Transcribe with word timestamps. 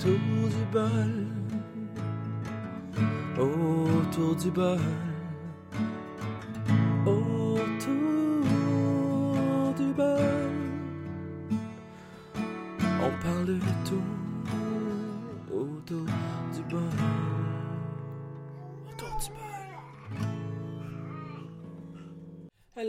Autour 0.00 0.48
du 0.48 0.64
bol. 0.72 1.12
Autour 3.38 4.34
du 4.34 4.50
bol. 4.50 5.09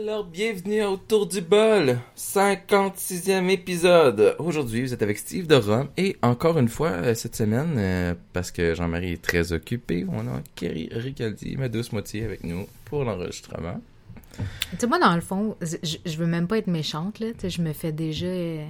Alors, 0.02 0.24
bienvenue 0.24 0.82
autour 0.82 1.28
du 1.28 1.40
bol, 1.40 1.96
56e 2.16 3.48
épisode. 3.50 4.34
Aujourd'hui, 4.40 4.82
vous 4.82 4.92
êtes 4.92 5.02
avec 5.02 5.16
Steve 5.16 5.46
de 5.46 5.54
Rome 5.54 5.90
et 5.96 6.16
encore 6.22 6.58
une 6.58 6.68
fois 6.68 6.88
euh, 6.90 7.14
cette 7.14 7.36
semaine, 7.36 7.76
euh, 7.76 8.14
parce 8.32 8.50
que 8.50 8.74
Jean-Marie 8.74 9.12
est 9.12 9.22
très 9.22 9.52
occupé, 9.52 10.04
on 10.08 10.26
a 10.26 10.42
Kerry 10.56 10.88
Ricaldi, 10.90 11.56
ma 11.56 11.68
douce 11.68 11.92
moitié, 11.92 12.24
avec 12.24 12.42
nous 12.42 12.66
pour 12.84 13.04
l'enregistrement. 13.04 13.80
Tu 14.38 14.42
sais, 14.76 14.86
moi, 14.88 14.98
dans 14.98 15.14
le 15.14 15.20
fond, 15.20 15.56
je, 15.60 15.76
je 16.04 16.16
veux 16.16 16.26
même 16.26 16.48
pas 16.48 16.58
être 16.58 16.66
méchante, 16.66 17.20
là. 17.20 17.28
Je 17.40 17.62
me 17.62 17.72
fais 17.72 17.92
déjà 17.92 18.26
euh, 18.26 18.66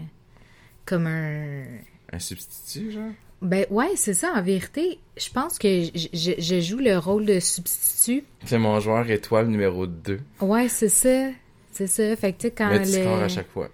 comme 0.85 1.07
un... 1.07 1.65
Un 2.13 2.19
substitut, 2.19 2.91
genre? 2.91 3.13
Ben 3.43 3.67
ouais, 3.71 3.91
c'est 3.97 4.15
ça, 4.15 4.33
en 4.35 4.43
vérité. 4.43 4.99
Je 5.17 5.29
pense 5.31 5.59
que 5.59 5.69
je, 5.95 6.07
je- 6.13 6.41
je 6.41 6.61
joue 6.61 6.79
le 6.79 6.97
rôle 6.99 7.27
de 7.27 7.41
substitut. 7.41 8.25
C'est 8.45 8.59
mon 8.59 8.79
joueur 8.81 9.11
étoile 9.11 9.49
numéro 9.49 9.87
2. 9.87 10.21
Ouais, 10.41 10.69
c'est 10.69 10.89
ça. 10.89 11.31
C'est 11.73 11.87
ça. 11.89 12.15
Fait 12.17 12.33
que 12.33 12.39
tu 12.39 12.47
sais, 12.49 12.51
quand 12.53 12.69
Mais 12.69 12.83
tu 12.83 12.97
le... 12.97 13.03
scores 13.03 13.21
à 13.21 13.29
chaque 13.29 13.49
fois. 13.51 13.69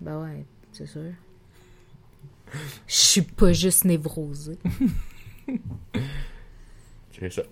Ben 0.00 0.20
ouais, 0.22 0.44
c'est 0.72 0.86
sûr. 0.86 1.02
Je 2.86 2.94
suis 2.94 3.22
pas 3.22 3.52
juste 3.52 3.84
névrosée. 3.84 4.56
C'est 7.18 7.32
ça. 7.32 7.42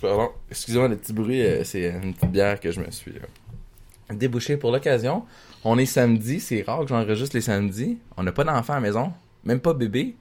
Pardon, 0.00 0.28
excusez-moi 0.50 0.88
le 0.88 0.96
petit 0.96 1.12
bruit, 1.12 1.40
euh, 1.42 1.64
c'est 1.64 1.88
une 2.02 2.14
petite 2.14 2.30
bière 2.30 2.60
que 2.60 2.70
je 2.70 2.80
me 2.80 2.90
suis 2.90 3.12
euh, 3.12 4.14
débouchée 4.14 4.56
pour 4.56 4.70
l'occasion. 4.70 5.24
On 5.64 5.78
est 5.78 5.86
samedi, 5.86 6.38
c'est 6.38 6.62
rare 6.62 6.80
que 6.82 6.88
j'enregistre 6.88 7.34
les 7.34 7.40
samedis. 7.40 7.98
On 8.16 8.22
n'a 8.22 8.30
pas 8.32 8.44
d'enfant 8.44 8.74
à 8.74 8.76
la 8.76 8.82
maison, 8.82 9.12
même 9.44 9.58
pas 9.60 9.72
bébé. 9.74 10.14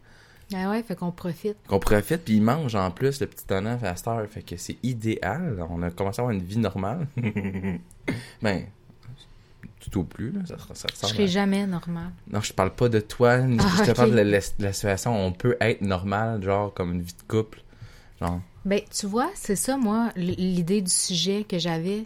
Ah 0.54 0.70
ouais, 0.70 0.82
fait 0.84 0.96
qu'on 0.96 1.12
profite. 1.12 1.58
Qu'on 1.68 1.80
profite, 1.80 2.24
puis 2.24 2.36
il 2.36 2.42
mange 2.42 2.74
en 2.76 2.90
plus 2.92 3.20
le 3.20 3.28
petit 3.28 3.46
tonnant 3.46 3.78
à 3.84 3.96
cette 3.96 4.08
heure, 4.08 4.26
fait 4.30 4.44
que 4.44 4.56
c'est 4.58 4.78
idéal. 4.84 5.66
On 5.70 5.82
a 5.82 5.92
commencé 5.92 6.20
à 6.22 6.24
avoir 6.24 6.34
une 6.36 6.44
vie 6.44 6.58
normale. 6.58 7.08
ben, 8.42 8.64
tout 9.80 10.00
au 10.00 10.04
plus, 10.04 10.32
là, 10.32 10.40
ça, 10.46 10.56
ça 10.74 10.88
Je 10.88 10.94
ressemble 10.94 11.14
serai 11.14 11.24
à- 11.24 11.28
jamais 11.28 11.68
normale. 11.68 12.12
Non, 12.32 12.42
je 12.42 12.54
parle 12.54 12.74
pas 12.74 12.90
de 12.90 13.00
toi, 13.00 13.40
je 13.42 13.58
Ah, 13.60 13.86
te 13.86 13.92
parle 13.92 14.12
de 14.12 14.16
la, 14.22 14.40
la- 14.60 14.74
situation 14.74 15.14
où 15.16 15.20
on 15.28 15.32
peut 15.34 15.58
être 15.60 15.82
normal, 15.82 16.42
genre 16.44 16.74
comme 16.74 16.94
une 16.94 17.02
vie 17.02 17.14
de 17.14 17.28
couple. 17.28 17.62
Genre, 18.22 18.40
Ben, 18.66 18.82
tu 18.90 19.06
vois, 19.06 19.30
c'est 19.36 19.56
ça, 19.56 19.78
moi, 19.78 20.12
l'idée 20.16 20.82
du 20.82 20.92
sujet 20.92 21.44
que 21.48 21.58
j'avais. 21.60 22.06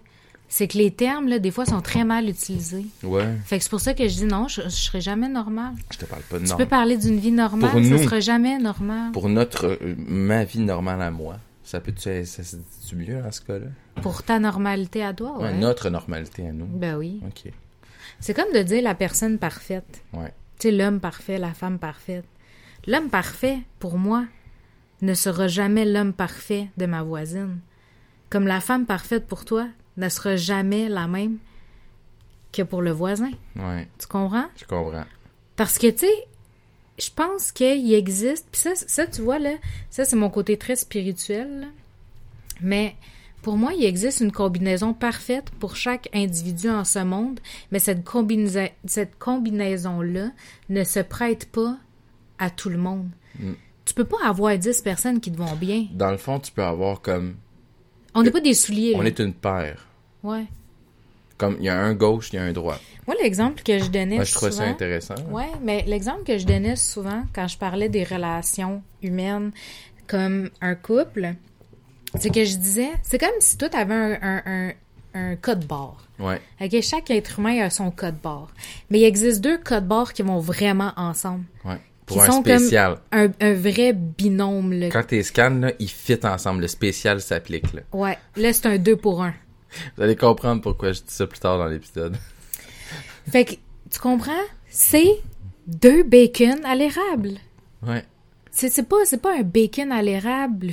C'est 0.54 0.68
que 0.68 0.78
les 0.78 0.92
termes, 0.92 1.30
là, 1.30 1.40
des 1.40 1.50
fois, 1.50 1.66
sont 1.66 1.80
très 1.80 2.04
mal 2.04 2.28
utilisés. 2.28 2.86
ouais, 3.04 3.26
Fait 3.46 3.58
que 3.58 3.64
c'est 3.64 3.70
pour 3.70 3.80
ça 3.80 3.94
que 3.94 4.06
je 4.10 4.16
dis 4.16 4.26
non, 4.26 4.50
je, 4.50 4.64
je 4.64 4.68
serai 4.70 5.00
jamais 5.00 5.30
normale. 5.30 5.74
je 5.92 5.98
te 5.98 6.04
parle 6.06 6.24
pas 6.24 6.40
de 6.40 6.44
Tu 6.44 6.50
normal. 6.50 6.66
peux 6.66 6.70
parler 6.70 6.98
d'une 6.98 7.18
vie 7.20 7.32
normale, 7.32 7.72
Pour 7.72 7.82
ça 7.82 7.90
nous. 7.90 7.98
sera 8.04 8.20
jamais 8.20 8.58
normal. 8.60 9.14
Pour 9.14 9.30
notre, 9.30 9.66
euh, 9.82 9.96
ma 9.98 10.44
vie 10.44 10.60
normale 10.60 11.02
à 11.02 11.10
moi, 11.10 11.38
ça 11.64 11.80
peut-tu, 11.80 12.26
ça 12.26 12.44
se 12.44 12.58
dit 12.58 12.96
mieux 12.96 13.22
dans 13.22 13.32
ce 13.32 13.40
cas-là? 13.42 13.68
Pour 14.02 14.24
ta 14.24 14.40
normalité 14.40 15.04
à 15.06 15.14
toi, 15.14 15.38
Ouais, 15.38 15.46
ouais. 15.46 15.58
notre 15.58 15.90
normalité 15.90 16.46
à 16.46 16.52
nous. 16.52 16.66
Ben 16.68 16.98
oui. 16.98 17.22
Ok, 17.26 17.50
C'est 18.20 18.34
comme 18.34 18.52
de 18.54 18.62
dire 18.62 18.84
la 18.84 18.94
personne 18.94 19.38
parfaite. 19.40 20.04
ouais. 20.14 20.34
Tu 20.60 20.68
sais, 20.68 20.72
l'homme 20.76 21.00
parfait, 21.00 21.38
la 21.40 21.54
femme 21.54 21.80
parfaite. 21.80 22.26
L'homme 22.88 23.10
parfait, 23.10 23.60
pour 23.80 23.98
moi, 23.98 24.26
ne 25.02 25.14
sera 25.14 25.48
jamais 25.48 25.86
l'homme 25.86 26.12
parfait 26.14 26.68
de 26.78 26.86
ma 26.86 27.02
voisine. 27.04 27.60
Comme 28.30 28.46
la 28.48 28.60
femme 28.60 28.86
parfaite 28.86 29.26
pour 29.28 29.46
toi 29.46 29.68
ne 30.02 30.10
sera 30.10 30.36
jamais 30.36 30.90
la 30.90 31.08
même 31.08 31.38
que 32.52 32.62
pour 32.64 32.82
le 32.82 32.92
voisin. 32.92 33.32
Ouais, 33.56 33.88
Tu 33.98 34.08
comprends? 34.08 34.48
je 34.58 34.66
comprends. 34.66 35.06
Parce 35.56 35.78
que, 35.78 35.88
tu 35.88 36.00
sais, 36.00 36.28
je 37.00 37.10
pense 37.16 37.52
qu'il 37.52 37.94
existe. 37.94 38.48
Puis 38.52 38.62
ça, 38.62 38.72
ça, 38.76 39.08
tu 39.08 39.22
vois, 39.22 39.40
là, 39.40 39.54
ça, 39.90 40.04
c'est 40.04 40.16
mon 40.18 40.30
côté 40.30 40.58
très 40.58 40.76
spirituel. 40.76 41.62
là. 41.62 41.68
Mais 42.62 42.96
pour 43.42 43.58
moi, 43.58 43.74
il 43.74 43.84
existe 43.86 44.20
une 44.20 44.32
combinaison 44.32 44.94
parfaite 44.94 45.50
pour 45.60 45.76
chaque 45.76 46.10
individu 46.14 46.70
en 46.70 46.84
ce 46.84 47.00
monde. 47.00 47.40
Mais 47.72 47.80
cette, 47.80 48.04
combinaison, 48.04 48.68
cette 48.86 49.18
combinaison-là 49.18 50.32
ne 50.70 50.84
se 50.84 51.00
prête 51.00 51.50
pas 51.52 51.78
à 52.38 52.50
tout 52.50 52.70
le 52.70 52.78
monde. 52.78 53.10
Mm. 53.40 53.54
Tu 53.86 53.94
peux 53.94 54.04
pas 54.06 54.18
avoir 54.26 54.58
10 54.58 54.82
personnes 54.82 55.20
qui 55.22 55.32
te 55.32 55.38
vont 55.38 55.56
bien. 55.56 55.88
Dans 55.94 56.12
le 56.12 56.18
fond, 56.18 56.40
tu 56.40 56.52
peux 56.52 56.64
avoir 56.64 57.02
comme, 57.02 57.36
On 58.14 58.24
n'est 58.24 58.32
pas 58.32 58.42
des 58.42 58.54
souliers. 58.54 58.94
on 58.96 59.02
là. 59.02 59.08
est 59.08 59.20
une 59.20 59.34
paire. 59.34 59.88
Ouais. 60.24 60.46
Comme, 61.38 61.58
il 61.60 61.66
y 61.66 61.70
a 61.70 61.80
un 61.80 61.94
gauche, 61.94 62.30
il 62.32 62.36
y 62.36 62.40
a 62.40 62.44
un 62.44 62.52
droit. 62.54 62.78
Moi, 63.08 63.16
l'exemple 63.22 63.64
que 63.64 63.80
je 63.80 63.90
donnais 63.90 64.16
Moi, 64.18 64.24
je 64.26 64.34
trouve 64.34 64.50
ça 64.52 64.58
souvent- 64.58 64.70
intéressant. 64.70 65.16
Ouais, 65.32 65.50
mais 65.64 65.84
l'exemple 65.88 66.24
que 66.24 66.38
je 66.38 66.46
donnais 66.46 66.76
souvent 66.76 67.24
quand 67.34 67.48
je 67.48 67.58
parlais 67.58 67.90
des 67.90 68.04
relations 68.04 68.84
humaines 69.02 69.52
comme 70.08 70.50
un 70.62 70.76
couple, 70.76 71.34
c'est 72.20 72.30
que 72.30 72.46
je 72.46 72.58
disais, 72.58 72.90
c'est 73.02 73.18
comme 73.18 73.30
si 73.40 73.58
toi, 73.58 73.70
t'avais 73.70 73.94
un, 73.96 74.20
un, 74.22 74.42
un, 74.46 74.72
un 75.16 75.36
code 75.36 75.66
barre. 75.66 76.06
Ouais, 76.20 76.40
OK? 76.62 76.80
Chaque 76.82 77.10
être 77.10 77.40
humain 77.40 77.60
a 77.64 77.70
son 77.72 77.90
code 77.90 78.18
barre. 78.22 78.52
Mais 78.92 79.00
il 79.00 79.06
existe 79.06 79.42
deux 79.42 79.58
codes 79.58 79.88
barres 79.88 80.14
qui 80.14 80.22
vont 80.22 80.40
vraiment 80.40 80.92
ensemble. 80.96 81.46
ouais. 81.66 81.78
Qui 82.06 82.16
Pour 82.18 82.24
un 82.24 82.32
sont 82.32 82.42
spécial. 82.42 82.98
comme 83.12 83.20
un, 83.22 83.32
un 83.48 83.54
vrai 83.54 83.94
binôme, 83.94 84.74
là. 84.74 84.90
Quand 84.90 85.04
t'es 85.08 85.24
scan, 85.24 85.52
là, 85.62 85.72
ils 85.80 85.88
fit 85.90 86.20
ensemble. 86.24 86.62
Le 86.62 86.68
spécial 86.68 87.22
s'applique, 87.22 87.72
là. 87.74 87.82
Ouais. 87.94 88.18
Là, 88.36 88.52
c'est 88.54 88.66
un 88.66 88.78
deux 88.78 88.98
pour 88.98 89.24
un. 89.24 89.34
Vous 89.96 90.04
allez 90.04 90.16
comprendre 90.16 90.62
pourquoi 90.62 90.92
je 90.92 91.02
dis 91.02 91.14
ça 91.14 91.28
plus 91.28 91.40
tard 91.40 91.58
dans 91.58 91.68
l'épisode. 91.68 92.16
Fait 93.30 93.46
que, 93.46 93.54
tu 93.90 94.00
comprends? 94.00 94.32
C'est 94.70 95.22
deux 95.68 96.04
bacon 96.04 96.64
à 96.66 96.76
l'érable. 96.76 97.32
Ouais. 97.86 98.06
C'est 98.52 98.88
pas 98.88 98.98
c'est 99.06 99.22
pas 99.22 99.38
un 99.38 99.44
bacon 99.44 99.92
à 99.94 100.02
l'érable 100.02 100.72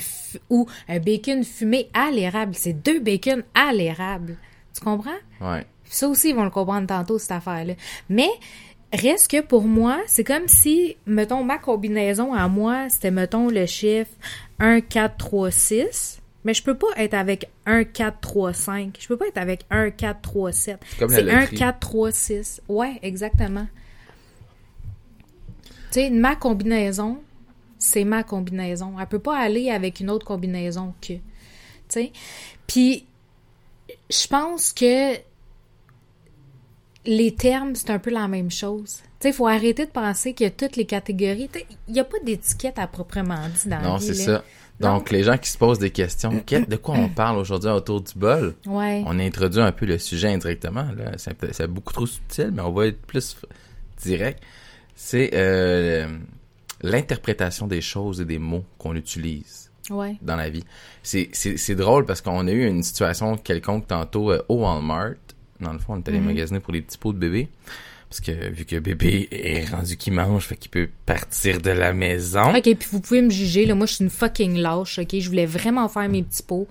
ou 0.51 0.67
un 0.89 0.99
bacon 0.99 1.45
fumé 1.45 1.89
à 1.95 2.11
l'érable, 2.11 2.55
c'est 2.57 2.73
deux 2.73 2.99
bacon 2.99 3.45
à 3.55 3.73
l'érable. 3.73 4.37
Tu 4.75 4.81
comprends? 4.81 5.11
Ouais. 5.41 5.65
Ça 5.85 6.09
aussi 6.09 6.31
ils 6.31 6.35
vont 6.35 6.45
le 6.45 6.51
comprendre 6.51 6.89
tantôt 6.89 7.19
cette 7.19 7.31
affaire 7.31 7.65
là. 7.65 7.75
Mais 8.09 8.29
reste 8.93 9.31
que 9.31 9.41
pour 9.41 9.63
moi, 9.63 10.01
c'est 10.07 10.25
comme 10.25 10.49
si 10.49 10.97
mettons 11.07 11.45
ma 11.45 11.59
combinaison 11.59 12.35
à 12.35 12.49
moi, 12.49 12.89
c'était 12.89 13.13
mettons 13.13 13.49
le 13.49 13.65
chiffre 13.67 14.11
1 14.59 14.81
4 14.81 15.17
3 15.17 15.51
6. 15.51 16.21
Mais 16.49 16.55
je 16.55 16.63
peux 16.63 16.79
pas 16.79 16.89
être 16.97 17.13
avec 17.13 17.51
1, 17.67 17.85
4, 17.85 18.21
3, 18.21 18.55
5. 18.55 18.97
Je 18.99 19.07
peux 19.07 19.19
pas 19.19 19.27
être 19.27 19.37
avec 19.37 19.67
1, 19.69 19.91
4, 19.91 20.23
3, 20.23 20.51
7. 20.51 20.81
Comme 20.99 21.11
la 21.11 21.17
C'est 21.19 21.31
1, 21.31 21.41
loterie. 21.41 21.57
4, 21.59 21.79
3, 21.79 22.11
6. 22.11 22.63
Ouais, 22.71 22.99
exactement. 23.03 23.67
Tu 25.93 26.01
sais, 26.01 26.09
ma 26.09 26.37
combinaison, 26.37 27.19
c'est 27.79 28.05
ma 28.05 28.23
combinaison. 28.23 28.99
Elle 28.99 29.07
peut 29.09 29.19
pas 29.19 29.37
aller 29.37 29.69
avec 29.69 30.01
une 30.01 30.09
autre 30.09 30.25
combinaison 30.25 30.95
que. 31.03 31.13
Tu 31.13 31.21
sais. 31.89 32.13
Puis, 32.67 33.05
je 34.09 34.27
pense 34.27 34.73
que 34.73 35.17
les 37.05 37.35
termes, 37.35 37.75
c'est 37.75 37.91
un 37.91 37.99
peu 37.99 38.09
la 38.11 38.27
même 38.27 38.51
chose. 38.51 39.03
Tu 39.21 39.25
sais, 39.25 39.29
il 39.29 39.35
faut 39.35 39.49
arrêter 39.49 39.85
de 39.85 39.91
penser 39.91 40.33
que 40.33 40.49
toutes 40.49 40.77
les 40.77 40.87
catégories. 40.87 41.51
Il 41.89 41.93
n'y 41.93 42.01
a 42.01 42.05
pas 42.05 42.21
d'étiquette 42.25 42.79
à 42.79 42.87
proprement 42.87 43.37
dit 43.55 43.69
dans 43.69 43.81
la 43.81 43.83
Non, 43.83 43.99
c'est 43.99 44.15
ça. 44.15 44.43
Donc, 44.81 45.11
les 45.11 45.25
gens 45.25 45.37
qui 45.39 45.51
se 45.51 45.59
posent 45.59 45.79
des 45.81 45.91
questions, 45.91 46.41
qu'est- 46.47 46.69
de 46.69 46.77
quoi 46.77 46.95
on 46.97 47.09
parle 47.09 47.39
aujourd'hui 47.39 47.71
autour 47.71 48.01
du 48.01 48.13
bol? 48.17 48.55
Ouais. 48.67 49.03
On 49.07 49.19
introduit 49.19 49.61
un 49.61 49.73
peu 49.73 49.87
le 49.87 49.99
sujet 49.99 50.29
indirectement. 50.33 50.87
Là. 50.97 51.13
C'est, 51.17 51.67
beaucoup 51.67 51.93
trop 51.93 52.07
subtil, 52.07 52.51
mais 52.53 52.63
on 52.63 52.71
va 52.73 52.87
être 52.87 53.01
plus 53.03 53.37
direct. 54.03 54.41
C'est 54.95 55.31
euh, 55.35 56.07
l'interprétation 56.83 57.67
des 57.67 57.81
choses 57.81 58.21
et 58.21 58.25
des 58.25 58.39
mots 58.39 58.65
qu'on 58.79 58.95
utilise 58.95 59.71
Ouais. 59.91 60.17
dans 60.23 60.37
la 60.37 60.51
vie. 60.51 60.65
C'est, 61.03 61.31
c'est, 61.33 61.57
c'est 61.57 61.75
drôle 61.75 62.05
parce 62.05 62.21
qu'on 62.21 62.47
a 62.47 62.51
eu 62.53 62.67
une 62.67 62.83
situation 62.83 63.37
quelconque 63.37 63.87
tantôt 63.87 64.31
euh, 64.31 64.43
au 64.49 64.57
Walmart. 64.63 65.15
Dans 65.61 65.73
le 65.73 65.79
fond, 65.79 65.95
on 65.95 65.99
est 65.99 66.09
allé 66.09 66.21
Mhm. 66.21 66.27
magasiner 66.27 66.61
pour 66.61 66.73
les 66.73 66.83
petits 66.83 66.99
pots 66.99 67.13
de 67.13 67.19
bébé. 67.19 67.49
Parce 68.11 68.21
que 68.21 68.49
vu 68.51 68.65
que 68.65 68.77
bébé 68.79 69.29
est 69.31 69.71
rendu 69.71 69.97
qu'il 69.99 70.15
mange, 70.15 70.45
fait 70.45 70.57
qu'il 70.57 70.71
peut 70.71 70.89
partir 71.05 71.61
de 71.61 71.71
la 71.71 71.93
maison. 71.93 72.55
OK, 72.55 72.63
puis 72.63 72.89
vous 72.91 73.01
pouvez 73.01 73.21
me 73.23 73.31
juger, 73.31 73.67
là, 73.67 73.75
moi, 73.75 73.87
je 73.87 73.95
suis 73.95 74.05
une 74.05 74.11
fucking 74.11 74.57
lâche, 74.57 74.99
OK? 74.99 75.15
Je 75.19 75.29
voulais 75.29 75.45
vraiment 75.47 75.89
faire 75.91 76.09
mes 76.09 76.23
petits 76.23 76.43
pots, 76.43 76.67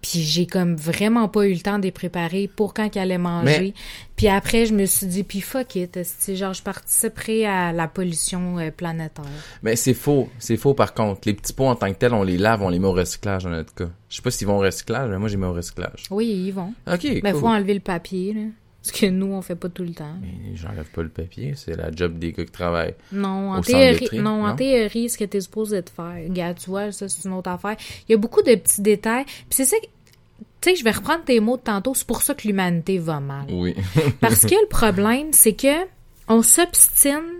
puis 0.00 0.22
j'ai 0.22 0.46
comme 0.46 0.76
vraiment 0.76 1.28
pas 1.28 1.46
eu 1.46 1.52
le 1.52 1.60
temps 1.60 1.78
de 1.78 1.82
les 1.82 1.90
préparer 1.92 2.48
pour 2.54 2.72
quand 2.72 2.88
ils 2.94 2.98
allaient 3.00 3.18
manger. 3.18 3.60
Mais- 3.60 3.74
Puis 4.16 4.28
après, 4.28 4.64
je 4.64 4.72
me 4.72 4.86
suis 4.86 5.06
dit, 5.06 5.24
puis 5.24 5.42
fuck 5.42 5.76
it, 5.76 5.98
genre, 6.34 6.54
je 6.54 6.62
participerai 6.62 7.44
à 7.44 7.72
la 7.72 7.86
pollution 7.86 8.58
euh, 8.58 8.70
planétaire. 8.70 9.24
Mais 9.62 9.76
c'est 9.76 9.92
faux. 9.94 10.30
C'est 10.38 10.56
faux 10.56 10.72
par 10.72 10.94
contre. 10.94 11.20
Les 11.26 11.34
petits 11.34 11.52
pots 11.52 11.66
en 11.66 11.74
tant 11.76 11.92
que 11.92 11.98
tels, 11.98 12.14
on 12.14 12.22
les 12.22 12.38
lave, 12.38 12.62
on 12.62 12.70
les 12.70 12.78
met 12.78 12.86
au 12.88 12.92
recyclage 12.92 13.44
dans 13.44 13.50
notre 13.50 13.74
cas. 13.74 13.90
Je 14.08 14.16
sais 14.16 14.22
pas 14.22 14.30
s'ils 14.30 14.46
vont 14.46 14.56
au 14.56 14.60
recyclage, 14.60 15.10
mais 15.10 15.18
moi 15.18 15.28
j'ai 15.28 15.36
mis 15.36 15.44
au 15.44 15.52
recyclage. 15.52 16.04
Oui, 16.10 16.26
ils 16.46 16.52
vont. 16.52 16.72
Ok, 16.90 17.20
Ben, 17.22 17.32
cool. 17.32 17.40
faut 17.40 17.48
enlever 17.48 17.74
le 17.74 17.80
papier, 17.80 18.32
là. 18.32 18.40
Ce 18.82 18.92
que 18.92 19.06
nous, 19.06 19.26
on 19.26 19.42
fait 19.42 19.56
pas 19.56 19.68
tout 19.68 19.82
le 19.82 19.92
temps. 19.92 20.14
Mais 20.20 20.54
j'enlève 20.54 20.88
pas 20.90 21.02
le 21.02 21.08
papier, 21.08 21.54
c'est 21.56 21.76
la 21.76 21.90
job 21.90 22.18
des 22.18 22.32
gars 22.32 22.44
qui 22.44 22.52
travaillent. 22.52 22.94
Non, 23.12 23.50
en 23.50 23.58
Au 23.58 23.62
centre 23.62 23.66
de 23.66 23.72
théorie, 23.72 24.06
tri, 24.06 24.18
non, 24.20 24.46
en 24.46 24.54
théorie, 24.54 25.08
ce 25.08 25.18
que 25.18 25.24
t'es 25.24 25.40
supposé 25.40 25.82
de 25.82 25.90
faire. 25.90 26.22
Regarde, 26.28 26.58
tu 26.58 26.70
vois, 26.70 26.92
ça, 26.92 27.08
c'est 27.08 27.28
une 27.28 27.34
autre 27.34 27.50
affaire. 27.50 27.76
Il 28.08 28.12
y 28.12 28.14
a 28.14 28.18
beaucoup 28.18 28.42
de 28.42 28.54
petits 28.54 28.80
détails. 28.80 29.24
Puis 29.24 29.46
c'est 29.50 29.64
ça 29.64 29.76
que, 29.78 29.86
tu 30.60 30.70
sais, 30.70 30.76
je 30.76 30.84
vais 30.84 30.92
reprendre 30.92 31.24
tes 31.24 31.40
mots 31.40 31.56
de 31.56 31.62
tantôt, 31.62 31.92
c'est 31.94 32.06
pour 32.06 32.22
ça 32.22 32.34
que 32.34 32.46
l'humanité 32.46 32.98
va 32.98 33.20
mal. 33.20 33.46
Oui. 33.50 33.74
Parce 34.20 34.46
que 34.46 34.54
le 34.54 34.68
problème, 34.68 35.32
c'est 35.32 35.54
que 35.54 35.86
on 36.28 36.42
s'obstine 36.42 37.38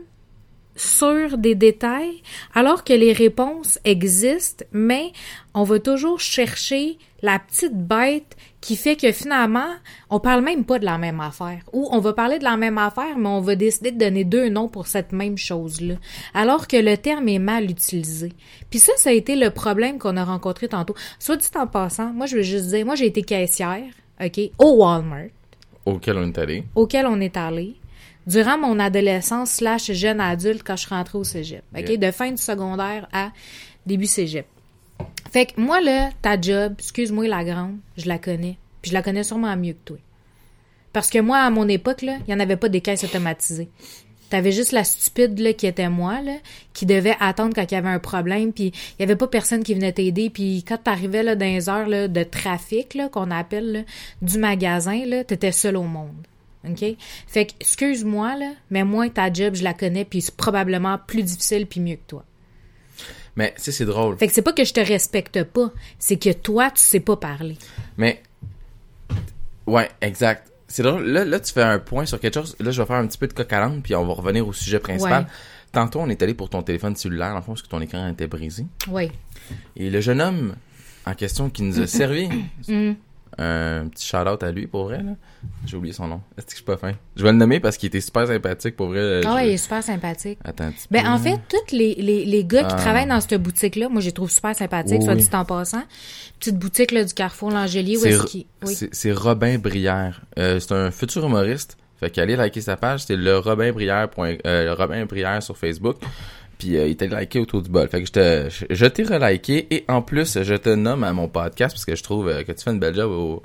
sur 0.78 1.38
des 1.38 1.54
détails 1.54 2.22
alors 2.54 2.84
que 2.84 2.92
les 2.92 3.12
réponses 3.12 3.78
existent, 3.84 4.64
mais 4.72 5.12
on 5.54 5.64
va 5.64 5.78
toujours 5.78 6.20
chercher 6.20 6.98
la 7.22 7.38
petite 7.38 7.74
bête 7.74 8.36
qui 8.60 8.76
fait 8.76 8.96
que 8.96 9.12
finalement, 9.12 9.68
on 10.10 10.18
parle 10.20 10.42
même 10.42 10.64
pas 10.64 10.78
de 10.78 10.84
la 10.84 10.98
même 10.98 11.20
affaire. 11.20 11.60
Ou 11.72 11.88
on 11.92 12.00
va 12.00 12.12
parler 12.12 12.38
de 12.38 12.44
la 12.44 12.56
même 12.56 12.78
affaire, 12.78 13.16
mais 13.16 13.28
on 13.28 13.40
va 13.40 13.54
décider 13.54 13.92
de 13.92 13.98
donner 13.98 14.24
deux 14.24 14.48
noms 14.48 14.68
pour 14.68 14.86
cette 14.86 15.12
même 15.12 15.38
chose-là. 15.38 15.94
Alors 16.34 16.66
que 16.66 16.76
le 16.76 16.96
terme 16.96 17.28
est 17.28 17.38
mal 17.38 17.70
utilisé. 17.70 18.32
Puis 18.70 18.80
ça, 18.80 18.92
ça 18.96 19.10
a 19.10 19.12
été 19.12 19.36
le 19.36 19.50
problème 19.50 19.98
qu'on 19.98 20.16
a 20.16 20.24
rencontré 20.24 20.68
tantôt. 20.68 20.94
Soit 21.18 21.36
dit 21.36 21.48
en 21.54 21.66
passant, 21.66 22.12
moi 22.12 22.26
je 22.26 22.36
veux 22.36 22.42
juste 22.42 22.66
dire, 22.66 22.84
moi 22.84 22.96
j'ai 22.96 23.06
été 23.06 23.22
caissière, 23.22 23.84
OK, 24.20 24.40
au 24.58 24.76
Walmart 24.82 25.28
Auquel 25.86 26.18
on 26.18 26.26
est 26.26 26.38
allé. 26.38 26.64
auquel 26.74 27.06
on 27.06 27.18
est 27.20 27.36
allé 27.36 27.76
durant 28.26 28.58
mon 28.58 28.78
adolescence 28.78 29.52
slash 29.52 29.90
jeune 29.92 30.20
adulte 30.20 30.62
quand 30.62 30.76
je 30.76 30.84
suis 30.84 30.94
rentrée 30.94 31.16
au 31.16 31.24
cégep. 31.24 31.62
OK? 31.74 31.88
Yeah. 31.88 31.96
De 31.96 32.10
fin 32.10 32.30
du 32.30 32.36
secondaire 32.36 33.08
à 33.12 33.30
début 33.86 34.06
cégep. 34.06 34.46
Fait 35.30 35.46
que 35.46 35.60
moi, 35.60 35.80
là, 35.80 36.10
ta 36.22 36.40
job, 36.40 36.74
excuse-moi 36.78 37.28
la 37.28 37.44
grande, 37.44 37.76
je 37.96 38.08
la 38.08 38.18
connais. 38.18 38.56
Puis 38.82 38.90
je 38.90 38.94
la 38.94 39.02
connais 39.02 39.24
sûrement 39.24 39.56
mieux 39.56 39.74
que 39.74 39.84
toi. 39.84 39.98
Parce 40.92 41.10
que 41.10 41.18
moi, 41.18 41.38
à 41.38 41.50
mon 41.50 41.68
époque, 41.68 42.02
il 42.02 42.18
n'y 42.26 42.34
en 42.34 42.40
avait 42.40 42.56
pas 42.56 42.68
des 42.68 42.80
caisses 42.80 43.04
automatisées. 43.04 43.68
T'avais 44.30 44.52
juste 44.52 44.72
la 44.72 44.84
stupide 44.84 45.38
là, 45.38 45.52
qui 45.54 45.66
était 45.66 45.88
moi, 45.88 46.20
là, 46.20 46.36
qui 46.74 46.84
devait 46.84 47.16
attendre 47.18 47.54
quand 47.54 47.70
il 47.70 47.74
y 47.74 47.78
avait 47.78 47.88
un 47.88 47.98
problème, 47.98 48.52
puis 48.52 48.72
il 48.98 49.00
y 49.00 49.02
avait 49.02 49.16
pas 49.16 49.26
personne 49.26 49.62
qui 49.62 49.74
venait 49.74 49.92
t'aider, 49.92 50.28
puis 50.28 50.64
quand 50.68 50.76
t'arrivais 50.76 51.22
là, 51.22 51.34
dans 51.34 51.46
les 51.46 51.68
heures 51.70 51.88
de 52.08 52.22
trafic, 52.24 52.94
là, 52.94 53.08
qu'on 53.08 53.30
appelle, 53.30 53.86
du 54.20 54.38
magasin, 54.38 55.04
là, 55.06 55.24
t'étais 55.24 55.52
seul 55.52 55.76
au 55.76 55.84
monde. 55.84 56.26
OK? 56.68 56.84
Fait 57.26 57.46
que, 57.46 57.52
excuse-moi, 57.60 58.36
là, 58.36 58.52
mais 58.70 58.84
moi, 58.84 59.08
ta 59.08 59.32
job, 59.32 59.54
je 59.54 59.64
la 59.64 59.72
connais, 59.72 60.04
puis 60.04 60.20
c'est 60.20 60.36
probablement 60.36 60.98
plus 61.06 61.22
difficile 61.22 61.66
puis 61.66 61.80
mieux 61.80 61.96
que 61.96 62.08
toi. 62.08 62.24
Mais, 63.38 63.54
tu 63.56 63.62
sais, 63.62 63.72
c'est 63.72 63.84
drôle. 63.84 64.18
Fait 64.18 64.26
que 64.26 64.34
c'est 64.34 64.42
pas 64.42 64.52
que 64.52 64.64
je 64.64 64.72
te 64.72 64.80
respecte 64.80 65.44
pas, 65.44 65.70
c'est 66.00 66.16
que 66.16 66.32
toi, 66.32 66.72
tu 66.72 66.80
sais 66.82 66.98
pas 66.98 67.16
parler. 67.16 67.56
Mais, 67.96 68.20
ouais, 69.64 69.88
exact. 70.00 70.50
C'est 70.66 70.82
drôle. 70.82 71.04
Là, 71.04 71.24
là, 71.24 71.38
tu 71.38 71.52
fais 71.52 71.62
un 71.62 71.78
point 71.78 72.04
sur 72.04 72.18
quelque 72.18 72.34
chose. 72.34 72.56
Là, 72.58 72.72
je 72.72 72.82
vais 72.82 72.86
faire 72.86 72.96
un 72.96 73.06
petit 73.06 73.16
peu 73.16 73.28
de 73.28 73.32
coq 73.32 73.52
à 73.52 73.70
puis 73.80 73.94
on 73.94 74.04
va 74.04 74.12
revenir 74.12 74.46
au 74.46 74.52
sujet 74.52 74.80
principal. 74.80 75.22
Ouais. 75.22 75.30
Tantôt, 75.70 76.00
on 76.00 76.08
est 76.08 76.20
allé 76.20 76.34
pour 76.34 76.50
ton 76.50 76.64
téléphone 76.64 76.96
cellulaire, 76.96 77.36
en 77.36 77.40
fond, 77.40 77.52
parce 77.52 77.62
que 77.62 77.68
ton 77.68 77.80
écran 77.80 78.08
était 78.08 78.26
brisé. 78.26 78.66
Oui. 78.88 79.12
Et 79.76 79.88
le 79.88 80.00
jeune 80.00 80.20
homme 80.20 80.56
en 81.06 81.14
question 81.14 81.48
qui 81.48 81.62
nous 81.62 81.78
a 81.80 81.86
servi, 81.86 82.28
Mm. 82.66 82.94
Un 83.38 83.86
petit 83.88 84.06
shout-out 84.06 84.42
à 84.42 84.50
lui, 84.50 84.66
pour 84.66 84.84
vrai, 84.84 84.98
là. 85.02 85.12
J'ai 85.66 85.76
oublié 85.76 85.92
son 85.94 86.08
nom. 86.08 86.20
Est-ce 86.36 86.46
que 86.46 86.50
je 86.52 86.56
suis 86.56 86.64
pas 86.64 86.76
fin? 86.76 86.92
Je 87.16 87.22
vais 87.22 87.30
le 87.30 87.38
nommer 87.38 87.60
parce 87.60 87.76
qu'il 87.76 87.86
était 87.86 88.00
super 88.00 88.26
sympathique, 88.26 88.74
pour 88.76 88.88
vrai. 88.88 89.20
Ah 89.24 89.28
Je- 89.30 89.34
ouais, 89.34 89.48
il 89.50 89.52
est 89.54 89.56
super 89.58 89.82
sympathique. 89.82 90.38
Attends 90.44 90.70
Ben, 90.90 91.06
en 91.06 91.18
fait, 91.18 91.38
tous 91.48 91.74
les, 91.76 91.94
les, 91.94 92.24
les 92.24 92.44
gars 92.44 92.64
qui 92.64 92.74
Ah. 92.74 92.80
travaillent 92.80 93.06
dans 93.06 93.20
cette 93.20 93.40
boutique-là, 93.40 93.88
moi, 93.88 94.00
je 94.00 94.06
les 94.06 94.12
trouve 94.12 94.30
super 94.30 94.54
sympathiques, 94.56 94.98
Oui, 94.98 95.04
soit 95.04 95.14
dit 95.14 95.28
en 95.32 95.44
passant. 95.44 95.82
Petite 96.40 96.58
boutique, 96.58 96.90
là, 96.92 97.04
du 97.04 97.14
Carrefour 97.14 97.50
L'Angelier, 97.50 97.96
où 97.96 98.04
est-ce 98.06 98.24
qu'il... 98.26 98.46
Oui. 98.66 98.74
c'est- 98.92 99.12
Robin 99.12 99.58
Brière. 99.58 100.20
Euh, 100.38 100.58
c'est 100.60 100.72
un 100.72 100.90
futur 100.90 101.24
humoriste. 101.24 101.76
Fait 102.00 102.10
qu'allez 102.10 102.36
liker 102.36 102.60
sa 102.60 102.76
page, 102.76 103.04
c'est 103.06 103.16
le 103.16 103.38
Robin 103.38 103.72
Brière. 103.72 104.08
point- 104.08 104.36
euh, 104.46 104.64
le 104.66 104.72
Robin 104.72 105.04
Brière 105.06 105.42
sur 105.42 105.56
Facebook. 105.56 105.96
Puis 106.58 106.76
euh, 106.76 106.88
il 106.88 106.96
t'a 106.96 107.06
liké 107.06 107.38
autour 107.38 107.62
du 107.62 107.70
bol. 107.70 107.88
Fait 107.88 108.00
que 108.00 108.06
je 108.06 108.12
te, 108.12 108.48
je, 108.50 108.66
je 108.74 108.86
t'ai 108.86 109.04
reliké 109.04 109.66
et 109.70 109.84
en 109.88 110.02
plus 110.02 110.42
je 110.42 110.54
te 110.54 110.70
nomme 110.70 111.04
à 111.04 111.12
mon 111.12 111.28
podcast 111.28 111.74
parce 111.74 111.84
que 111.84 111.94
je 111.94 112.02
trouve 112.02 112.28
euh, 112.28 112.42
que 112.42 112.52
tu 112.52 112.62
fais 112.64 112.70
une 112.72 112.80
belle 112.80 112.94
job 112.94 113.10
au, 113.12 113.42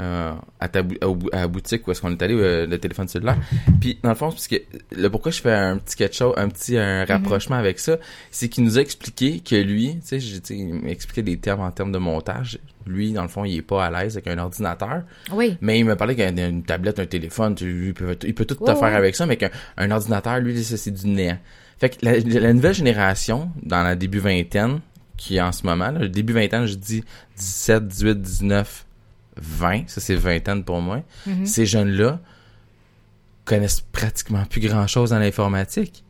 euh, 0.00 0.32
à 0.60 0.68
ta 0.68 0.82
au 1.04 1.18
à 1.32 1.40
la 1.40 1.48
boutique 1.48 1.86
où 1.86 1.90
est-ce 1.90 2.00
qu'on 2.00 2.12
est 2.12 2.22
allé 2.22 2.34
euh, 2.34 2.66
le 2.66 2.78
téléphone 2.78 3.08
cellulaire. 3.08 3.36
Puis 3.80 3.98
dans 4.02 4.10
le 4.10 4.14
fond, 4.14 4.30
parce 4.30 4.46
que 4.46 4.56
le 4.96 5.08
pourquoi 5.10 5.32
je 5.32 5.40
fais 5.40 5.52
un 5.52 5.76
petit 5.78 5.96
quelque 5.96 6.14
chose, 6.14 6.34
un 6.36 6.48
petit 6.48 6.78
un 6.78 7.04
rapprochement 7.04 7.56
avec 7.56 7.78
ça, 7.80 7.96
c'est 8.30 8.48
qu'il 8.48 8.64
nous 8.64 8.78
a 8.78 8.80
expliqué 8.80 9.40
que 9.40 9.56
lui, 9.56 9.98
tu 10.06 10.18
sais, 10.20 10.54
il 10.54 10.88
expliqué 10.88 11.22
des 11.22 11.38
termes 11.38 11.60
en 11.62 11.70
termes 11.70 11.92
de 11.92 11.98
montage. 11.98 12.58
Lui, 12.86 13.12
dans 13.12 13.22
le 13.22 13.28
fond, 13.28 13.44
il 13.44 13.56
est 13.56 13.62
pas 13.62 13.84
à 13.86 13.90
l'aise 13.90 14.16
avec 14.16 14.28
un 14.28 14.38
ordinateur. 14.38 15.02
Oui. 15.32 15.58
Mais 15.60 15.78
il 15.78 15.84
me 15.84 15.96
parlait 15.96 16.14
qu'il 16.14 16.24
y 16.24 16.40
a 16.40 16.46
une 16.46 16.62
tablette, 16.62 16.98
un 17.00 17.04
téléphone, 17.06 17.54
tu- 17.54 17.88
il 17.88 17.94
peut, 17.94 18.16
il 18.24 18.34
peut 18.34 18.46
tout 18.46 18.54
te 18.54 18.74
faire 18.74 18.94
avec 18.96 19.14
ça, 19.16 19.26
mais 19.26 19.36
qu'un 19.36 19.50
un 19.76 19.90
ordinateur, 19.90 20.38
lui, 20.38 20.62
c'est 20.62 20.90
du 20.90 21.06
néant. 21.08 21.38
Fait 21.80 21.90
que 21.90 21.96
la, 22.04 22.18
la 22.18 22.52
nouvelle 22.52 22.74
génération, 22.74 23.50
dans 23.62 23.82
la 23.82 23.94
début 23.94 24.18
vingtaine, 24.18 24.80
qui 25.16 25.36
est 25.36 25.40
en 25.40 25.52
ce 25.52 25.64
moment, 25.66 25.90
là, 25.90 25.98
le 26.00 26.08
début 26.08 26.32
vingtaine, 26.32 26.66
je 26.66 26.74
dis 26.74 27.04
17, 27.36 27.86
18, 27.88 28.20
19, 28.22 28.84
20, 29.40 29.88
ça 29.88 30.00
c'est 30.00 30.14
vingtaine 30.16 30.64
pour 30.64 30.80
moi, 30.80 31.02
Mhm. 31.26 31.46
ces 31.46 31.66
jeunes-là 31.66 32.20
connaissent 33.44 33.80
pratiquement 33.80 34.44
plus 34.44 34.60
grand-chose 34.60 35.10
dans 35.10 35.18
l'informatique. 35.18 36.04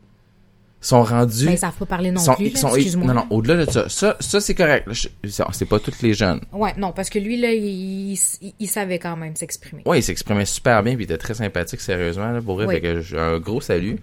sont 0.81 1.03
rendus... 1.03 1.45
Ben, 1.45 1.51
ils 1.51 1.57
savent 1.57 1.75
pas 1.75 1.85
parler 1.85 2.09
non 2.09 2.21
sont- 2.21 2.35
plus, 2.35 2.53
là, 2.53 2.55
sont- 2.59 2.73
excuse-moi. 2.73 3.07
Non, 3.07 3.13
non, 3.13 3.27
au-delà 3.31 3.65
de 3.65 3.69
ça, 3.69 3.89
ça, 3.89 4.15
ça 4.21 4.39
c'est 4.39 4.55
correct. 4.55 4.87
C'est 5.27 5.65
pas 5.65 5.77
tous 5.77 6.01
les 6.01 6.13
jeunes. 6.13 6.39
Ouais, 6.53 6.73
non, 6.77 6.93
parce 6.93 7.09
que 7.09 7.19
lui, 7.19 7.35
là, 7.37 7.51
il, 7.51 8.13
il, 8.13 8.53
il 8.59 8.67
savait 8.69 8.97
quand 8.97 9.17
même 9.17 9.35
s'exprimer. 9.35 9.81
Ouais, 9.85 9.99
il 9.99 10.03
s'exprimait 10.03 10.45
super 10.45 10.81
bien, 10.81 10.95
puis 10.95 11.03
il 11.03 11.05
était 11.05 11.17
très 11.17 11.33
sympathique, 11.33 11.81
sérieusement, 11.81 12.31
là, 12.31 12.41
pour 12.41 12.55
vrai. 12.55 12.65
Oui. 12.65 12.75
Fait 12.75 12.81
que 12.81 13.01
j'ai 13.01 13.19
un 13.19 13.39
gros 13.39 13.59
salut. 13.59 13.97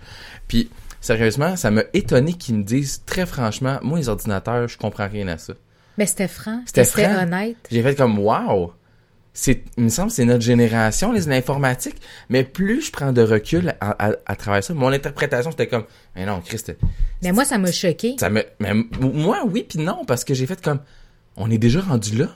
Puis, 0.48 0.68
sérieusement, 1.00 1.56
ça 1.56 1.70
m'a 1.70 1.82
étonné 1.94 2.32
qu'ils 2.34 2.56
me 2.56 2.62
disent 2.62 3.02
très 3.06 3.26
franchement, 3.26 3.78
moi, 3.82 3.98
les 3.98 4.08
ordinateurs, 4.08 4.68
je 4.68 4.76
comprends 4.78 5.08
rien 5.08 5.28
à 5.28 5.38
ça. 5.38 5.54
Mais 5.98 6.06
c'était 6.06 6.28
franc, 6.28 6.60
C'était 6.66 6.84
franc. 6.84 7.22
honnête. 7.22 7.56
J'ai 7.70 7.82
fait 7.82 7.94
comme, 7.94 8.18
wow! 8.18 8.72
C'est, 9.32 9.64
il 9.76 9.84
me 9.84 9.88
semble, 9.90 10.08
que 10.08 10.14
c'est 10.14 10.24
notre 10.24 10.42
génération, 10.44 11.12
les 11.12 11.26
l'informatique. 11.26 11.96
Mais 12.30 12.42
plus 12.42 12.86
je 12.86 12.90
prends 12.92 13.12
de 13.12 13.20
recul 13.20 13.74
à, 13.80 14.06
à, 14.08 14.12
à 14.24 14.36
travers 14.36 14.64
ça, 14.64 14.72
mon 14.72 14.88
interprétation, 14.92 15.50
c'était 15.50 15.66
comme, 15.66 15.84
mais 16.14 16.24
non, 16.24 16.40
Christ, 16.40 16.74
Mais 17.22 17.32
moi, 17.32 17.44
ça 17.44 17.58
m'a 17.58 17.70
choqué. 17.70 18.16
ça 18.18 18.30
me, 18.30 18.42
mais 18.60 18.72
moi, 19.00 19.40
oui, 19.46 19.66
puis 19.68 19.78
non, 19.78 20.04
parce 20.06 20.24
que 20.24 20.32
j'ai 20.32 20.46
fait 20.46 20.60
comme, 20.62 20.80
on 21.36 21.50
est 21.50 21.58
déjà 21.58 21.80
rendu 21.82 22.16
là. 22.16 22.28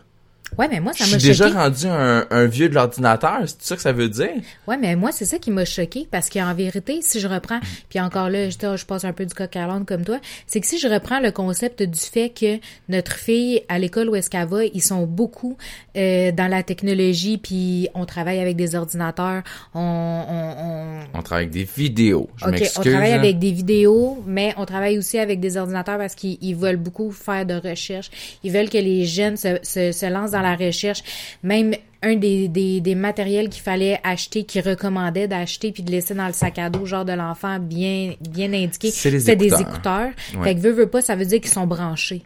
Ouais, 0.58 0.68
mais 0.68 0.80
moi, 0.80 0.92
ça 0.92 1.04
Je 1.04 1.12
m'a 1.12 1.18
suis 1.18 1.28
déjà 1.28 1.46
choqué. 1.48 1.58
rendu 1.58 1.86
un, 1.86 2.26
un 2.30 2.46
vieux 2.46 2.68
de 2.68 2.74
l'ordinateur, 2.74 3.38
c'est 3.46 3.62
ça 3.62 3.76
que 3.76 3.82
ça 3.82 3.92
veut 3.92 4.08
dire? 4.08 4.30
Ouais, 4.66 4.76
mais 4.76 4.96
moi, 4.96 5.10
c'est 5.12 5.24
ça 5.24 5.38
qui 5.38 5.50
m'a 5.50 5.64
choqué 5.64 6.06
parce 6.10 6.28
qu'en 6.28 6.52
vérité, 6.54 7.00
si 7.02 7.20
je 7.20 7.28
reprends, 7.28 7.60
puis 7.88 8.00
encore 8.00 8.28
là, 8.28 8.50
je, 8.50 8.56
je 8.76 8.84
passe 8.86 9.04
un 9.04 9.12
peu 9.12 9.24
du 9.26 9.34
coq 9.34 9.54
à 9.56 9.66
l'âne 9.66 9.84
comme 9.86 10.04
toi, 10.04 10.18
c'est 10.46 10.60
que 10.60 10.66
si 10.66 10.78
je 10.78 10.88
reprends 10.88 11.20
le 11.20 11.30
concept 11.30 11.82
du 11.82 11.98
fait 12.00 12.30
que 12.30 12.58
notre 12.88 13.12
fille, 13.16 13.62
à 13.68 13.78
l'école 13.78 14.08
où 14.10 14.16
est-ce 14.16 14.28
qu'elle 14.28 14.48
va, 14.48 14.64
ils 14.64 14.82
sont 14.82 15.06
beaucoup 15.06 15.56
euh, 15.96 16.32
dans 16.32 16.48
la 16.48 16.62
technologie, 16.62 17.38
puis 17.38 17.88
on 17.94 18.04
travaille 18.04 18.40
avec 18.40 18.56
des 18.56 18.74
ordinateurs, 18.74 19.42
on... 19.74 19.80
on, 19.80 20.64
on 20.64 21.18
On 21.18 21.22
travaille 21.22 21.44
avec 21.44 21.54
des 21.54 21.64
vidéos. 21.64 22.28
Je 22.36 22.44
OK, 22.46 22.50
m'excuse. 22.52 22.78
on 22.78 22.82
travaille 22.90 23.10
là. 23.10 23.16
avec 23.18 23.38
des 23.38 23.52
vidéos, 23.52 24.22
mais 24.26 24.52
on 24.56 24.66
travaille 24.66 24.98
aussi 24.98 25.18
avec 25.18 25.40
des 25.40 25.56
ordinateurs 25.56 25.98
parce 25.98 26.14
qu'ils 26.14 26.38
ils 26.42 26.54
veulent 26.56 26.76
beaucoup 26.76 27.10
faire 27.12 27.46
de 27.46 27.54
recherche. 27.54 28.10
Ils 28.42 28.52
veulent 28.52 28.68
que 28.68 28.78
les 28.78 29.04
jeunes 29.06 29.36
se, 29.36 29.58
se, 29.62 29.92
se 29.92 30.06
lancent 30.06 30.32
dans 30.32 30.39
la 30.42 30.56
recherche. 30.56 31.02
Même 31.42 31.74
un 32.02 32.16
des, 32.16 32.48
des, 32.48 32.80
des 32.80 32.94
matériels 32.94 33.48
qu'il 33.50 33.62
fallait 33.62 34.00
acheter, 34.04 34.44
qu'ils 34.44 34.66
recommandaient 34.66 35.28
d'acheter 35.28 35.70
puis 35.72 35.82
de 35.82 35.90
laisser 35.90 36.14
dans 36.14 36.26
le 36.26 36.32
sac 36.32 36.58
à 36.58 36.70
dos, 36.70 36.86
genre 36.86 37.04
de 37.04 37.12
l'enfant, 37.12 37.58
bien, 37.58 38.14
bien 38.20 38.52
indiqué, 38.52 38.90
C'est 38.90 39.36
des 39.36 39.52
écouteurs. 39.60 40.10
Ouais. 40.36 40.44
Fait 40.44 40.54
que 40.54 40.60
veut, 40.60 40.72
veut 40.72 40.88
pas, 40.88 41.02
ça 41.02 41.14
veut 41.16 41.26
dire 41.26 41.40
qu'ils 41.40 41.50
sont 41.50 41.66
branchés. 41.66 42.22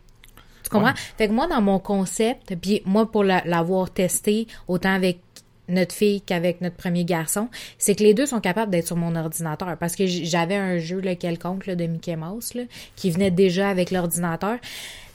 Tu 0.62 0.70
comprends? 0.70 0.88
Ouais. 0.90 0.94
Fait 1.18 1.28
que 1.28 1.32
moi, 1.32 1.46
dans 1.48 1.60
mon 1.60 1.78
concept, 1.78 2.54
puis 2.60 2.82
moi, 2.86 3.10
pour 3.10 3.24
la- 3.24 3.42
l'avoir 3.44 3.90
testé, 3.90 4.46
autant 4.68 4.94
avec 4.94 5.18
notre 5.68 5.94
fille 5.94 6.20
qu'avec 6.20 6.60
notre 6.60 6.76
premier 6.76 7.04
garçon, 7.04 7.48
c'est 7.78 7.94
que 7.94 8.02
les 8.02 8.12
deux 8.14 8.26
sont 8.26 8.40
capables 8.40 8.70
d'être 8.70 8.86
sur 8.86 8.96
mon 8.96 9.16
ordinateur. 9.16 9.76
Parce 9.78 9.96
que 9.96 10.06
j'avais 10.06 10.56
un 10.56 10.78
jeu 10.78 11.00
là, 11.00 11.14
quelconque 11.16 11.66
là, 11.66 11.74
de 11.74 11.84
Mickey 11.86 12.16
Mouse 12.16 12.52
là, 12.54 12.62
qui 12.96 13.10
venait 13.10 13.30
déjà 13.30 13.70
avec 13.70 13.90
l'ordinateur. 13.90 14.58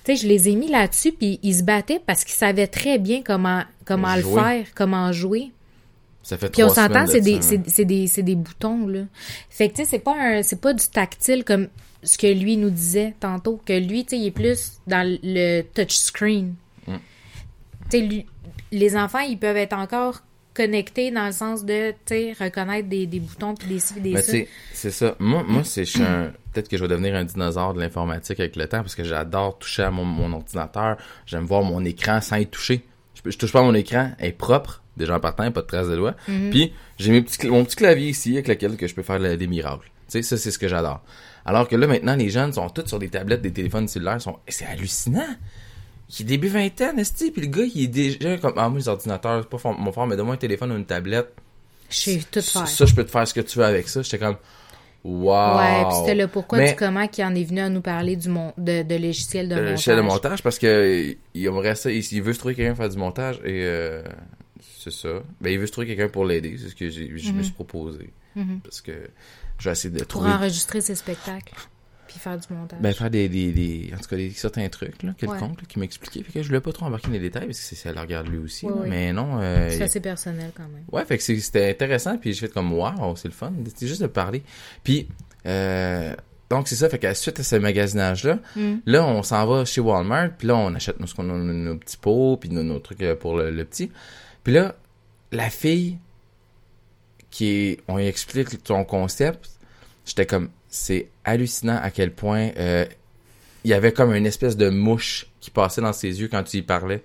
Tu 0.09 0.15
sais, 0.15 0.23
je 0.23 0.27
les 0.27 0.49
ai 0.49 0.55
mis 0.55 0.67
là-dessus, 0.67 1.11
puis 1.11 1.39
ils 1.43 1.53
se 1.53 1.61
battaient 1.61 2.01
parce 2.03 2.23
qu'ils 2.23 2.33
savaient 2.33 2.65
très 2.65 2.97
bien 2.97 3.21
comment 3.23 3.61
comment 3.85 4.15
le 4.15 4.23
faire, 4.23 4.65
comment 4.73 5.11
jouer. 5.11 5.51
Ça 6.23 6.35
fait 6.35 6.49
Puis 6.49 6.63
on 6.63 6.69
s'entend, 6.69 7.05
c'est 7.05 7.21
des, 7.21 7.39
c'est, 7.43 7.85
des, 7.85 8.07
c'est 8.07 8.23
des 8.23 8.33
boutons, 8.33 8.87
là. 8.87 9.01
Fait 9.51 9.69
que, 9.69 9.75
tu 9.75 9.83
sais, 9.83 9.87
c'est 9.87 9.99
pas 9.99 10.15
un, 10.19 10.41
c'est 10.41 10.59
pas 10.59 10.73
du 10.73 10.87
tactile 10.87 11.43
comme 11.43 11.67
ce 12.01 12.17
que 12.17 12.25
lui 12.25 12.57
nous 12.57 12.71
disait 12.71 13.13
tantôt, 13.19 13.61
que 13.63 13.73
lui, 13.73 14.03
tu 14.03 14.11
sais, 14.11 14.17
il 14.17 14.25
est 14.25 14.31
plus 14.31 14.79
dans 14.87 15.05
le 15.21 15.61
touchscreen. 15.61 16.55
Mm. 16.87 16.95
Tu 17.91 17.99
sais, 17.99 18.25
les 18.71 18.97
enfants, 18.97 19.19
ils 19.19 19.37
peuvent 19.37 19.57
être 19.57 19.73
encore 19.73 20.23
connectés 20.63 21.11
dans 21.11 21.25
le 21.25 21.31
sens 21.31 21.63
de, 21.65 21.93
tu 22.05 22.33
reconnaître 22.39 22.87
des, 22.89 23.05
des 23.07 23.19
boutons 23.19 23.55
puis 23.55 23.67
des 23.67 23.79
ci 23.79 23.99
des 24.01 24.13
Mais 24.13 24.21
ça. 24.21 24.37
c'est 24.73 24.91
ça. 24.91 25.15
Moi, 25.19 25.43
moi 25.47 25.63
c'est 25.63 25.83
un- 26.01 26.31
peut-être 26.53 26.67
que 26.67 26.77
je 26.77 26.81
vais 26.83 26.87
devenir 26.89 27.15
un 27.15 27.23
dinosaure 27.23 27.73
de 27.73 27.79
l'informatique 27.79 28.39
avec 28.39 28.55
le 28.55 28.67
temps 28.67 28.81
parce 28.81 28.95
que 28.95 29.03
j'adore 29.03 29.57
toucher 29.57 29.83
à 29.83 29.91
mon, 29.91 30.03
mon 30.05 30.33
ordinateur. 30.33 30.97
J'aime 31.25 31.45
voir 31.45 31.63
mon 31.63 31.83
écran 31.85 32.19
sans 32.21 32.35
y 32.37 32.45
toucher. 32.47 32.85
Je, 33.13 33.31
je 33.31 33.37
touche 33.37 33.51
pas 33.51 33.59
à 33.59 33.63
mon 33.63 33.73
écran, 33.73 34.11
elle 34.19 34.29
est 34.29 34.31
propre, 34.33 34.83
Déjà 34.97 35.15
en 35.15 35.19
partant, 35.21 35.49
pas 35.51 35.61
de 35.61 35.65
traces 35.67 35.87
de 35.87 35.95
doigts. 35.95 36.15
Puis 36.25 36.73
j'ai 36.97 37.11
mon 37.49 37.63
petit 37.63 37.75
clavier 37.77 38.09
ici 38.09 38.33
avec 38.33 38.49
lequel 38.49 38.75
que 38.75 38.85
je 38.85 38.93
peux 38.93 39.03
faire 39.03 39.17
le- 39.19 39.37
des 39.37 39.47
miracles. 39.47 39.85
Tu 40.11 40.13
sais, 40.13 40.21
ça 40.23 40.35
c'est 40.37 40.51
ce 40.51 40.59
que 40.59 40.67
j'adore. 40.67 41.01
Alors 41.45 41.67
que 41.69 41.75
là 41.77 41.87
maintenant 41.87 42.15
les 42.17 42.29
jeunes 42.29 42.51
sont 42.51 42.67
tous 42.69 42.85
sur 42.87 42.99
des 42.99 43.07
tablettes, 43.09 43.41
des 43.41 43.53
téléphones 43.53 43.87
cellulaires, 43.87 44.21
sont 44.21 44.37
c'est 44.49 44.65
hallucinant. 44.65 45.25
Il 46.17 46.21
est 46.21 46.25
début 46.25 46.47
vingtaine, 46.47 46.97
esti, 46.97 47.29
puis 47.31 47.41
le 47.41 47.47
gars 47.47 47.63
il 47.75 47.83
est 47.83 47.87
déjà 47.87 48.37
comme 48.37 48.53
ah 48.57 48.67
moi 48.69 48.79
les 48.79 48.87
ordinateurs, 48.87 49.43
c'est 49.43 49.61
pas 49.61 49.71
mon 49.77 49.91
fort, 49.91 50.07
mais 50.07 50.15
donne-moi 50.15 50.35
un 50.35 50.37
téléphone 50.37 50.71
ou 50.71 50.75
une 50.75 50.85
tablette. 50.85 51.33
Je 51.89 51.95
sais 51.97 52.21
tout 52.31 52.41
faire. 52.41 52.67
Ça, 52.67 52.85
je 52.85 52.93
peux 52.95 53.03
te 53.05 53.11
faire 53.11 53.27
ce 53.27 53.33
que 53.33 53.41
tu 53.41 53.57
veux 53.59 53.65
avec 53.65 53.87
ça. 53.87 54.01
J'étais 54.01 54.17
comme 54.19 54.37
wow. 55.03 55.57
Ouais, 55.57 55.83
puis 55.87 55.95
c'était 55.99 56.15
le 56.15 56.27
pourquoi 56.27 56.57
Mais- 56.59 56.69
du 56.71 56.75
comment 56.75 57.07
qui 57.07 57.23
en 57.23 57.33
est 57.35 57.43
venu 57.43 57.59
à 57.61 57.69
nous 57.69 57.81
parler 57.81 58.15
du 58.15 58.29
mon... 58.29 58.53
de, 58.57 58.83
de 58.83 58.95
logiciel 58.95 59.49
de 59.49 59.55
Euh, 59.55 59.61
montage. 59.63 59.79
chez 59.83 59.95
le 59.95 60.01
montage 60.01 60.43
parce 60.43 60.59
que 60.59 61.15
il 61.33 61.45
aimerait 61.45 61.75
ça 61.75 61.91
il, 61.91 62.03
il 62.11 62.21
veut 62.21 62.33
se 62.33 62.39
trouver 62.39 62.55
quelqu'un 62.55 62.71
pour 62.73 62.83
faire 62.83 62.89
du 62.93 62.97
montage 62.97 63.37
et 63.45 63.63
euh, 63.63 64.03
c'est 64.79 64.91
ça 64.91 65.09
ben 65.41 65.51
il 65.51 65.59
veut 65.59 65.67
se 65.67 65.71
trouver 65.71 65.87
quelqu'un 65.87 66.09
pour 66.09 66.25
l'aider 66.25 66.57
c'est 66.61 66.69
ce 66.69 66.75
que 66.75 66.89
j'ai 66.89 67.11
je 67.17 67.31
me 67.31 67.43
suis 67.43 67.53
proposé 67.53 68.09
parce 68.63 68.81
que 68.81 68.91
je 69.57 69.65
vais 69.65 69.71
essayer 69.73 69.93
de 69.93 69.99
Pour 69.99 70.07
trouver 70.07 70.29
enregistrer 70.31 70.79
ses 70.81 70.95
spectacles. 70.95 71.53
Puis 72.09 72.17
faire 72.19 72.37
du 72.37 72.53
montage. 72.53 72.79
ben 72.81 72.91
faire 72.93 73.09
des, 73.09 73.29
des, 73.29 73.51
des 73.51 73.91
en 73.93 73.97
tout 73.99 74.09
cas 74.09 74.15
des 74.17 74.31
certains 74.31 74.67
trucs 74.67 75.03
là 75.03 75.13
quelconques 75.17 75.61
là, 75.61 75.67
qui 75.67 75.77
m'expliquaient 75.79 76.23
fait 76.23 76.31
que 76.33 76.41
je 76.41 76.47
voulais 76.47 76.59
pas 76.59 76.71
trop 76.73 76.85
embarquer 76.87 77.07
dans 77.07 77.13
les 77.13 77.19
détails 77.19 77.45
parce 77.45 77.59
que 77.59 77.63
c'est 77.65 77.75
ça 77.75 77.91
le 77.93 77.99
regarde 78.01 78.27
lui 78.27 78.39
aussi 78.39 78.65
Ouais, 78.65 78.71
là. 78.73 78.77
ouais. 78.81 78.89
mais 78.89 79.13
non 79.13 79.39
euh, 79.39 79.69
c'est 79.69 79.83
assez 79.83 79.99
personnel 79.99 80.51
quand 80.55 80.63
même. 80.63 80.83
Ouais, 80.91 81.05
fait 81.05 81.17
que 81.17 81.23
c'était 81.23 81.69
intéressant, 81.69 82.17
puis 82.17 82.33
j'ai 82.33 82.47
fait 82.47 82.53
comme 82.53 82.73
wow, 82.73 83.15
c'est 83.15 83.27
le 83.27 83.33
fun, 83.33 83.53
c'est 83.75 83.87
juste 83.87 84.01
de 84.01 84.07
parler. 84.07 84.41
Puis 84.83 85.07
euh, 85.45 86.15
donc 86.49 86.67
c'est 86.67 86.75
ça, 86.75 86.89
fait 86.89 86.97
qu'à 86.97 87.13
suite 87.13 87.39
à 87.39 87.43
ce 87.43 87.55
magasinage 87.57 88.23
là, 88.25 88.39
Mm. 88.55 88.75
là 88.87 89.05
on 89.05 89.21
s'en 89.21 89.45
va 89.45 89.63
chez 89.65 89.81
Walmart, 89.81 90.31
puis 90.37 90.47
là 90.47 90.57
on 90.57 90.73
achète 90.73 90.99
nos, 90.99 91.05
ce 91.05 91.13
qu'on 91.13 91.29
a, 91.29 91.33
nos, 91.33 91.53
nos 91.53 91.75
petits 91.77 91.97
pots, 91.97 92.37
puis 92.37 92.49
nos, 92.49 92.63
nos 92.63 92.79
trucs 92.79 93.01
euh, 93.03 93.15
pour 93.15 93.37
le, 93.37 93.51
le 93.51 93.63
petit. 93.65 93.91
Puis 94.43 94.53
là 94.53 94.75
la 95.31 95.49
fille 95.51 95.99
qui 97.29 97.47
est, 97.49 97.79
on 97.87 97.97
lui 97.97 98.07
explique 98.07 98.63
ton 98.63 98.83
concept, 98.83 99.51
j'étais 100.05 100.25
comme 100.25 100.49
c'est 100.69 101.07
hallucinant 101.25 101.79
à 101.81 101.89
quel 101.91 102.11
point 102.11 102.49
euh, 102.57 102.85
il 103.63 103.71
y 103.71 103.73
avait 103.73 103.91
comme 103.91 104.13
une 104.15 104.25
espèce 104.25 104.55
de 104.55 104.69
mouche 104.69 105.27
qui 105.41 105.49
passait 105.51 105.81
dans 105.81 105.93
ses 105.93 106.21
yeux 106.21 106.27
quand 106.29 106.43
tu 106.43 106.57
y 106.57 106.61
parlais. 106.61 107.03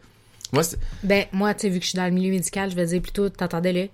Moi, 0.53 0.63
Ben, 1.03 1.25
moi, 1.33 1.53
tu 1.55 1.63
sais, 1.63 1.69
vu 1.69 1.79
que 1.79 1.85
je 1.85 1.91
suis 1.91 1.97
dans 1.97 2.05
le 2.05 2.13
milieu 2.13 2.31
médical, 2.31 2.71
je 2.71 2.77
vais 2.77 2.87
dire 2.87 3.03
plutôt, 3.03 3.29
t'entendais 3.29 3.73
le 3.73 3.89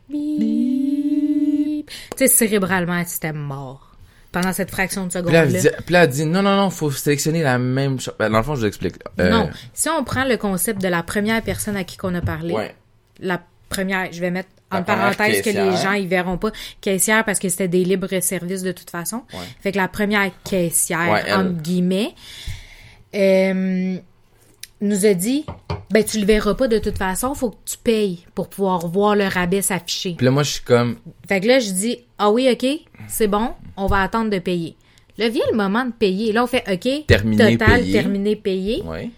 bip. 0.60 1.88
Tu 1.88 1.96
sais, 2.16 2.28
cérébralement, 2.28 3.02
c'était 3.06 3.32
mort. 3.32 3.86
Pendant 4.32 4.52
cette 4.52 4.70
fraction 4.70 5.06
de 5.06 5.10
Puis 5.10 5.32
là, 5.32 5.42
elle 5.44 5.52
dit, 5.52 5.68
puis 5.84 5.92
là, 5.92 6.04
elle 6.04 6.10
dit, 6.10 6.24
non, 6.24 6.42
non, 6.42 6.54
non, 6.54 6.70
faut 6.70 6.90
sélectionner 6.92 7.42
la 7.42 7.58
même 7.58 7.98
chose. 7.98 8.14
Ben, 8.18 8.30
dans 8.30 8.38
le 8.38 8.44
fond, 8.44 8.54
je 8.54 8.60
vous 8.60 8.66
explique. 8.66 8.94
Euh, 9.18 9.28
Non. 9.30 9.50
Si 9.74 9.88
on 9.88 10.04
prend 10.04 10.24
le 10.24 10.36
concept 10.36 10.80
de 10.80 10.86
la 10.88 11.02
première 11.02 11.42
personne 11.42 11.76
à 11.76 11.82
qui 11.82 11.96
qu'on 11.96 12.14
a 12.14 12.20
parlé, 12.20 12.54
Ouais. 12.54 12.74
la 13.18 13.42
première, 13.68 14.12
je 14.12 14.20
vais 14.20 14.30
mettre 14.30 14.50
en 14.72 14.82
parenthèse 14.82 15.42
que 15.42 15.50
les 15.50 15.76
gens 15.76 15.92
ils 15.92 16.06
verront 16.08 16.38
pas 16.38 16.50
caissière 16.80 17.24
parce 17.24 17.38
que 17.38 17.48
c'était 17.48 17.68
des 17.68 17.84
libres 17.84 18.20
services 18.20 18.62
de 18.62 18.72
toute 18.72 18.90
façon. 18.90 19.22
Ouais. 19.32 19.40
Fait 19.60 19.72
que 19.72 19.76
la 19.78 19.88
première 19.88 20.30
caissière 20.44 21.10
Ouais, 21.10 21.22
elle. 21.26 21.34
entre 21.34 21.62
guillemets 21.62 22.14
euh, 23.14 23.96
nous 24.80 25.06
a 25.06 25.14
dit 25.14 25.44
ben 25.90 26.04
tu 26.04 26.18
le 26.20 26.24
verras 26.26 26.54
pas 26.54 26.68
de 26.68 26.78
toute 26.78 26.96
façon, 26.96 27.34
faut 27.34 27.50
que 27.50 27.56
tu 27.64 27.76
payes 27.78 28.24
pour 28.34 28.48
pouvoir 28.48 28.86
voir 28.86 29.16
le 29.16 29.24
rabais 29.26 29.60
s'afficher. 29.62 30.14
Puis 30.16 30.24
là, 30.24 30.30
moi, 30.30 30.42
je 30.44 30.52
suis 30.52 30.62
comme, 30.62 30.96
Fait 31.28 31.40
que 31.40 31.46
là 31.48 31.58
je 31.58 31.70
dis 31.70 31.98
ah 32.18 32.30
oui 32.30 32.48
OK, 32.50 32.66
c'est 33.08 33.26
bon, 33.26 33.50
on 33.76 33.86
va 33.86 34.02
attendre 34.02 34.30
de 34.30 34.38
payer. 34.38 34.76
Là 35.18 35.28
vient 35.28 35.44
le 35.50 35.56
moment 35.56 35.84
de 35.84 35.92
payer. 35.92 36.32
Là 36.32 36.44
on 36.44 36.46
fait 36.46 36.64
OK, 36.70 37.06
Terminé, 37.06 37.58
total 37.58 37.80
payé. 37.80 37.92
terminé 37.92 38.36
payé, 38.36 38.82
ouais. 38.84 39.10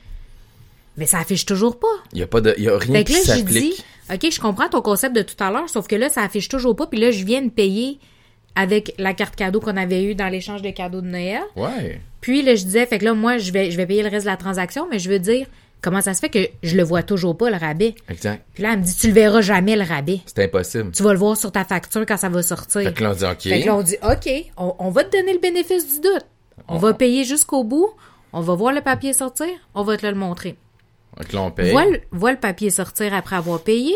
mais 0.96 1.06
ça 1.06 1.18
affiche 1.18 1.44
toujours 1.46 1.78
pas. 1.78 1.86
Il 2.12 2.18
y 2.18 2.22
a 2.22 2.26
pas 2.26 2.40
de, 2.40 2.54
il 2.56 2.64
y 2.64 2.68
a 2.68 2.76
rien 2.78 2.94
Fait 2.94 3.04
que 3.04 3.12
qui 3.12 3.18
s'applique. 3.20 3.84
OK, 4.10 4.30
je 4.30 4.40
comprends 4.40 4.68
ton 4.68 4.80
concept 4.80 5.14
de 5.14 5.22
tout 5.22 5.36
à 5.38 5.50
l'heure, 5.50 5.68
sauf 5.68 5.86
que 5.86 5.96
là, 5.96 6.08
ça 6.08 6.22
affiche 6.22 6.48
toujours 6.48 6.74
pas. 6.74 6.86
Puis 6.86 6.98
là, 7.00 7.10
je 7.10 7.24
viens 7.24 7.42
de 7.42 7.50
payer 7.50 7.98
avec 8.54 8.94
la 8.98 9.14
carte 9.14 9.36
cadeau 9.36 9.60
qu'on 9.60 9.76
avait 9.76 10.04
eue 10.04 10.14
dans 10.14 10.28
l'échange 10.28 10.62
de 10.62 10.70
cadeaux 10.70 11.00
de 11.00 11.06
Noël. 11.06 11.42
Ouais. 11.56 12.00
Puis 12.20 12.42
là, 12.42 12.54
je 12.54 12.64
disais, 12.64 12.86
fait 12.86 12.98
que 12.98 13.04
là, 13.04 13.14
moi, 13.14 13.38
je 13.38 13.52
vais, 13.52 13.70
je 13.70 13.76
vais 13.76 13.86
payer 13.86 14.02
le 14.02 14.08
reste 14.08 14.26
de 14.26 14.30
la 14.30 14.36
transaction, 14.36 14.86
mais 14.90 14.98
je 14.98 15.08
veux 15.08 15.18
dire, 15.18 15.46
comment 15.80 16.00
ça 16.00 16.14
se 16.14 16.20
fait 16.20 16.28
que 16.28 16.48
je 16.62 16.76
le 16.76 16.82
vois 16.82 17.02
toujours 17.02 17.36
pas, 17.36 17.50
le 17.50 17.56
rabais? 17.56 17.94
Exact. 18.08 18.44
Puis 18.54 18.62
là, 18.62 18.72
elle 18.74 18.80
me 18.80 18.84
dit, 18.84 18.94
tu 18.94 19.08
le 19.08 19.14
verras 19.14 19.40
jamais, 19.40 19.76
le 19.76 19.84
rabais. 19.84 20.20
C'est 20.26 20.44
impossible. 20.44 20.92
Tu 20.92 21.02
vas 21.02 21.12
le 21.12 21.18
voir 21.18 21.36
sur 21.36 21.50
ta 21.50 21.64
facture 21.64 22.04
quand 22.06 22.16
ça 22.16 22.28
va 22.28 22.42
sortir. 22.42 22.82
Fait 22.82 22.92
que 22.92 23.02
là, 23.02 23.12
on 23.12 23.14
dit, 23.14 23.24
OK. 23.24 23.42
Fait 23.42 23.60
que 23.62 23.66
là, 23.66 23.76
on 23.76 23.82
dit, 23.82 23.96
OK, 24.02 24.52
on, 24.58 24.74
on 24.78 24.90
va 24.90 25.04
te 25.04 25.16
donner 25.16 25.32
le 25.32 25.40
bénéfice 25.40 25.86
du 25.94 26.00
doute. 26.00 26.26
On 26.68 26.78
va 26.78 26.92
payer 26.94 27.24
jusqu'au 27.24 27.64
bout. 27.64 27.90
On 28.32 28.40
va 28.40 28.54
voir 28.54 28.72
le 28.72 28.80
papier 28.80 29.12
sortir. 29.12 29.48
On 29.74 29.82
va 29.82 29.96
te 29.96 30.06
le 30.06 30.14
montrer. 30.14 30.56
Donc 31.18 31.32
là, 31.32 31.42
on 31.42 31.50
paye. 31.50 31.70
Vois 31.72 31.84
le, 31.86 32.00
vois 32.10 32.32
le 32.32 32.38
papier 32.38 32.70
sortir 32.70 33.12
après 33.14 33.36
avoir 33.36 33.60
payé. 33.62 33.94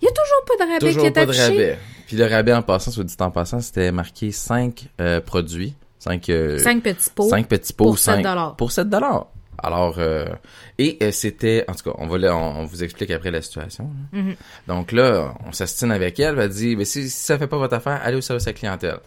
Il 0.00 0.04
y 0.04 0.08
a 0.08 0.12
toujours 0.12 0.44
pas 0.58 0.64
de 0.64 0.70
rabais 0.70 0.78
qui 0.88 0.92
Toujours 0.94 1.06
est 1.06 1.10
pas 1.12 1.24
de 1.26 1.30
affiché. 1.30 1.44
rabais. 1.46 1.78
Puis 2.06 2.16
le 2.16 2.26
rabais, 2.26 2.52
en 2.52 2.62
passant, 2.62 2.90
soit 2.90 3.04
dit 3.04 3.16
en 3.20 3.30
passant, 3.30 3.60
c'était 3.60 3.90
marqué 3.92 4.30
5 4.32 4.88
produits. 5.24 5.74
5 5.98 6.30
Cinq 6.58 6.82
petits 6.82 7.10
pots. 7.14 7.28
Cinq 7.30 7.48
petits 7.48 7.72
pots. 7.72 7.84
pour 7.84 7.98
cinq- 7.98 8.16
7 8.16 8.24
dollars. 8.24 8.56
Pour 8.56 8.72
7 8.72 8.90
dollars. 8.90 9.26
Alors, 9.62 9.94
euh, 9.98 10.26
et 10.78 10.98
euh, 11.02 11.10
c'était, 11.10 11.64
en 11.68 11.74
tout 11.74 11.90
cas, 11.90 11.96
on 11.98 12.06
va 12.06 12.18
on, 12.36 12.60
on 12.60 12.64
vous 12.66 12.84
explique 12.84 13.10
après 13.10 13.30
la 13.30 13.40
situation. 13.40 13.90
là. 14.12 14.20
Mm-hmm. 14.20 14.34
Donc 14.68 14.92
là, 14.92 15.34
on 15.46 15.52
s'astine 15.52 15.90
avec 15.90 16.20
elle, 16.20 16.38
elle 16.38 16.48
dit, 16.50 16.76
mais 16.76 16.84
si, 16.84 17.08
si 17.08 17.16
ça 17.24 17.38
fait 17.38 17.46
pas 17.46 17.56
votre 17.56 17.74
affaire, 17.74 17.98
allez 18.04 18.16
au 18.16 18.20
service 18.20 18.46
à 18.46 18.50
la 18.50 18.54
clientèle. 18.54 18.98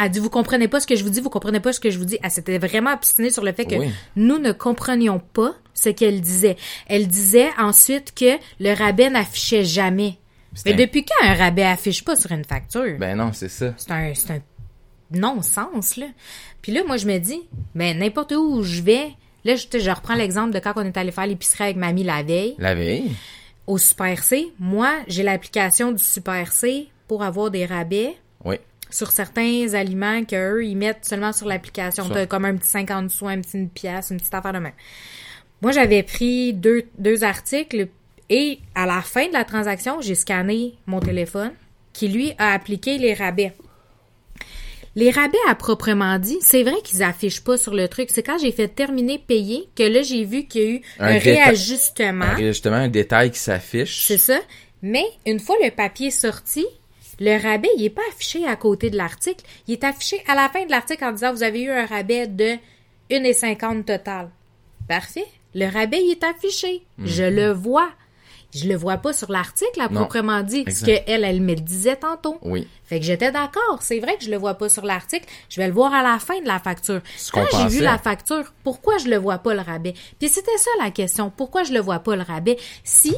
Elle 0.00 0.10
dit, 0.10 0.18
vous 0.18 0.30
comprenez 0.30 0.66
pas 0.68 0.80
ce 0.80 0.86
que 0.86 0.96
je 0.96 1.04
vous 1.04 1.10
dis, 1.10 1.20
vous 1.20 1.30
comprenez 1.30 1.60
pas 1.60 1.72
ce 1.72 1.78
que 1.80 1.90
je 1.90 1.98
vous 1.98 2.04
dis. 2.04 2.18
Elle 2.22 2.30
s'était 2.30 2.58
vraiment 2.58 2.92
obstinée 2.92 3.30
sur 3.30 3.44
le 3.44 3.52
fait 3.52 3.64
que 3.64 3.76
Oui. 3.76 3.90
nous 4.16 4.38
ne 4.38 4.52
comprenions 4.52 5.20
pas 5.20 5.54
ce 5.72 5.88
qu'elle 5.88 6.20
disait. 6.20 6.56
Elle 6.88 7.06
disait 7.08 7.50
ensuite 7.58 8.12
que 8.14 8.36
le 8.60 8.74
rabais 8.76 9.10
n'affichait 9.10 9.64
jamais. 9.64 10.18
Mais 10.66 10.72
un- 10.72 10.76
depuis 10.76 11.04
quand 11.04 11.26
un 11.26 11.34
rabais 11.34 11.62
affiche 11.64 12.04
pas 12.04 12.16
sur 12.16 12.30
une 12.32 12.44
facture? 12.44 12.96
Ben 12.98 13.16
non, 13.16 13.32
c'est 13.32 13.48
ça. 13.48 13.72
C'est 13.76 13.90
un, 13.90 14.12
c'est 14.14 14.30
un 14.32 14.40
non-sens, 15.12 15.96
là. 15.96 16.06
Puis 16.62 16.72
là, 16.72 16.82
moi, 16.86 16.96
je 16.96 17.06
me 17.06 17.18
dis, 17.18 17.42
ben, 17.74 17.98
n'importe 17.98 18.32
où 18.32 18.62
je 18.62 18.80
vais, 18.82 19.08
là, 19.44 19.54
je, 19.56 19.66
je 19.78 19.90
reprends 19.90 20.14
l'exemple 20.14 20.52
de 20.52 20.58
quand 20.58 20.72
on 20.76 20.84
est 20.84 20.96
allé 20.96 21.12
faire 21.12 21.26
l'épicerie 21.26 21.64
avec 21.64 21.76
mamie 21.76 22.04
la 22.04 22.22
veille, 22.22 22.54
La 22.58 22.74
veille? 22.74 23.10
au 23.66 23.78
Super 23.78 24.22
C. 24.22 24.48
Moi, 24.58 24.90
j'ai 25.08 25.22
l'application 25.22 25.92
du 25.92 26.02
Super 26.02 26.52
C 26.52 26.88
pour 27.08 27.22
avoir 27.22 27.50
des 27.50 27.66
rabais. 27.66 28.16
Sur 28.94 29.10
certains 29.10 29.74
aliments 29.74 30.24
qu'eux, 30.24 30.64
ils 30.64 30.76
mettent 30.76 31.04
seulement 31.04 31.32
sur 31.32 31.46
l'application. 31.46 32.08
T'as 32.08 32.26
comme 32.26 32.44
un 32.44 32.56
petit 32.56 32.68
50 32.68 33.10
sous, 33.10 33.26
un 33.28 33.40
petit 33.40 33.58
une 33.58 33.68
pièce, 33.68 34.10
une 34.10 34.18
petite 34.18 34.34
affaire 34.34 34.52
de 34.52 34.58
main. 34.60 34.72
Moi, 35.62 35.72
j'avais 35.72 36.02
pris 36.02 36.52
deux, 36.52 36.84
deux 36.98 37.24
articles 37.24 37.88
et 38.30 38.58
à 38.74 38.86
la 38.86 39.00
fin 39.02 39.26
de 39.28 39.32
la 39.32 39.44
transaction, 39.44 40.00
j'ai 40.00 40.14
scanné 40.14 40.74
mon 40.86 41.00
téléphone 41.00 41.52
qui, 41.92 42.08
lui, 42.08 42.32
a 42.38 42.52
appliqué 42.52 42.98
les 42.98 43.14
rabais. 43.14 43.52
Les 44.96 45.10
rabais 45.10 45.38
à 45.48 45.56
proprement 45.56 46.18
dit, 46.20 46.38
c'est 46.40 46.62
vrai 46.62 46.76
qu'ils 46.84 47.02
affichent 47.02 47.42
pas 47.42 47.56
sur 47.56 47.74
le 47.74 47.88
truc. 47.88 48.10
C'est 48.12 48.22
quand 48.22 48.38
j'ai 48.38 48.52
fait 48.52 48.68
terminer 48.68 49.18
payer 49.18 49.68
que 49.74 49.82
là, 49.82 50.02
j'ai 50.02 50.24
vu 50.24 50.44
qu'il 50.44 50.62
y 50.62 50.64
a 50.64 50.68
eu 50.70 50.82
Un 51.00 51.06
un, 51.06 51.18
déta- 51.18 51.22
réajustement. 51.24 52.36
Justement, 52.38 52.76
un 52.76 52.88
détail 52.88 53.32
qui 53.32 53.38
s'affiche. 53.40 54.04
C'est 54.06 54.18
ça. 54.18 54.38
Mais 54.82 55.04
une 55.26 55.40
fois 55.40 55.56
le 55.64 55.70
papier 55.70 56.10
sorti, 56.12 56.64
le 57.20 57.40
rabais, 57.42 57.68
il 57.76 57.84
est 57.84 57.90
pas 57.90 58.02
affiché 58.10 58.46
à 58.46 58.56
côté 58.56 58.90
de 58.90 58.96
l'article. 58.96 59.44
Il 59.68 59.72
est 59.74 59.84
affiché 59.84 60.22
à 60.26 60.34
la 60.34 60.48
fin 60.48 60.64
de 60.64 60.70
l'article 60.70 61.04
en 61.04 61.12
disant 61.12 61.32
vous 61.32 61.42
avez 61.42 61.62
eu 61.62 61.70
un 61.70 61.86
rabais 61.86 62.26
de 62.26 62.56
1,50 63.10 63.84
total. 63.84 64.30
Parfait. 64.88 65.26
Le 65.54 65.66
rabais, 65.70 66.02
il 66.02 66.10
est 66.12 66.24
affiché. 66.24 66.84
Je 66.98 67.22
le 67.24 67.52
vois. 67.52 67.88
Je 68.54 68.68
le 68.68 68.76
vois 68.76 68.98
pas 68.98 69.12
sur 69.12 69.32
l'article 69.32 69.80
à 69.80 69.88
Mhm. 69.88 69.94
Non. 69.94 70.00
proprement 70.02 70.42
dit, 70.42 70.62
ce 70.64 70.68
Exact. 70.70 71.04
qu'elle, 71.06 71.24
elle 71.24 71.40
me 71.40 71.54
disait 71.54 71.96
tantôt. 71.96 72.38
Oui. 72.42 72.68
Fait 72.84 73.00
que 73.00 73.04
j'étais 73.06 73.32
d'accord. 73.32 73.78
C'est 73.82 73.98
vrai 73.98 74.16
que 74.16 74.24
je 74.24 74.30
le 74.30 74.36
vois 74.36 74.54
pas 74.54 74.68
sur 74.68 74.84
l'article. 74.84 75.26
Je 75.48 75.60
vais 75.60 75.66
le 75.66 75.72
voir 75.72 75.92
à 75.92 76.02
la 76.04 76.18
fin 76.20 76.40
de 76.40 76.46
la 76.46 76.60
facture. 76.60 77.00
Ce 77.16 77.32
Quand 77.32 77.44
j'ai 77.52 77.66
vu 77.68 77.80
la 77.82 77.98
facture, 77.98 78.52
pourquoi 78.62 78.98
je 78.98 79.08
le 79.08 79.16
vois 79.16 79.38
pas 79.38 79.54
le 79.54 79.60
rabais? 79.60 79.94
Puis 80.20 80.28
c'était 80.28 80.56
ça 80.58 80.70
la 80.80 80.90
question. 80.92 81.32
Pourquoi 81.36 81.64
je 81.64 81.72
le 81.72 81.80
vois 81.80 81.98
pas 81.98 82.14
le 82.14 82.22
rabais? 82.22 82.56
Si, 82.84 83.16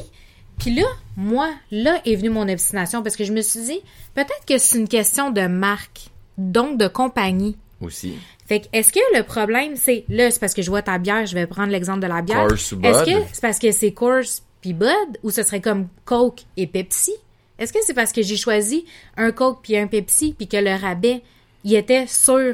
puis 0.59 0.73
là, 0.73 0.85
moi, 1.15 1.49
là 1.71 2.01
est 2.05 2.15
venue 2.15 2.29
mon 2.29 2.47
obstination 2.49 3.03
parce 3.03 3.15
que 3.15 3.23
je 3.23 3.33
me 3.33 3.41
suis 3.41 3.61
dit, 3.61 3.79
peut-être 4.15 4.45
que 4.47 4.57
c'est 4.57 4.77
une 4.77 4.87
question 4.87 5.31
de 5.31 5.41
marque, 5.47 6.09
donc 6.37 6.77
de 6.77 6.87
compagnie. 6.87 7.57
Aussi. 7.81 8.15
Fait 8.47 8.61
que, 8.61 8.67
est-ce 8.73 8.91
que 8.91 8.99
le 9.15 9.23
problème, 9.23 9.75
c'est, 9.75 10.05
là, 10.09 10.31
c'est 10.31 10.39
parce 10.39 10.53
que 10.53 10.61
je 10.61 10.69
vois 10.69 10.81
ta 10.81 10.97
bière, 10.97 11.25
je 11.25 11.35
vais 11.35 11.45
prendre 11.45 11.71
l'exemple 11.71 11.99
de 11.99 12.07
la 12.07 12.21
bière. 12.21 12.47
Coors 12.47 12.53
ou 12.53 12.55
Est-ce 12.55 12.75
Bud? 12.75 13.05
que 13.05 13.23
c'est 13.33 13.41
parce 13.41 13.59
que 13.59 13.71
c'est 13.71 13.91
Coors 13.91 14.23
puis 14.61 14.73
Bud 14.73 15.19
ou 15.21 15.29
ce 15.29 15.43
serait 15.43 15.61
comme 15.61 15.87
Coke 16.05 16.41
et 16.55 16.65
Pepsi? 16.65 17.13
Est-ce 17.59 17.73
que 17.73 17.79
c'est 17.85 17.93
parce 17.93 18.11
que 18.11 18.21
j'ai 18.21 18.37
choisi 18.37 18.85
un 19.15 19.31
Coke 19.31 19.59
puis 19.61 19.77
un 19.77 19.87
Pepsi 19.87 20.33
puis 20.33 20.47
que 20.47 20.57
le 20.57 20.73
rabais, 20.75 21.21
il 21.63 21.75
était 21.75 22.07
sur 22.07 22.53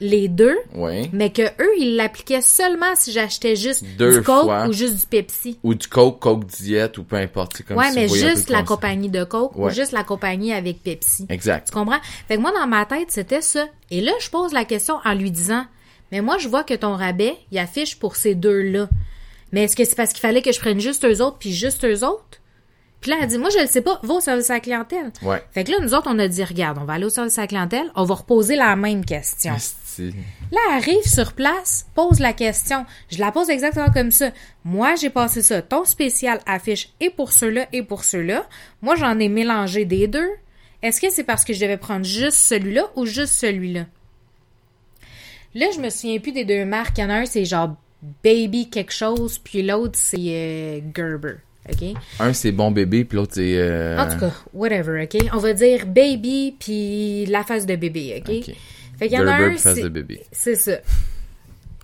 les 0.00 0.28
deux, 0.28 0.56
Oui. 0.74 1.08
mais 1.12 1.30
que 1.30 1.42
eux, 1.42 1.72
ils 1.78 1.96
l'appliquaient 1.96 2.40
seulement 2.42 2.94
si 2.94 3.12
j'achetais 3.12 3.56
juste 3.56 3.84
Deux 3.96 4.18
du 4.18 4.22
Coke 4.22 4.44
fois. 4.44 4.66
ou 4.68 4.72
juste 4.72 4.94
du 5.00 5.06
Pepsi? 5.06 5.58
Ou 5.62 5.74
du 5.74 5.86
Coke, 5.88 6.20
Coke 6.20 6.46
Diet, 6.46 6.96
ou 6.98 7.02
peu 7.04 7.16
importe. 7.16 7.52
C'est 7.56 7.66
comme 7.66 7.76
Ouais, 7.76 7.90
si 7.90 7.94
mais 7.96 8.08
juste 8.08 8.48
la 8.50 8.62
compagnie 8.62 9.08
de 9.08 9.24
Coke 9.24 9.56
Ouais. 9.56 9.70
ou 9.70 9.74
juste 9.74 9.92
la 9.92 10.04
compagnie 10.04 10.52
avec 10.52 10.82
Pepsi. 10.82 11.26
Exact. 11.28 11.66
Tu 11.68 11.72
comprends? 11.72 11.98
Fait 12.28 12.36
que 12.36 12.40
moi, 12.40 12.52
dans 12.52 12.66
ma 12.66 12.84
tête, 12.86 13.10
c'était 13.10 13.42
ça. 13.42 13.66
Et 13.90 14.00
là, 14.00 14.12
je 14.20 14.30
pose 14.30 14.52
la 14.52 14.64
question 14.64 14.96
en 15.04 15.14
lui 15.14 15.30
disant, 15.30 15.64
mais 16.12 16.20
moi, 16.20 16.38
je 16.38 16.48
vois 16.48 16.64
que 16.64 16.74
ton 16.74 16.94
rabais, 16.94 17.36
il 17.50 17.58
affiche 17.58 17.98
pour 17.98 18.16
ces 18.16 18.34
deux-là. 18.34 18.88
Mais 19.52 19.64
est-ce 19.64 19.76
que 19.76 19.84
c'est 19.84 19.94
parce 19.96 20.12
qu'il 20.12 20.20
fallait 20.20 20.42
que 20.42 20.52
je 20.52 20.60
prenne 20.60 20.78
juste 20.80 21.04
eux 21.04 21.22
autres 21.22 21.38
puis 21.38 21.52
juste 21.52 21.84
eux 21.84 22.04
autres? 22.04 22.22
Puis 23.00 23.10
là, 23.12 23.18
elle 23.22 23.28
dit, 23.28 23.38
moi, 23.38 23.48
je 23.50 23.60
le 23.60 23.66
sais 23.66 23.80
pas, 23.80 24.00
va 24.02 24.14
au 24.14 24.20
service 24.20 24.50
à 24.50 24.54
la 24.54 24.60
clientèle. 24.60 25.12
Ouais. 25.22 25.40
Fait 25.52 25.62
que 25.62 25.70
là, 25.70 25.78
nous 25.80 25.94
autres, 25.94 26.08
on 26.10 26.18
a 26.18 26.26
dit, 26.26 26.42
regarde, 26.42 26.78
on 26.80 26.84
va 26.84 26.94
aller 26.94 27.04
au 27.04 27.10
service 27.10 27.38
à 27.38 27.42
la 27.42 27.46
clientèle, 27.46 27.90
on 27.94 28.02
va 28.04 28.16
reposer 28.16 28.56
la 28.56 28.74
même 28.74 29.04
question. 29.04 29.54
Là, 30.04 30.58
elle 30.70 30.74
arrive 30.76 31.04
sur 31.06 31.32
place, 31.32 31.86
pose 31.94 32.20
la 32.20 32.32
question. 32.32 32.84
Je 33.10 33.18
la 33.18 33.32
pose 33.32 33.50
exactement 33.50 33.90
comme 33.92 34.10
ça. 34.10 34.30
Moi, 34.64 34.94
j'ai 34.96 35.10
passé 35.10 35.42
ça. 35.42 35.62
Ton 35.62 35.84
spécial 35.84 36.40
affiche 36.46 36.90
et 37.00 37.10
pour 37.10 37.32
ceux-là 37.32 37.66
et 37.72 37.82
pour 37.82 38.04
ceux-là. 38.04 38.46
Moi, 38.82 38.96
j'en 38.96 39.18
ai 39.18 39.28
mélangé 39.28 39.84
des 39.84 40.06
deux. 40.06 40.30
Est-ce 40.82 41.00
que 41.00 41.10
c'est 41.10 41.24
parce 41.24 41.44
que 41.44 41.52
je 41.52 41.60
devais 41.60 41.76
prendre 41.76 42.04
juste 42.04 42.38
celui-là 42.38 42.84
ou 42.96 43.04
juste 43.06 43.32
celui-là? 43.34 43.86
Là, 45.54 45.66
je 45.74 45.80
me 45.80 45.90
souviens 45.90 46.18
plus 46.18 46.32
des 46.32 46.44
deux 46.44 46.64
marques. 46.64 46.98
Il 46.98 47.00
y 47.02 47.04
en 47.04 47.10
a 47.10 47.14
un, 47.14 47.24
c'est 47.26 47.44
genre 47.44 47.76
Baby 48.22 48.70
quelque 48.70 48.92
chose, 48.92 49.38
puis 49.38 49.62
l'autre, 49.62 49.98
c'est 50.00 50.16
euh, 50.18 50.80
Gerber. 50.94 51.34
OK? 51.68 51.88
Un, 52.20 52.32
c'est 52.32 52.52
bon 52.52 52.70
bébé, 52.70 53.04
puis 53.04 53.16
l'autre, 53.16 53.32
c'est... 53.34 53.54
euh, 53.58 53.98
En 53.98 54.08
tout 54.08 54.18
cas, 54.20 54.32
whatever, 54.54 55.02
OK? 55.02 55.16
On 55.32 55.38
va 55.38 55.52
dire 55.52 55.84
Baby, 55.86 56.54
puis 56.58 57.26
la 57.26 57.42
face 57.42 57.66
de 57.66 57.74
bébé, 57.76 58.22
OK? 58.24 58.32
Ok. 58.48 58.54
Fait 58.98 59.08
qu'il 59.08 59.18
y 59.18 59.20
en 59.20 59.26
a 59.26 59.34
un, 59.34 59.56
c'est... 59.56 60.54
ça. 60.56 60.72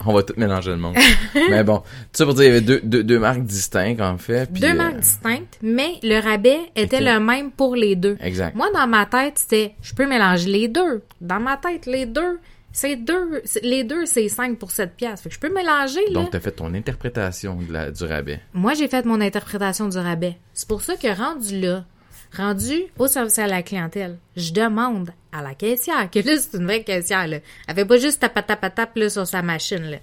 On 0.05 0.13
va 0.13 0.23
tout 0.23 0.35
mélanger 0.37 0.73
le 0.73 0.77
monde. 0.77 0.97
Mais 1.51 1.63
bon, 1.63 1.79
tout 1.79 1.85
ça 2.13 2.25
pour 2.25 2.35
dire, 2.35 2.45
il 2.45 2.49
y 2.49 2.51
avait 2.51 2.61
deux, 2.61 2.81
deux, 2.83 3.05
deux 3.05 3.19
marques 3.19 3.45
distinctes, 3.45 4.01
en 4.01 4.19
fait. 4.19 4.51
puis, 4.51 4.61
deux 4.61 4.71
euh, 4.71 4.75
marques 4.75 4.99
distinctes, 4.99 5.59
mais 5.63 5.99
le 6.03 6.21
rabais 6.21 6.59
était 6.75 7.01
le 7.01 7.21
même 7.21 7.53
pour 7.53 7.77
les 7.77 7.95
deux. 7.95 8.17
Exact. 8.21 8.57
Moi, 8.57 8.69
dans 8.75 8.87
ma 8.87 9.07
tête, 9.07 9.39
c'était, 9.39 9.75
je 9.83 9.95
peux 9.95 10.07
mélanger 10.07 10.51
les 10.51 10.69
deux. 10.69 11.03
Dans 11.21 11.41
ma 11.41 11.57
tête, 11.57 11.87
les 11.87 12.07
deux, 12.07 12.41
c'est 12.73 12.97
deux, 12.97 13.41
les 13.63 13.85
deux, 13.85 14.05
c'est 14.05 14.29
5 14.29 14.59
pour 14.59 14.73
7 14.73 14.97
piastres. 14.97 15.23
Fait 15.23 15.29
que 15.29 15.35
je 15.37 15.41
peux 15.41 15.55
mélanger, 15.55 16.05
là. 16.09 16.15
Donc, 16.15 16.31
t'as 16.33 16.41
fait 16.41 16.51
ton 16.51 16.75
interprétation 16.75 17.57
de 17.57 17.73
la, 17.73 17.91
du 17.93 18.05
rabais. 18.05 18.41
Moi, 18.53 18.75
j'ai 18.75 18.89
fait 18.89 19.07
mon 19.07 19.21
interprétation 19.21 19.89
du 19.89 19.97
rabais. 19.97 20.37
C'est 20.55 20.67
pour 20.69 20.83
ça 20.83 20.97
que 20.97 21.17
rendu 21.17 21.61
là, 21.61 21.85
rendu 22.35 22.85
au 22.99 23.07
service 23.07 23.39
à 23.39 23.47
la 23.47 23.63
clientèle, 23.63 24.19
je 24.37 24.53
demande 24.53 25.11
à 25.33 25.43
la 25.43 25.55
caissière, 25.55 26.11
que 26.11 26.19
là, 26.21 26.37
c'est 26.39 26.57
une 26.59 26.65
vraie 26.67 26.83
caissière, 26.85 27.27
là. 27.27 27.39
Elle 27.69 27.75
fait 27.75 27.85
pas 27.85 27.97
juste 27.99 28.21
tap 28.21 28.35
tap 28.47 28.75
tap 28.75 28.97
là, 28.97 29.09
sur 29.09 29.27
sa 29.27 29.43
machine, 29.43 29.83
là. 29.91 29.99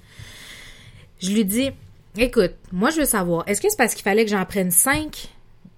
Je 1.21 1.31
lui 1.31 1.45
dis, 1.45 1.69
écoute, 2.17 2.53
moi, 2.71 2.89
je 2.89 2.99
veux 3.01 3.05
savoir, 3.05 3.43
est-ce 3.47 3.61
que 3.61 3.69
c'est 3.69 3.77
parce 3.77 3.93
qu'il 3.93 4.03
fallait 4.03 4.25
que 4.25 4.31
j'en 4.31 4.45
prenne 4.45 4.71
5 4.71 5.29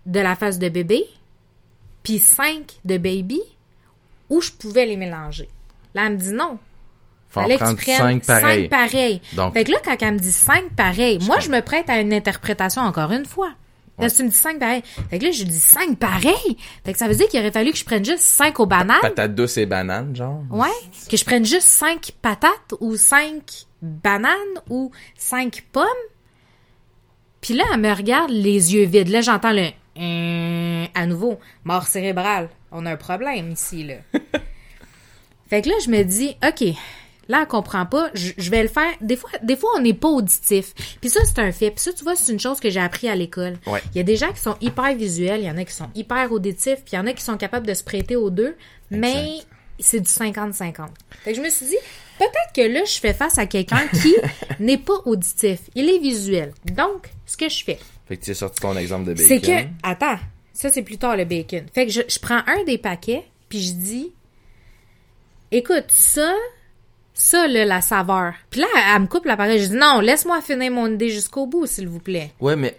de 0.05 0.19
la 0.19 0.35
face 0.35 0.59
de 0.59 0.69
bébé, 0.69 1.03
puis 2.03 2.19
5 2.19 2.79
de 2.85 2.97
baby, 2.97 3.41
ou 4.29 4.41
je 4.41 4.51
pouvais 4.51 4.85
les 4.85 4.97
mélanger? 4.97 5.49
Là, 5.93 6.05
elle 6.07 6.13
me 6.13 6.17
dit 6.17 6.31
non. 6.31 6.57
Faut 7.29 7.41
Fallait 7.41 7.57
que 7.57 7.67
tu 7.69 7.75
prennes 7.75 7.97
cinq 7.97 8.25
pareils. 8.25 8.61
cinq 8.63 8.69
pareils. 8.69 9.21
Donc- 9.33 9.53
fait 9.53 9.63
que 9.63 9.71
là, 9.71 9.77
quand 9.83 9.95
elle 10.01 10.13
me 10.13 10.19
dit 10.19 10.31
cinq 10.31 10.69
pareils, 10.75 11.17
moi, 11.23 11.39
je 11.39 11.49
me 11.49 11.61
prête 11.61 11.89
à 11.89 11.99
une 11.99 12.13
interprétation 12.13 12.83
encore 12.83 13.11
une 13.11 13.25
fois. 13.25 13.51
Là, 13.99 14.09
tu 14.09 14.23
me 14.23 14.29
dis 14.29 14.35
cinq 14.35 14.59
pareils. 14.59 14.81
Fait 15.09 15.19
que 15.19 15.25
là, 15.25 15.31
je 15.31 15.43
dis 15.43 15.59
cinq 15.59 15.97
pareils. 15.99 16.57
Fait 16.83 16.93
que 16.93 16.97
ça 16.97 17.07
veut 17.07 17.15
dire 17.15 17.27
qu'il 17.27 17.39
aurait 17.39 17.51
fallu 17.51 17.71
que 17.71 17.77
je 17.77 17.85
prenne 17.85 18.03
juste 18.03 18.23
cinq 18.23 18.59
aux 18.59 18.65
bananes. 18.65 18.97
Patate 19.01 19.35
douce 19.35 19.57
et 19.57 19.65
banane, 19.67 20.15
genre. 20.15 20.41
Ouais. 20.49 20.67
Que 21.09 21.15
je 21.15 21.23
prenne 21.23 21.45
juste 21.45 21.67
cinq 21.67 22.11
patates 22.21 22.73
ou 22.79 22.95
cinq 22.97 23.65
bananes 23.81 24.33
ou 24.69 24.91
cinq 25.15 25.65
pommes. 25.71 25.85
Puis 27.41 27.53
là, 27.53 27.63
elle 27.73 27.79
me 27.81 27.93
regarde 27.93 28.31
les 28.31 28.73
yeux 28.73 28.85
vides. 28.85 29.09
Là, 29.09 29.21
j'entends 29.21 29.51
le 29.53 29.69
Euh, 29.99 30.85
à 30.95 31.05
nouveau, 31.05 31.39
mort 31.63 31.85
cérébrale. 31.85 32.49
On 32.71 32.85
a 32.87 32.93
un 32.93 32.97
problème 32.97 33.51
ici, 33.51 33.83
là. 33.83 33.95
fait 35.49 35.61
que 35.61 35.69
là, 35.69 35.75
je 35.85 35.91
me 35.91 36.01
dis, 36.03 36.35
OK, 36.43 36.73
là, 37.27 37.39
elle 37.41 37.47
comprend 37.47 37.85
pas. 37.85 38.09
Je, 38.13 38.31
je 38.37 38.49
vais 38.51 38.63
le 38.63 38.69
faire. 38.69 38.91
Des 39.01 39.15
fois, 39.15 39.29
des 39.41 39.55
fois 39.55 39.69
on 39.77 39.81
n'est 39.81 39.93
pas 39.93 40.09
auditif. 40.09 40.73
Puis 41.01 41.09
ça, 41.09 41.21
c'est 41.25 41.39
un 41.39 41.51
fait. 41.51 41.71
Puis 41.71 41.79
ça, 41.81 41.93
tu 41.93 42.03
vois, 42.03 42.15
c'est 42.15 42.31
une 42.31 42.39
chose 42.39 42.59
que 42.59 42.69
j'ai 42.69 42.79
appris 42.79 43.07
à 43.09 43.15
l'école. 43.15 43.57
Ouais. 43.67 43.81
Il 43.93 43.97
y 43.97 44.01
a 44.01 44.03
des 44.03 44.15
gens 44.17 44.31
qui 44.31 44.39
sont 44.41 44.55
hyper 44.61 44.95
visuels, 44.95 45.41
il 45.41 45.45
y 45.47 45.51
en 45.51 45.57
a 45.57 45.63
qui 45.65 45.73
sont 45.73 45.89
hyper 45.95 46.31
auditifs, 46.31 46.79
puis 46.83 46.93
il 46.93 46.95
y 46.95 46.99
en 46.99 47.07
a 47.07 47.13
qui 47.13 47.23
sont 47.23 47.37
capables 47.37 47.67
de 47.67 47.73
se 47.73 47.83
prêter 47.83 48.15
aux 48.15 48.29
deux, 48.29 48.55
mais 48.89 49.39
c'est 49.79 49.99
du 49.99 50.07
50-50. 50.09 50.87
Fait 51.23 51.31
que 51.31 51.37
je 51.37 51.41
me 51.41 51.49
suis 51.49 51.65
dit, 51.65 51.77
peut-être 52.19 52.53
que 52.55 52.61
là, 52.61 52.85
je 52.85 52.99
fais 52.99 53.13
face 53.13 53.37
à 53.37 53.45
quelqu'un 53.47 53.87
qui 54.01 54.15
n'est 54.59 54.77
pas 54.77 54.93
auditif. 55.05 55.59
Il 55.75 55.89
est 55.89 55.99
visuel. 55.99 56.53
Donc, 56.65 57.09
ce 57.25 57.35
que 57.35 57.49
je 57.49 57.63
fais, 57.63 57.79
Fait 58.07 58.17
que 58.17 58.23
tu 58.23 58.31
as 58.31 58.35
sorti 58.35 58.61
ton 58.61 58.77
exemple 58.77 59.05
de 59.05 59.13
bacon. 59.13 59.27
c'est 59.27 59.41
que, 59.41 59.67
attends, 59.81 60.19
ça 60.53 60.69
c'est 60.69 60.83
plus 60.83 60.97
tard 60.97 61.17
le 61.17 61.25
bacon. 61.25 61.65
Fait 61.73 61.87
que 61.87 61.91
je, 61.91 62.01
je 62.07 62.19
prends 62.19 62.41
un 62.47 62.63
des 62.65 62.77
paquets, 62.77 63.23
puis 63.49 63.61
je 63.61 63.73
dis, 63.73 64.11
écoute, 65.51 65.85
ça, 65.89 66.33
ça, 67.13 67.47
là, 67.47 67.65
la 67.65 67.81
saveur. 67.81 68.33
Puis 68.49 68.61
là, 68.61 68.67
elle 68.95 69.01
me 69.03 69.07
coupe 69.07 69.25
l'appareil. 69.25 69.59
Je 69.59 69.67
dis, 69.69 69.75
non, 69.75 69.99
laisse-moi 69.99 70.41
finir 70.41 70.71
mon 70.71 70.87
idée 70.91 71.09
jusqu'au 71.09 71.45
bout, 71.45 71.65
s'il 71.67 71.87
vous 71.87 71.99
plaît. 71.99 72.31
Ouais, 72.39 72.55
mais 72.55 72.77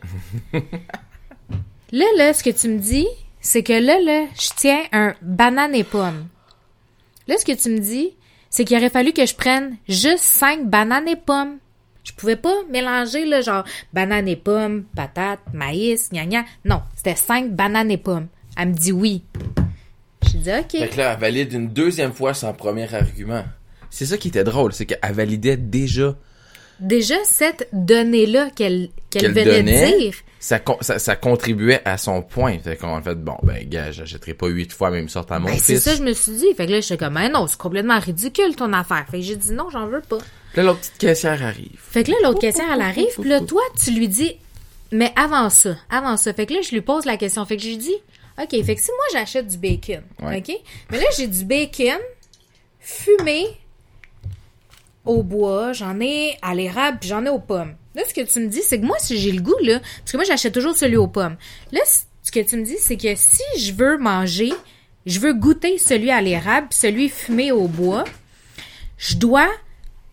Là, 1.93 2.07
là, 2.17 2.33
ce 2.35 2.43
que 2.43 2.51
tu 2.51 2.69
me 2.69 2.79
dis, 2.79 3.07
c'est 3.41 3.63
que 3.63 3.73
là, 3.73 4.01
là, 4.01 4.27
je 4.35 4.49
tiens 4.57 4.83
un 4.91 5.15
banane 5.23 5.75
et 5.75 5.85
pomme. 5.85 6.27
Là, 7.29 7.37
ce 7.39 7.45
que 7.45 7.53
tu 7.53 7.71
me 7.71 7.79
dis, 7.79 8.11
c'est 8.51 8.65
qu'il 8.65 8.77
aurait 8.77 8.91
fallu 8.91 9.13
que 9.13 9.25
je 9.27 9.35
prenne 9.35 9.77
juste 9.89 10.25
cinq 10.25 10.69
bananes 10.69 11.07
et 11.09 11.17
pommes. 11.17 11.59
Je 12.03 12.13
pouvais 12.13 12.37
pas 12.37 12.55
mélanger, 12.69 13.25
là, 13.25 13.41
genre, 13.41 13.65
banane 13.93 14.27
et 14.29 14.37
pommes, 14.37 14.85
patates, 14.97 15.41
maïs, 15.53 16.11
gna 16.13 16.27
gna. 16.27 16.45
Non, 16.65 16.83
c'était 16.97 17.15
cinq 17.15 17.53
bananes 17.53 17.91
et 17.93 17.97
pommes. 17.97 18.27
Elle 18.57 18.69
me 18.71 18.75
dit 18.75 18.93
oui. 18.93 19.23
Je 20.27 20.37
dis 20.39 20.51
OK. 20.51 20.71
Fait 20.73 20.89
que 20.89 20.97
là, 20.99 21.13
elle 21.13 21.21
valide 21.21 21.53
une 21.53 21.69
deuxième 21.69 22.13
fois 22.13 22.35
son 22.35 22.53
premier 22.53 22.93
argument. 22.93 23.45
C'est 23.95 24.07
ça 24.07 24.19
qui 24.19 24.29
était 24.29 24.45
drôle, 24.45 24.73
c'est 24.73 24.87
qu'elle 24.87 25.13
validait 25.13 25.57
déjà 25.57 26.17
Déjà, 26.81 27.15
cette 27.25 27.69
donnée-là 27.73 28.51
qu'elle 28.51 28.89
qu'elle 29.09 29.23
qu'elle 29.23 29.33
venait 29.33 29.63
donnait. 29.63 29.93
de 29.93 29.99
dire, 29.99 30.15
Ça, 30.41 30.61
ça, 30.81 30.99
ça 30.99 31.15
contribuait 31.15 31.81
à 31.85 31.97
son 31.99 32.21
point. 32.21 32.59
Fait 32.59 32.77
qu'on 32.77 32.97
a 32.97 33.01
fait, 33.01 33.15
bon, 33.15 33.37
ben, 33.45 33.65
gars, 33.69 33.93
j'achèterai 33.93 34.35
pas 34.35 34.49
huit 34.49 34.73
fois 34.73 34.91
même 34.91 35.09
sorte 35.09 35.31
à 35.31 35.39
mon 35.39 35.47
ben, 35.47 35.57
c'est 35.57 35.75
fils. 35.75 35.85
ça, 35.85 35.95
je 35.95 36.03
me 36.03 36.13
suis 36.13 36.33
dit. 36.33 36.53
Fait 36.57 36.67
que 36.67 36.73
là, 36.73 36.81
j'étais 36.81 36.97
comme, 36.97 37.15
ben 37.15 37.31
non, 37.31 37.47
c'est 37.47 37.57
complètement 37.57 38.01
ridicule 38.01 38.57
ton 38.57 38.73
affaire. 38.73 39.07
Fait 39.09 39.19
que 39.19 39.23
j'ai 39.23 39.37
dit 39.37 39.53
non, 39.53 39.71
j'en 39.71 39.87
veux 39.87 40.01
pas. 40.01 40.19
Puis 40.19 40.57
là, 40.57 40.65
l'autre 40.65 40.81
petite 40.81 40.99
caissière 40.99 41.41
arrive. 41.45 41.79
Fait 41.79 42.03
que 42.03 42.11
là, 42.11 42.17
l'autre 42.25 42.41
caissière, 42.41 42.67
elle 42.75 42.81
arrive, 42.83 43.15
puis 43.21 43.31
là, 43.31 43.41
toi, 43.41 43.63
tu 43.83 43.93
lui 43.93 44.09
dis, 44.09 44.37
mais 44.91 45.13
avant 45.15 45.51
ça, 45.51 45.77
avant 45.91 46.17
ça. 46.17 46.35
Fait 46.35 46.47
que 46.47 46.55
là, 46.55 46.61
je 46.61 46.73
lui 46.73 46.81
pose 46.83 47.05
la 47.05 47.17
question. 47.17 47.45
Fait 47.47 47.57
que 47.57 47.63
je 47.63 47.69
lui 47.69 47.77
dis, 47.77 47.95
OK, 48.43 48.51
fait 48.51 48.75
que 48.75 48.81
si 48.81 48.91
moi, 48.91 49.21
j'achète 49.21 49.47
du 49.47 49.59
bacon, 49.59 50.03
Ouais. 50.23 50.39
OK? 50.39 50.57
Mais 50.91 50.99
là, 50.99 51.07
j'ai 51.17 51.29
du 51.29 51.45
bacon 51.45 52.01
fumé 52.81 53.47
au 55.05 55.23
bois, 55.23 55.73
j'en 55.73 56.01
ai 56.01 56.37
à 56.43 56.55
l'érable, 56.55 56.99
puis 57.01 57.09
j'en 57.09 57.25
ai 57.25 57.29
aux 57.29 57.39
pommes. 57.39 57.75
Là, 57.95 58.03
ce 58.09 58.15
que 58.15 58.21
tu 58.23 58.41
me 58.41 58.49
dis, 58.49 58.63
c'est 58.63 58.81
que 58.81 58.87
moi, 58.87 58.97
si 58.99 59.19
j'ai 59.19 59.33
le 59.33 59.41
goût, 59.41 59.57
là, 59.63 59.81
parce 59.99 60.13
que 60.13 60.17
moi, 60.17 60.25
j'achète 60.25 60.55
toujours 60.55 60.77
celui 60.77 60.97
aux 60.97 61.07
pommes. 61.07 61.37
Là, 61.73 61.81
ce 62.23 62.33
que 62.33 62.41
tu 62.41 62.57
me 62.57 62.65
dis, 62.65 62.77
c'est 62.79 62.97
que 62.97 63.15
si 63.15 63.43
je 63.59 63.73
veux 63.73 63.99
manger, 63.99 64.53
je 65.07 65.21
veux 65.21 65.35
goûter 65.35 65.79
celui 65.79 66.11
à 66.11 66.21
l'érable, 66.21 66.69
celui 66.71 67.09
fumé 67.09 67.53
au 67.53 67.69
bois, 67.69 68.05
je 68.99 69.17
dois 69.17 69.49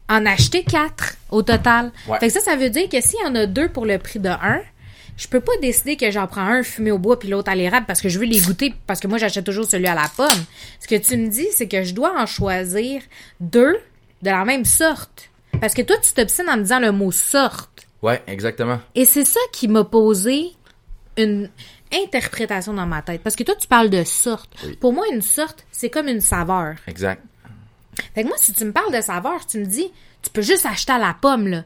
en 0.10 0.26
acheter 0.26 0.64
quatre 0.64 1.16
au 1.30 1.42
total. 1.42 1.92
Ouais. 2.08 2.20
Fait 2.20 2.28
que 2.28 2.34
ça, 2.34 2.42
ça 2.42 2.56
veut 2.56 2.70
dire 2.70 2.90
que 2.90 3.00
s'il 3.00 3.20
y 3.24 3.28
en 3.28 3.36
a 3.36 3.46
deux 3.46 3.70
pour 3.70 3.86
le 3.86 3.98
prix 3.98 4.20
de 4.20 4.30
un, 4.30 4.62
je 5.16 5.28
peux 5.28 5.40
pas 5.40 5.54
décider 5.62 5.96
que 5.96 6.12
j'en 6.12 6.28
prends 6.28 6.42
un 6.42 6.64
fumé 6.64 6.92
au 6.92 6.98
bois 6.98 7.18
puis 7.18 7.30
l'autre 7.30 7.50
à 7.52 7.56
l'érable 7.56 7.86
parce 7.86 8.02
que 8.02 8.10
je 8.10 8.20
veux 8.20 8.26
les 8.26 8.40
goûter 8.40 8.74
parce 8.88 9.00
que 9.00 9.08
moi 9.08 9.18
j'achète 9.18 9.46
toujours 9.46 9.66
celui 9.66 9.88
à 9.88 9.96
la 9.96 10.10
pomme. 10.16 10.28
Ce 10.80 10.88
que 10.88 10.96
tu 10.96 11.16
me 11.16 11.30
dis, 11.30 11.48
c'est 11.54 11.68
que 11.68 11.84
je 11.84 11.94
dois 11.94 12.20
en 12.20 12.26
choisir 12.26 13.02
deux 13.40 13.78
de 14.22 14.30
la 14.30 14.46
même 14.46 14.66
sorte. 14.66 15.30
Parce 15.60 15.74
que 15.74 15.82
toi, 15.82 15.98
tu 15.98 16.14
t'obstines 16.14 16.50
en 16.50 16.58
me 16.58 16.64
disant 16.64 16.80
le 16.80 16.92
mot 16.92 17.12
sorte. 17.12 17.88
Ouais, 18.02 18.22
exactement. 18.28 18.80
Et 18.96 19.06
c'est 19.06 19.26
ça 19.26 19.40
qui 19.52 19.68
m'a 19.68 19.84
posé 19.84 20.52
une 21.18 21.50
interprétation 21.94 22.74
dans 22.74 22.86
ma 22.86 23.02
tête. 23.02 23.22
Parce 23.22 23.36
que 23.36 23.44
toi, 23.44 23.56
tu 23.56 23.68
parles 23.68 23.90
de 23.90 24.04
sorte. 24.04 24.50
Oui. 24.66 24.76
Pour 24.78 24.94
moi, 24.94 25.06
une 25.12 25.22
sorte, 25.22 25.66
c'est 25.72 25.90
comme 25.90 26.08
une 26.08 26.22
saveur. 26.22 26.76
Exact. 26.88 27.22
Fait 28.16 28.24
que 28.24 28.28
moi, 28.28 28.38
si 28.40 28.54
tu 28.54 28.66
me 28.66 28.72
parles 28.72 28.94
de 28.94 29.02
saveur, 29.02 29.46
tu 29.46 29.60
me 29.60 29.66
dis, 29.66 29.92
tu 30.22 30.30
peux 30.30 30.42
juste 30.42 30.66
acheter 30.66 30.94
à 30.94 30.98
la 30.98 31.16
pomme, 31.20 31.48
là. 31.48 31.64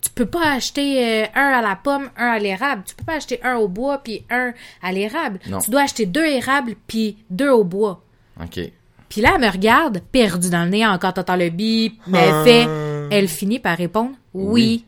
Tu 0.00 0.10
peux 0.10 0.26
pas 0.26 0.52
acheter 0.52 1.24
euh, 1.24 1.26
un 1.34 1.48
à 1.48 1.62
la 1.62 1.74
pomme, 1.74 2.10
un 2.16 2.28
à 2.28 2.38
l'érable. 2.38 2.84
Tu 2.86 2.94
peux 2.94 3.04
pas 3.04 3.14
acheter 3.14 3.42
un 3.42 3.56
au 3.56 3.66
bois 3.66 3.98
puis 3.98 4.24
un 4.30 4.52
à 4.80 4.92
l'érable. 4.92 5.40
Non. 5.48 5.58
Tu 5.58 5.70
dois 5.70 5.82
acheter 5.82 6.06
deux 6.06 6.24
érables 6.24 6.76
puis 6.86 7.16
deux 7.28 7.50
au 7.50 7.64
bois. 7.64 8.04
OK. 8.40 8.60
Puis 9.08 9.20
là, 9.20 9.32
elle 9.34 9.40
me 9.40 9.50
regarde, 9.50 10.00
perdue 10.12 10.50
dans 10.50 10.64
le 10.64 10.70
nez, 10.70 10.86
encore 10.86 11.14
t'entends 11.14 11.36
le 11.36 11.50
bip, 11.50 12.00
mais 12.06 12.18
elle 12.18 12.44
fait, 12.44 12.68
elle 13.10 13.28
finit 13.28 13.58
par 13.58 13.76
répondre 13.76 14.12
oui. 14.34 14.52
Oui. 14.52 14.84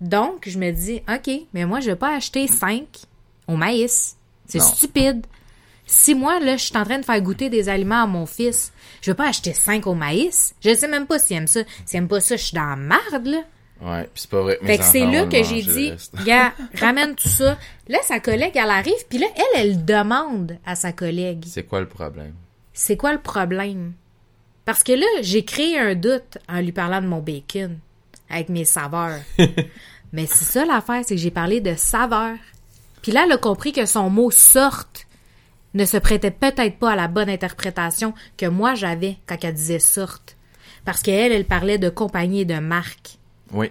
Donc, 0.00 0.48
je 0.48 0.58
me 0.58 0.70
dis, 0.70 1.00
OK, 1.08 1.30
mais 1.54 1.64
moi, 1.64 1.80
je 1.80 1.86
vais 1.86 1.96
pas 1.96 2.14
acheter 2.14 2.46
cinq 2.46 2.86
au 3.48 3.56
maïs. 3.56 4.16
C'est 4.46 4.60
stupide. 4.60 5.26
Si 5.86 6.14
moi, 6.14 6.40
là, 6.40 6.56
je 6.56 6.64
suis 6.64 6.76
en 6.76 6.84
train 6.84 6.98
de 6.98 7.04
faire 7.04 7.20
goûter 7.20 7.50
des 7.50 7.68
aliments 7.68 8.02
à 8.02 8.06
mon 8.06 8.26
fils, 8.26 8.72
je 9.02 9.10
vais 9.10 9.14
pas 9.14 9.28
acheter 9.28 9.52
cinq 9.52 9.86
au 9.86 9.94
maïs. 9.94 10.54
Je 10.62 10.74
sais 10.74 10.88
même 10.88 11.06
pas 11.06 11.18
s'il 11.18 11.36
aime 11.36 11.46
ça. 11.46 11.60
S'il 11.84 11.98
aime 11.98 12.08
pas 12.08 12.20
ça, 12.20 12.36
je 12.36 12.44
suis 12.44 12.54
dans 12.54 12.64
la 12.64 12.76
marde, 12.76 13.26
là. 13.26 13.38
Ouais, 13.82 14.04
pis 14.04 14.22
c'est 14.22 14.30
pas 14.30 14.40
vrai. 14.40 14.58
Fait 14.62 14.78
que 14.78 14.84
c'est 14.84 15.04
là 15.04 15.26
que 15.26 15.42
j'ai 15.42 15.62
dit, 15.62 15.92
gars, 16.24 16.52
ramène 16.80 17.14
tout 17.14 17.28
ça. 17.28 17.58
Là, 17.88 17.98
sa 18.02 18.20
collègue, 18.20 18.52
elle 18.54 18.70
arrive, 18.70 19.06
puis 19.08 19.18
là, 19.18 19.26
elle, 19.36 19.60
elle 19.60 19.84
demande 19.84 20.56
à 20.64 20.74
sa 20.74 20.92
collègue. 20.92 21.44
C'est 21.46 21.64
quoi 21.64 21.80
le 21.80 21.88
problème? 21.88 22.34
C'est 22.74 22.96
quoi 22.96 23.12
le 23.12 23.20
problème? 23.20 23.92
Parce 24.64 24.82
que 24.82 24.92
là, 24.92 25.06
j'ai 25.22 25.44
créé 25.44 25.78
un 25.78 25.94
doute 25.94 26.38
en 26.48 26.60
lui 26.60 26.72
parlant 26.72 27.00
de 27.00 27.06
mon 27.06 27.20
bacon 27.20 27.78
avec 28.28 28.48
mes 28.48 28.64
saveurs. 28.64 29.20
Mais 30.12 30.26
c'est 30.26 30.44
ça 30.44 30.64
l'affaire, 30.64 31.02
c'est 31.06 31.14
que 31.14 31.20
j'ai 31.20 31.30
parlé 31.30 31.60
de 31.60 31.74
saveurs. 31.76 32.36
Puis 33.00 33.12
là, 33.12 33.24
elle 33.24 33.32
a 33.32 33.36
compris 33.38 33.72
que 33.72 33.86
son 33.86 34.10
mot 34.10 34.30
sorte 34.30 35.06
ne 35.74 35.84
se 35.84 35.96
prêtait 35.96 36.30
peut-être 36.30 36.78
pas 36.78 36.92
à 36.92 36.96
la 36.96 37.08
bonne 37.08 37.28
interprétation 37.28 38.14
que 38.36 38.46
moi 38.46 38.74
j'avais 38.74 39.18
quand 39.26 39.36
elle 39.42 39.54
disait 39.54 39.78
sorte. 39.78 40.36
Parce 40.84 41.02
qu'elle, 41.02 41.32
elle 41.32 41.46
parlait 41.46 41.78
de 41.78 41.88
compagnie 41.88 42.42
et 42.42 42.44
de 42.44 42.58
marque. 42.58 43.18
Oui. 43.52 43.70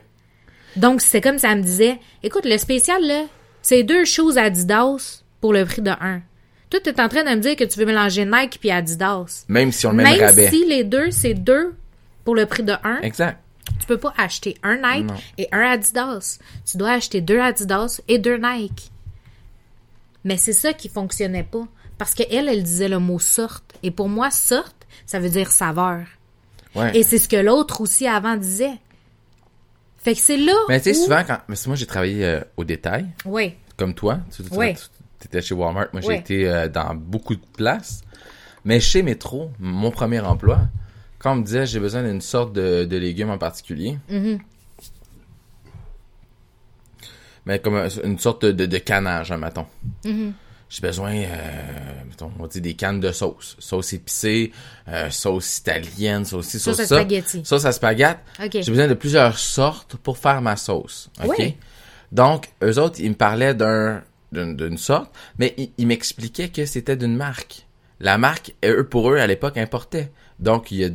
Donc, 0.76 1.02
c'est 1.02 1.22
comme 1.22 1.38
ça 1.38 1.56
me 1.56 1.62
disait, 1.62 2.00
écoute, 2.24 2.46
le 2.46 2.58
spécial, 2.58 3.06
là, 3.06 3.26
c'est 3.62 3.84
deux 3.84 4.06
choses 4.06 4.38
Adidas 4.38 5.24
pour 5.40 5.54
le 5.54 5.66
prix 5.66 5.82
de 5.82 5.92
un. 5.92 6.22
Toi, 6.74 6.80
t'es 6.82 7.00
en 7.00 7.08
train 7.08 7.24
de 7.24 7.30
me 7.30 7.36
dire 7.40 7.56
que 7.56 7.66
tu 7.66 7.78
veux 7.78 7.86
mélanger 7.86 8.26
Nike 8.26 8.58
puis 8.60 8.72
Adidas. 8.72 9.46
Même 9.48 9.72
si 9.72 9.86
on 9.86 9.92
le 9.92 9.98
met 9.98 10.04
Même 10.06 10.22
rabais. 10.22 10.50
si 10.50 10.66
les 10.66 10.84
deux, 10.84 11.12
c'est 11.12 11.36
deux 11.36 11.76
pour 12.26 12.34
le 12.34 12.48
prix 12.48 12.64
de 12.64 12.74
un, 12.84 13.00
Exact. 13.02 13.38
tu 13.80 13.86
peux 13.86 13.98
pas 14.00 14.12
acheter 14.18 14.58
un 14.64 14.78
Nike 14.78 15.06
Non. 15.06 15.14
et 15.38 15.48
un 15.52 15.60
Adidas. 15.62 16.40
Tu 16.66 16.78
dois 16.78 16.94
acheter 16.94 17.22
deux 17.22 17.40
Adidas 17.40 18.02
et 18.08 18.18
deux 18.18 18.38
Nike. 18.38 18.92
Mais 20.24 20.38
c'est 20.38 20.52
ça 20.54 20.74
qui 20.74 20.90
fonctionnait 20.90 21.44
pas. 21.44 21.68
Parce 22.00 22.16
qu'elle, 22.16 22.50
elle 22.50 22.64
disait 22.64 22.90
le 22.90 22.98
mot 22.98 23.20
sorte. 23.20 23.76
Et 23.84 23.92
pour 23.92 24.10
moi, 24.10 24.32
sorte, 24.32 24.88
ça 25.06 25.20
veut 25.20 25.30
dire 25.30 25.52
saveur. 25.52 26.00
Ouais. 26.74 26.98
Et 26.98 27.04
c'est 27.04 27.20
ce 27.20 27.30
que 27.30 27.36
l'autre 27.36 27.82
aussi 27.82 28.08
avant 28.08 28.36
disait. 28.36 28.80
Fait 29.98 30.16
que 30.16 30.20
c'est 30.20 30.38
là. 30.38 30.54
Mais 30.70 30.82
tu 30.82 30.92
sais, 30.92 31.00
où- 31.00 31.04
souvent, 31.04 31.24
quand. 31.26 31.38
Mais 31.48 31.56
moi, 31.68 31.76
j'ai 31.76 31.86
travaillé 31.86 32.26
euh, 32.26 32.42
au 32.58 32.64
détail, 32.64 33.06
Oui. 33.26 33.54
comme 33.78 33.94
toi. 33.94 34.20
Tu, 34.36 34.44
tu, 34.44 34.50
Oui. 34.58 34.74
tu 34.74 34.82
étais 35.26 35.42
chez 35.42 35.54
Walmart. 35.56 35.88
Moi, 35.94 36.02
j'ai 36.02 36.16
été 36.16 36.50
euh, 36.50 36.68
dans 36.68 36.94
beaucoup 36.96 37.36
de 37.36 37.44
places. 37.58 38.02
Mais 38.66 38.80
chez 38.80 39.04
Métro, 39.04 39.52
mon 39.60 39.92
premier 39.92 40.20
emploi, 40.22 40.62
quand 41.20 41.34
on 41.34 41.36
me 41.38 41.44
disait 41.44 41.66
j'ai 41.66 41.80
besoin 41.80 42.04
d'une 42.04 42.22
sorte 42.22 42.54
de, 42.54 42.86
de 42.86 42.98
légumes 42.98 43.30
en 43.30 43.38
particulier, 43.38 43.98
Mm-hmm. 44.10 44.40
mais 47.46 47.60
comme 47.60 47.76
un- 47.76 47.90
une 48.04 48.20
sorte 48.20 48.46
de, 48.46 48.66
de 48.66 48.78
canage, 48.78 49.32
hein, 49.32 49.38
mettons. 49.38 49.66
Mm-hmm. 50.06 50.32
J'ai 50.70 50.82
besoin, 50.82 51.14
euh, 51.14 51.28
mettons, 52.08 52.32
on 52.40 52.48
dit 52.48 52.62
des 52.62 52.74
cannes 52.74 53.00
de 53.00 53.12
sauce. 53.12 53.56
Sauce 53.60 53.94
épicée, 53.94 54.52
euh, 54.88 55.10
sauce 55.12 55.60
italienne, 55.60 56.26
sauce 56.26 56.48
ci, 56.48 56.58
sauce 56.60 56.78
Sauce 56.78 56.88
ça. 56.88 56.96
spaghetti. 56.96 57.42
Sauce 57.46 57.66
à 57.66 57.72
spaghetti. 57.74 58.20
J'ai 58.54 58.72
besoin 58.72 58.88
de 58.88 58.94
plusieurs 58.96 59.38
sortes 59.38 59.98
pour 59.98 60.18
faire 60.18 60.42
ma 60.42 60.56
sauce. 60.56 61.10
OK? 61.24 61.36
Oui. 61.38 61.56
Donc, 62.12 62.50
eux 62.64 62.80
autres, 62.80 63.00
ils 63.02 63.10
me 63.10 63.16
parlaient 63.16 63.54
d'un, 63.54 64.02
d'une, 64.34 64.78
sorte, 64.78 65.12
mais 65.40 65.54
ils, 65.58 65.72
ils 65.78 65.88
m'expliquaient 65.88 66.50
que 66.50 66.66
c'était 66.66 66.96
d'une 66.96 67.16
marque. 67.16 67.68
La 68.00 68.18
marque, 68.18 68.54
eux, 68.66 68.84
pour 68.86 69.12
eux, 69.12 69.18
à 69.18 69.28
l'époque, 69.28 69.58
importait. 69.58 70.12
Donc, 70.40 70.72
il 70.72 70.78
y 70.80 70.86
a 70.86 70.90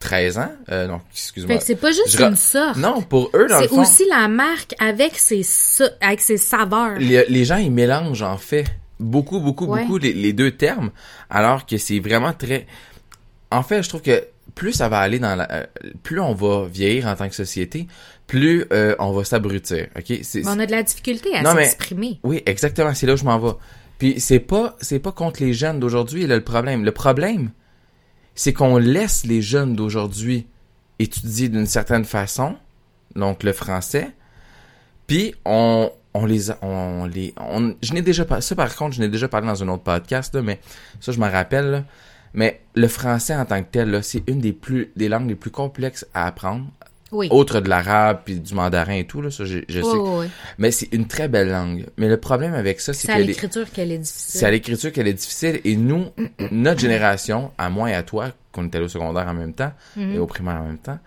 13 0.00 0.38
ans, 0.38 0.52
euh, 0.70 0.88
non, 0.88 1.00
excuse-moi. 1.12 1.60
C'est 1.60 1.76
pas 1.76 1.92
juste 1.92 2.18
Je 2.18 2.22
une 2.24 2.34
sorte. 2.36 2.76
Non, 2.76 3.00
pour 3.02 3.30
eux, 3.34 3.46
dans 3.48 3.56
le 3.58 3.62
C'est 3.62 3.68
fond, 3.68 3.82
aussi 3.82 4.04
la 4.08 4.26
marque 4.28 4.74
avec 4.80 5.16
ses, 5.16 5.42
avec 6.00 6.20
ses 6.20 6.36
saveurs. 6.36 6.98
les, 6.98 7.24
les 7.28 7.44
gens, 7.44 7.56
ils 7.56 7.70
mélangent, 7.70 8.22
en 8.22 8.36
fait, 8.36 8.64
beaucoup, 8.98 9.38
beaucoup, 9.38 9.66
Ouais. 9.66 9.82
beaucoup 9.82 9.98
les, 9.98 10.12
les 10.12 10.32
deux 10.32 10.50
termes, 10.50 10.90
alors 11.30 11.64
que 11.66 11.78
c'est 11.78 12.00
vraiment 12.00 12.32
très... 12.32 12.66
En 13.52 13.62
fait, 13.62 13.82
je 13.82 13.88
trouve 13.88 14.02
que 14.02 14.24
plus 14.54 14.72
ça 14.72 14.88
va 14.88 14.98
aller 14.98 15.18
dans 15.20 15.36
la... 15.36 15.50
euh, 15.52 15.66
plus 16.02 16.20
on 16.20 16.34
va 16.34 16.66
vieillir 16.66 17.06
en 17.06 17.14
tant 17.14 17.28
que 17.28 17.34
société, 17.34 17.86
plus 18.26 18.64
euh, 18.72 18.94
on 18.98 19.12
va 19.12 19.24
s'abrutir, 19.24 19.88
OK? 19.96 20.18
C'est, 20.22 20.40
Mais 20.42 20.48
on 20.48 20.58
a 20.58 20.66
de 20.66 20.70
la 20.70 20.82
difficulté 20.82 21.34
à 21.34 21.42
mais- 21.54 21.64
s'exprimer. 21.64 22.18
Oui, 22.22 22.42
exactement, 22.46 22.94
c'est 22.94 23.06
là 23.06 23.14
où 23.14 23.16
je 23.16 23.24
m'en 23.24 23.38
vais. 23.38 23.52
Puis 23.98 24.20
c'est 24.20 24.40
pas 24.40 24.76
c'est 24.80 24.98
pas 24.98 25.12
contre 25.12 25.42
les 25.42 25.52
jeunes 25.54 25.78
d'aujourd'hui 25.80 26.26
le 26.26 26.40
problème. 26.42 26.84
Le 26.84 26.92
problème, 26.92 27.50
c'est 28.34 28.52
qu'on 28.52 28.78
laisse 28.78 29.24
les 29.24 29.42
jeunes 29.42 29.74
d'aujourd'hui 29.76 30.46
étudier 30.98 31.48
d'une 31.48 31.66
certaine 31.66 32.04
façon, 32.04 32.56
donc 33.14 33.42
le 33.42 33.52
français, 33.52 34.10
puis 35.06 35.34
on 35.44 35.90
on 36.14 36.26
les 36.26 36.50
a- 36.50 36.58
on 36.62 37.04
les 37.06 37.32
on 37.38 37.74
je 37.82 37.92
n'ai 37.94 38.02
déjà 38.02 38.24
pas 38.24 38.40
ça 38.40 38.54
par 38.54 38.74
contre, 38.76 38.96
je 38.96 39.00
n'ai 39.00 39.08
déjà 39.08 39.28
parlé 39.28 39.46
dans 39.46 39.62
un 39.62 39.68
autre 39.68 39.82
podcast 39.82 40.34
là, 40.34 40.42
mais 40.42 40.60
ça 41.00 41.12
je 41.12 41.18
m'en 41.20 41.30
rappelle 41.30 41.70
là. 41.70 41.84
Mais 42.34 42.60
le 42.74 42.88
français 42.88 43.34
en 43.36 43.44
tant 43.44 43.62
que 43.62 43.68
tel 43.70 44.02
c'est 44.02 44.22
une 44.26 44.38
des 44.40 44.52
plus 44.52 44.90
des 44.96 45.08
langues 45.08 45.28
les 45.28 45.34
plus 45.34 45.50
complexes 45.50 46.06
à 46.14 46.26
apprendre, 46.26 46.66
Oui. 47.12 47.28
autre 47.30 47.60
de 47.60 47.68
l'arabe 47.68 48.20
puis 48.24 48.40
du 48.40 48.54
mandarin 48.54 48.94
et 48.94 49.06
tout 49.06 49.20
là, 49.22 49.30
ça 49.30 49.44
je, 49.44 49.58
je 49.68 49.80
Oui, 49.80 49.84
sais. 49.92 49.98
oui. 49.98 50.26
Mais 50.58 50.70
c'est 50.70 50.88
une 50.92 51.06
très 51.06 51.28
belle 51.28 51.50
langue. 51.50 51.86
Mais 51.98 52.08
le 52.08 52.16
problème 52.18 52.54
avec 52.54 52.80
ça, 52.80 52.92
c'est 52.92 53.02
C'est 53.02 53.08
que 53.08 53.12
à 53.12 53.18
les- 53.18 53.24
l'écriture 53.26 53.70
qu'elle 53.70 53.92
est 53.92 53.96
c'est 54.04 54.14
difficile. 54.14 54.46
à 54.46 54.50
l'écriture 54.50 54.92
qu'elle 54.92 55.08
est 55.08 55.12
difficile. 55.12 55.60
Et 55.64 55.76
nous, 55.76 56.06
notre 56.50 56.80
génération, 56.80 57.52
à 57.58 57.68
moi 57.70 57.90
et 57.90 57.94
à 57.94 58.02
toi, 58.02 58.30
qu'on 58.50 58.66
était 58.66 58.78
au 58.78 58.88
secondaire 58.88 59.28
en 59.28 59.34
même 59.34 59.52
temps 59.54 59.72
Mhm. 59.96 60.14
et 60.14 60.18
au 60.18 60.26
primaire 60.26 60.56
en 60.60 60.64
même 60.64 60.78
temps, 60.78 60.98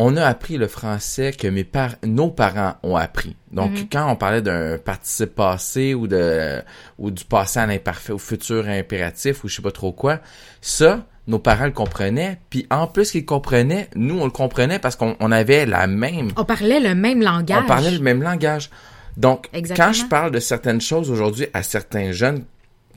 on 0.00 0.16
a 0.16 0.24
appris 0.24 0.58
le 0.58 0.68
français 0.68 1.32
que 1.32 1.48
mes 1.48 1.64
par 1.64 1.96
nos 2.04 2.30
parents 2.30 2.76
ont 2.84 2.94
appris. 2.94 3.34
Donc, 3.50 3.72
Mhm. 3.72 3.88
quand 3.90 4.08
on 4.12 4.14
parlait 4.14 4.42
d'un 4.42 4.78
participe 4.78 5.34
passé 5.34 5.92
ou 5.94 6.06
de 6.06 6.62
ou 6.98 7.10
du 7.10 7.24
passé 7.24 7.58
à 7.58 7.66
l'imparfait 7.66 8.12
au 8.12 8.18
futur 8.18 8.68
impératif 8.68 9.42
ou 9.42 9.48
je 9.48 9.56
sais 9.56 9.62
pas 9.62 9.72
trop 9.72 9.90
quoi, 9.92 10.20
ça, 10.60 11.04
nos 11.28 11.38
parents 11.38 11.66
le 11.66 11.70
comprenaient. 11.72 12.40
Puis 12.50 12.66
en 12.70 12.86
plus 12.88 13.12
qu'ils 13.12 13.24
comprenaient, 13.24 13.88
nous 13.94 14.18
on 14.18 14.24
le 14.24 14.30
comprenait 14.32 14.78
parce 14.80 14.96
qu'on 14.96 15.16
on 15.20 15.30
avait 15.30 15.66
la 15.66 15.86
même 15.86 16.30
On 16.36 16.44
parlait 16.44 16.80
le 16.80 16.94
même 16.96 17.22
langage. 17.22 17.62
on 17.62 17.66
parlait 17.68 17.90
le 17.92 18.00
même 18.00 18.22
langage. 18.22 18.70
Donc, 19.16 19.48
Exactement. 19.52 19.88
quand 19.88 19.92
je 19.92 20.04
parle 20.06 20.30
de 20.32 20.40
certaines 20.40 20.80
choses 20.80 21.10
aujourd'hui 21.10 21.46
à 21.52 21.62
certains 21.62 22.12
jeunes, 22.12 22.44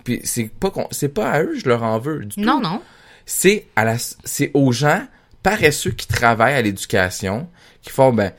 puis 0.03 0.21
c'est 0.23 0.49
pas 0.49 0.69
qu'on- 0.71 0.87
c'est 0.91 1.09
pas 1.09 1.29
à 1.29 1.43
eux 1.43 1.53
je 1.57 1.67
leur 1.67 1.83
en 1.83 1.99
veux 1.99 2.19
du 2.25 2.35
tout. 2.35 2.41
Non, 2.41 2.59
non. 2.61 2.81
C'est 3.25 3.67
à 3.75 3.85
la 3.85 3.95
c'est 4.23 4.49
aux 4.53 4.71
gens 4.71 5.03
paresseux 5.43 5.91
qui 5.91 6.07
travaillent 6.07 6.53
à 6.55 6.61
l'éducation 6.61 7.47
qui 7.81 7.89
font 7.89 8.13
ben 8.13 8.31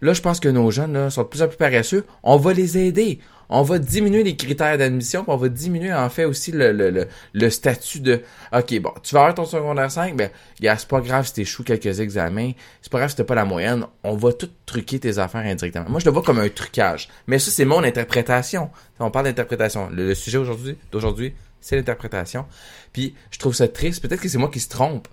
là 0.00 0.12
je 0.12 0.20
pense 0.20 0.40
que 0.40 0.48
nos 0.48 0.70
jeunes 0.70 0.92
là, 0.92 1.10
sont 1.10 1.22
de 1.22 1.26
plus 1.28 1.42
en 1.42 1.48
plus 1.48 1.56
paresseux, 1.56 2.04
on 2.22 2.36
va 2.36 2.52
les 2.52 2.78
aider. 2.78 3.18
On 3.50 3.62
va 3.62 3.78
diminuer 3.78 4.22
les 4.22 4.36
critères 4.36 4.78
d'admission, 4.78 5.24
puis 5.24 5.32
on 5.32 5.36
va 5.36 5.48
diminuer 5.48 5.92
en 5.92 6.08
fait 6.08 6.24
aussi 6.24 6.52
le, 6.52 6.72
le, 6.72 6.90
le, 6.90 7.08
le 7.32 7.50
statut 7.50 8.00
de 8.00 8.22
OK, 8.52 8.80
bon, 8.80 8.92
tu 9.02 9.14
vas 9.14 9.22
avoir 9.22 9.34
ton 9.34 9.44
secondaire 9.44 9.90
5, 9.90 10.16
ben 10.16 10.30
gars, 10.60 10.76
c'est 10.78 10.88
pas 10.88 11.00
grave 11.00 11.26
si 11.26 11.34
t'échoues 11.34 11.64
quelques 11.64 11.98
examens, 11.98 12.52
c'est 12.80 12.92
pas 12.92 12.98
grave 12.98 13.10
si 13.10 13.16
t'as 13.16 13.24
pas 13.24 13.34
la 13.34 13.44
moyenne, 13.44 13.86
on 14.04 14.16
va 14.16 14.32
tout 14.32 14.48
truquer 14.66 15.00
tes 15.00 15.18
affaires 15.18 15.44
indirectement. 15.44 15.86
Moi 15.88 15.98
je 15.98 16.04
le 16.04 16.12
vois 16.12 16.22
comme 16.22 16.38
un 16.38 16.48
trucage. 16.48 17.08
Mais 17.26 17.40
ça 17.40 17.50
c'est 17.50 17.64
mon 17.64 17.82
interprétation. 17.82 18.70
On 19.00 19.10
parle 19.10 19.26
d'interprétation. 19.26 19.88
Le, 19.90 20.14
sujet 20.14 20.38
aujourd'hui 20.38 20.76
d'aujourd'hui, 20.92 21.34
c'est 21.60 21.76
l'interprétation. 21.76 22.46
Puis 22.92 23.14
je 23.30 23.38
trouve 23.38 23.54
ça 23.54 23.66
triste, 23.68 24.00
peut-être 24.00 24.20
que 24.20 24.28
c'est 24.28 24.38
moi 24.38 24.50
qui 24.50 24.60
se 24.60 24.68
trompe, 24.68 25.08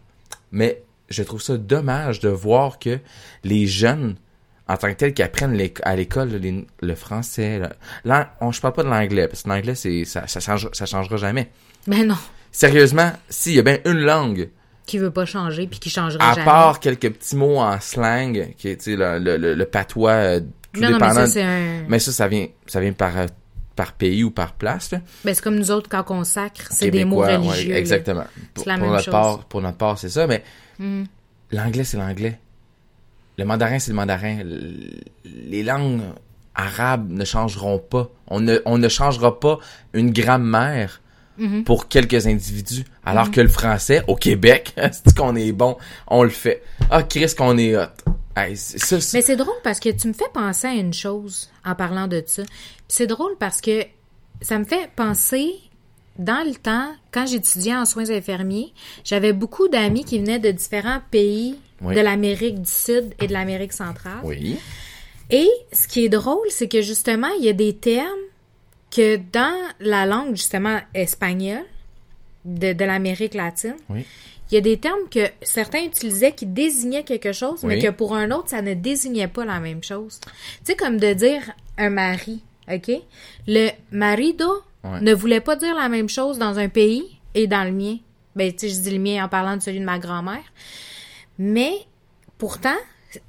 mais 0.52 0.84
je 1.10 1.24
trouve 1.24 1.42
ça 1.42 1.58
dommage 1.58 2.20
de 2.20 2.30
voir 2.30 2.80
que 2.80 3.00
les 3.44 3.66
jeunes, 3.66 4.16
en 4.70 4.78
tant 4.78 4.90
que 4.90 4.94
tels, 4.94 5.14
qui 5.14 5.24
apprennent 5.24 5.60
à 5.84 5.96
l'école 5.96 6.42
le 6.82 6.96
français, 6.96 7.62
l'an- 8.06 8.26
on, 8.42 8.52
je 8.52 8.60
parle 8.62 8.74
pas 8.74 8.84
de 8.84 8.90
l'anglais, 8.90 9.28
parce 9.28 9.44
que 9.44 9.50
l'anglais, 9.50 9.76
c'est, 9.76 10.04
ça, 10.06 10.28
ça, 10.28 10.40
change, 10.40 10.70
ça 10.74 10.86
changera 10.86 11.18
jamais. 11.18 11.50
Ben 11.88 12.06
non. 12.08 12.18
Sérieusement, 12.52 13.12
s'il 13.30 13.54
y 13.54 13.60
a 13.60 13.62
bien 13.62 13.78
une 13.86 14.00
langue, 14.02 14.50
Qui 14.86 14.98
veut 14.98 15.12
pas 15.12 15.26
changer 15.26 15.68
puis 15.68 15.80
qui 15.80 15.90
changera 15.90 16.32
à 16.32 16.34
jamais. 16.34 16.46
part 16.46 16.80
quelques 16.80 17.12
petits 17.12 17.36
mots 17.36 17.60
en 17.60 17.80
slang, 17.80 18.54
qui 18.58 18.70
est, 18.70 18.88
le, 18.88 19.20
le, 19.20 19.38
le, 19.38 19.54
le 19.54 19.66
patois, 19.66 20.12
euh, 20.12 20.40
tout 20.74 20.82
non, 20.82 20.90
non, 20.92 20.98
mais 21.00 21.08
dépendant. 21.08 21.28
ça, 21.28 21.40
un... 21.46 21.84
mais 21.88 22.00
ça, 22.00 22.12
ça 22.12 22.28
vient, 22.28 22.48
ça 22.66 22.80
vient 22.80 22.94
par, 22.94 23.18
euh, 23.18 23.26
par 23.76 23.94
pays 23.94 24.24
ou 24.24 24.32
par 24.32 24.54
place, 24.54 24.92
là. 24.92 25.00
Ben, 25.24 25.34
c'est 25.34 25.42
comme 25.44 25.56
nous 25.56 25.72
autres, 25.72 25.88
quand 25.90 26.04
on 26.10 26.24
sacre, 26.24 26.68
c'est 26.72 26.90
des 26.92 27.06
mots 27.06 27.22
ouais, 27.22 27.36
religieux. 27.38 27.72
là. 27.74 27.80
exactement. 27.80 28.26
Pour, 28.54 28.64
C'est 28.64 28.70
la 28.70 28.76
pour 28.78 28.84
même 28.84 28.92
notre 28.94 29.06
chose. 29.06 29.12
part, 29.12 29.46
pour 29.46 29.62
notre 29.62 29.78
part, 29.78 29.98
c'est 30.00 30.10
ça, 30.10 30.26
mais 30.28 30.44
Mhm. 30.80 31.06
l'anglais, 31.52 31.84
c'est 31.84 31.98
l'anglais. 31.98 32.40
Le 33.38 33.46
mandarin, 33.46 33.80
c'est 33.80 33.92
le 33.92 33.96
mandarin. 33.96 34.40
Les 35.26 35.64
langues 35.64 36.02
arabes 36.56 37.12
ne 37.12 37.24
changeront 37.24 37.80
pas. 37.80 38.10
On 38.28 38.40
ne, 38.40 38.60
on 38.66 38.78
ne 38.78 38.88
changera 38.90 39.40
pas 39.40 39.60
une 39.94 40.12
grammaire 40.12 41.02
Mhm. 41.38 41.64
pour 41.66 41.88
quelques 41.88 42.26
individus. 42.26 42.84
Alors 43.06 43.30
que 43.30 43.40
le 43.42 43.48
français, 43.48 44.04
au 44.08 44.16
Québec, 44.16 44.74
c'est 44.92 45.16
qu'on 45.16 45.36
est 45.36 45.52
bon, 45.52 45.78
on 46.08 46.24
le 46.24 46.30
fait. 46.32 46.64
Ah, 46.90 47.04
Chris, 47.04 47.34
qu'on 47.38 47.58
est 47.60 47.76
hot. 47.78 47.84
Hey, 48.36 48.56
Mais 49.14 49.22
c'est 49.22 49.36
drôle 49.36 49.56
parce 49.64 49.80
que 49.80 49.90
tu 49.90 50.08
me 50.08 50.14
fais 50.14 50.30
penser 50.34 50.68
à 50.68 50.74
une 50.74 50.94
chose 50.94 51.50
en 51.66 51.76
parlant 51.76 52.08
de 52.08 52.24
ça. 52.26 52.44
C'est 52.88 53.08
drôle 53.08 53.34
parce 53.40 53.62
que 53.62 53.84
ça 54.42 54.60
me 54.60 54.66
fait 54.66 54.90
penser 54.96 55.54
dans 56.20 56.44
le 56.44 56.56
temps, 56.56 56.92
quand 57.12 57.28
j'étudiais 57.28 57.76
en 57.76 57.86
soins 57.86 58.10
infirmiers, 58.10 58.74
j'avais 59.04 59.34
beaucoup 59.34 59.68
d'amis 59.68 60.06
qui 60.06 60.18
venaient 60.20 60.40
de 60.40 60.50
différents 60.52 61.02
pays 61.12 61.56
Oui. 61.82 61.96
de 61.96 62.02
l'Amérique 62.02 62.62
du 62.62 62.70
Sud 62.72 63.14
et 63.22 63.28
de 63.28 63.34
l'Amérique 63.34 63.74
centrale. 63.74 64.20
Oui. 64.24 64.58
Et 65.30 65.48
ce 65.74 65.88
qui 65.88 66.06
est 66.06 66.10
drôle, 66.10 66.48
c'est 66.50 66.68
que 66.68 66.82
justement, 66.82 67.28
il 67.40 67.46
y 67.46 67.50
a 67.50 67.54
des 67.54 67.76
termes 67.76 68.08
que 68.90 69.18
dans 69.32 69.56
la 69.80 70.06
langue, 70.06 70.36
justement, 70.36 70.80
espagnole, 70.94 71.66
de, 72.46 72.72
de 72.74 72.86
l'Amérique 72.86 73.34
latine, 73.34 73.76
Oui. 73.90 74.06
il 74.50 74.56
y 74.56 74.58
a 74.58 74.62
des 74.62 74.78
termes 74.78 75.10
que 75.12 75.28
certains 75.42 75.84
utilisaient 75.84 76.32
qui 76.32 76.46
désignaient 76.46 77.04
quelque 77.04 77.34
chose, 77.34 77.64
mais 77.64 77.80
que 77.80 77.90
pour 77.90 78.16
un 78.16 78.32
autre, 78.32 78.50
ça 78.50 78.62
ne 78.62 78.74
désignait 78.74 79.28
pas 79.28 79.44
la 79.46 79.60
même 79.60 79.84
chose. 79.84 80.20
Tu 80.24 80.30
sais, 80.64 80.76
comme 80.76 80.98
de 80.98 81.12
dire 81.14 81.42
un 81.78 81.90
mari, 81.90 82.42
OK? 82.72 82.92
Le 83.48 83.70
marido 83.92 84.50
Ouais. 84.84 85.02
ne 85.02 85.14
voulait 85.14 85.42
pas 85.42 85.58
dire 85.58 85.76
la 85.76 85.90
même 85.90 86.08
chose 86.08 86.38
dans 86.40 86.58
un 86.60 86.70
pays 86.70 87.04
et 87.36 87.48
dans 87.48 87.66
le 87.66 87.72
mien. 87.72 87.98
Ben, 88.38 88.54
tu 88.54 88.70
sais, 88.70 88.76
je 88.76 88.80
dis 88.82 88.92
le 88.92 89.00
mien 89.00 89.26
en 89.26 89.28
parlant 89.28 89.58
de 89.58 89.62
celui 89.62 89.80
de 89.80 89.86
ma 89.86 90.00
grand-mère. 90.00 90.44
Mais 91.40 91.72
pourtant, 92.38 92.76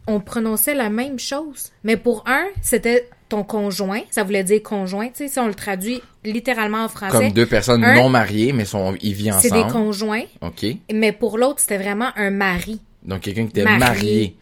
on 0.06 0.20
prononçait 0.20 0.74
la 0.74 0.90
même 0.90 1.18
chose. 1.18 1.70
Mais 1.84 1.96
pour 1.96 2.24
un, 2.26 2.46
c'était 2.62 3.08
ton 3.28 3.42
conjoint, 3.44 4.00
ça 4.10 4.22
voulait 4.24 4.44
dire 4.44 4.62
conjoint, 4.62 5.08
tu 5.08 5.14
sais, 5.16 5.28
si 5.28 5.38
on 5.38 5.46
le 5.46 5.54
traduit 5.54 6.00
littéralement 6.24 6.84
en 6.84 6.88
français. 6.88 7.16
Comme 7.18 7.32
deux 7.32 7.46
personnes 7.46 7.84
un- 7.84 7.94
non 7.94 8.08
mariées, 8.08 8.52
mais 8.54 8.64
sont, 8.64 8.94
ils 9.02 9.12
vivent 9.12 9.34
C'est 9.40 9.52
ensemble. 9.52 9.66
des 9.66 9.72
conjoints, 9.72 10.22
OK. 10.40 10.66
mais 10.92 11.12
pour 11.12 11.36
l'autre, 11.38 11.60
c'était 11.60 11.76
vraiment 11.78 12.08
un 12.16 12.30
mari. 12.30 12.80
Donc, 13.02 13.20
quelqu'un 13.20 13.44
qui 13.44 13.50
était 13.50 13.64
Marié. 13.64 13.78
marié. 13.78 14.36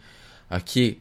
OK. 0.53 0.97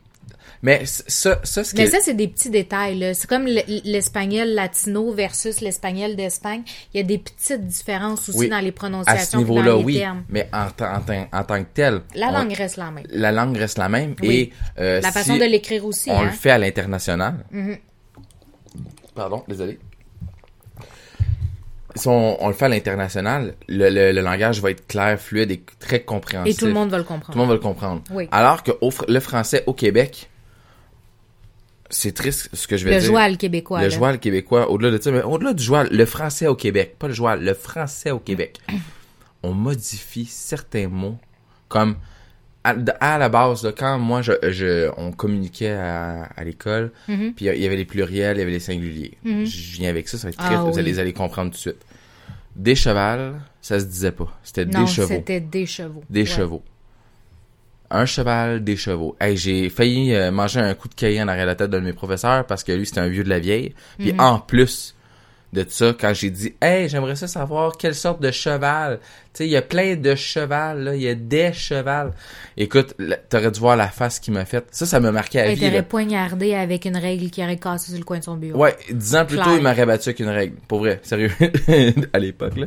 Mais 0.67 0.83
ça, 0.85 1.39
ça, 1.45 1.63
ce 1.63 1.77
Mais 1.77 1.87
c'est 1.89 2.15
des 2.15 2.27
petits 2.27 2.51
détails. 2.51 3.15
C'est 3.15 3.29
comme 3.29 3.47
l'espagnol 3.47 4.49
latino 4.49 5.13
versus 5.13 5.61
l'espagnol 5.61 6.17
d'Espagne. 6.17 6.63
Il 6.93 6.97
y 6.97 7.01
a 7.01 7.07
des 7.07 7.19
petites 7.19 7.65
différences 7.65 8.29
aussi 8.29 8.39
Oui. 8.39 8.49
dans 8.49 8.59
les 8.59 8.71
à 8.71 8.73
prononciations 8.73 9.39
ce 9.41 9.45
puis 9.45 9.53
niveau-là, 9.55 9.71
dans 9.73 9.79
les 9.79 9.85
oui. 9.85 9.99
termes. 9.99 10.25
Mais 10.29 10.49
en, 10.53 10.69
tant- 10.71 10.93
en, 10.97 11.39
en 11.39 11.45
tant 11.45 11.63
que 11.63 11.69
tel, 11.73 12.01
La 12.17 12.29
on- 12.29 12.33
langue 12.33 12.53
reste 12.53 12.79
la 12.79 12.91
même. 12.91 13.05
la 13.11 13.31
langue 13.31 13.57
reste 13.57 13.79
la 13.79 13.89
même. 13.89 14.17
Oui. 14.21 14.53
Et 14.77 14.81
euh, 14.83 15.01
La 15.01 15.13
façon 15.13 15.35
si 15.35 15.39
de 15.39 15.45
l'écrire 15.45 15.85
aussi. 15.87 16.11
on 16.11 16.19
hein. 16.19 16.25
le 16.25 16.31
fait 16.33 16.51
à 16.51 16.59
l'international. 16.59 17.45
Mhm. 17.53 17.79
Pardon, 19.15 19.45
désolé. 19.47 19.79
Si 21.95 22.09
on, 22.09 22.43
on 22.45 22.49
le 22.49 22.55
fait 22.55 22.67
à 22.67 22.69
l'international, 22.69 23.55
le, 23.69 23.89
le- 23.89 24.13
le 24.13 24.21
langage 24.21 24.61
va 24.61 24.71
être 24.73 24.87
clair, 24.87 25.19
fluide 25.19 25.51
et 25.51 25.63
très 25.79 26.01
compréhensif. 26.01 26.53
Et 26.55 26.59
tout 26.59 26.67
le 26.67 26.73
monde 26.75 26.91
va 26.91 26.99
le 26.99 27.05
Tout 27.05 27.13
le 27.13 27.19
comprendre. 27.21 27.39
monde 27.39 27.49
va 27.49 27.55
le 27.55 27.61
comprendre. 27.61 28.03
Oui. 28.11 28.29
Alors 28.33 28.63
que 28.63 28.73
au 28.83 28.91
le 29.09 29.21
français 29.21 29.63
au 29.67 29.73
Québec, 29.73 30.29
c'est 31.91 32.13
triste 32.13 32.49
ce 32.53 32.67
que 32.67 32.77
je 32.77 32.85
vais 32.85 32.95
Le 32.95 33.01
dire. 33.01 33.07
joual 33.09 33.37
québécois. 33.37 33.83
le 33.83 33.91
joual 33.91 34.19
québécois, 34.19 34.71
au-delà 34.71 34.91
de 34.97 35.03
ça, 35.03 35.11
mais 35.11 35.23
au-delà 35.23 35.53
du 35.53 35.63
joual, 35.63 35.89
le 35.91 36.05
français 36.07 36.47
au 36.47 36.55
Québec, 36.57 36.97
pas 36.99 37.09
le 37.09 37.15
joual, 37.15 37.43
le 37.45 37.55
français 37.55 38.11
au 38.11 38.19
Québec, 38.19 38.59
on 39.43 39.53
modifie 39.53 40.25
certains 40.27 40.89
mots 40.89 41.19
comme 41.69 41.97
à, 42.65 42.75
à 43.01 43.19
la 43.19 43.29
base, 43.29 43.63
là, 43.63 43.71
quand 43.77 43.97
moi, 43.99 44.23
je, 44.23 44.33
je, 44.51 44.91
on 44.97 45.13
communiquait 45.13 45.71
à, 45.71 46.25
à 46.37 46.43
l'école, 46.43 46.91
Mhm. 47.07 47.33
puis 47.35 47.45
il 47.47 47.63
y 47.63 47.67
avait 47.67 47.77
les 47.77 47.85
pluriels, 47.85 48.37
il 48.37 48.41
y 48.41 48.43
avait 48.43 48.51
les 48.51 48.59
singuliers. 48.59 49.17
Mhm. 49.23 49.45
Je 49.45 49.77
viens 49.77 49.89
avec 49.91 50.09
ça, 50.09 50.19
ça 50.19 50.27
va 50.27 50.31
être 50.31 50.39
Ah 50.41 50.57
vous 50.63 50.73
oui. 50.73 50.79
allez, 50.81 50.93
vous 50.93 50.99
allez 50.99 51.13
comprendre 51.13 51.51
tout 51.53 51.57
de 51.57 51.61
suite. 51.61 51.87
Des 52.57 52.75
chevals, 52.75 53.35
ça 53.61 53.79
se 53.79 53.85
disait 53.85 54.11
pas. 54.11 54.37
C'était 54.43 54.65
des 54.65 54.87
chevaux. 54.87 55.07
c'était 55.09 55.41
des 55.41 55.67
chevaux. 55.67 56.03
Des 56.11 56.21
Ouais. 56.21 56.27
chevaux. 56.27 56.63
Un 57.91 58.05
cheval, 58.07 58.65
des 58.65 58.77
chevaux. 58.77 59.17
Hey, 59.21 59.37
j'ai 59.37 59.69
failli 59.71 60.15
euh, 60.15 60.31
manger 60.31 60.61
un 60.61 60.75
coup 60.75 60.89
de 60.89 60.95
cahier 60.95 61.23
en 61.23 61.29
arrière 61.29 61.45
de 61.45 61.51
la 61.51 61.55
tête 61.57 61.71
d'un 61.71 61.81
de 61.81 61.85
mes 61.85 61.93
professeurs 61.93 62.45
parce 62.47 62.65
que 62.65 62.73
lui, 62.73 62.87
c'était 62.87 63.01
un 63.01 63.09
vieux 63.09 63.25
de 63.25 63.29
la 63.29 63.39
vieille. 63.39 63.75
Puis 63.99 64.13
Mhm. 64.13 64.21
en 64.21 64.39
plus 64.41 64.95
de 65.53 65.65
ça, 65.69 65.95
quand 65.99 66.13
j'ai 66.13 66.31
dit 66.31 66.55
«Hey, 66.61 66.89
j'aimerais 66.89 67.15
ça 67.17 67.29
savoir 67.29 67.77
quelle 67.79 67.95
sorte 67.95 68.21
de 68.21 68.31
cheval.» 68.33 68.99
Tu 69.33 69.39
sais, 69.39 69.47
il 69.47 69.51
y 69.51 69.57
a 69.57 69.63
plein 69.63 69.95
de 69.97 70.15
chevals, 70.15 70.83
là. 70.83 70.95
Il 70.97 71.03
y 71.03 71.09
a 71.09 71.15
des 71.15 71.53
chevals. 71.53 72.13
Écoute, 72.57 72.95
t'aurais 73.31 73.51
dû 73.53 73.61
voir 73.61 73.77
la 73.77 73.89
face 73.89 74.19
qu'il 74.19 74.35
m'a 74.35 74.45
faite. 74.45 74.67
Ça, 74.73 74.85
ça 74.87 74.99
m'a 74.99 75.13
marqué 75.13 75.41
à 75.41 75.49
vie. 75.55 75.61
là. 75.61 75.69
t'aurait 75.69 75.83
poignardé 75.85 76.55
avec 76.55 76.85
une 76.87 76.97
règle 76.97 77.31
qui 77.31 77.43
aurait 77.43 77.57
cassé 77.59 77.91
sur 77.91 77.99
le 77.99 78.05
coin 78.05 78.19
de 78.19 78.25
son 78.25 78.37
bureau. 78.37 78.59
Ouais, 78.59 78.77
dix 78.91 79.15
ans 79.15 79.25
plus 79.25 79.37
tôt, 79.39 79.57
il 79.57 79.63
m'aurait 79.63 79.87
battu 79.87 80.09
avec 80.09 80.19
une 80.21 80.29
règle. 80.29 80.57
Pour 80.69 80.81
vrai, 80.81 80.99
sérieux. 81.05 81.31
à 82.13 82.19
l'époque, 82.19 82.57
là. 82.57 82.67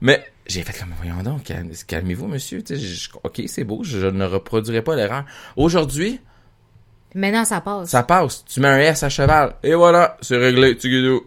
Mais 0.00 0.22
j'ai 0.50 0.62
fait 0.62 0.78
comme, 0.78 0.92
voyons 0.96 1.22
donc, 1.22 1.44
calme- 1.44 1.72
calmez-vous, 1.86 2.26
monsieur. 2.26 2.62
Je- 2.68 3.08
ok, 3.22 3.42
c'est 3.46 3.64
beau, 3.64 3.82
je, 3.84 3.98
je 4.00 4.06
ne 4.06 4.24
reproduirai 4.24 4.82
pas 4.82 4.96
l'erreur. 4.96 5.24
Aujourd'hui, 5.56 6.20
Maintenant, 7.14 7.44
ça 7.44 7.60
passe. 7.60 7.90
ça 7.90 8.02
passe. 8.02 8.44
Tu 8.44 8.60
mets 8.60 8.68
un 8.68 8.78
S 8.78 9.02
à 9.02 9.08
cheval. 9.08 9.56
Et 9.62 9.74
voilà, 9.74 10.16
c'est 10.20 10.36
réglé, 10.36 10.76
tu 10.76 10.88
guidou. 10.88 11.22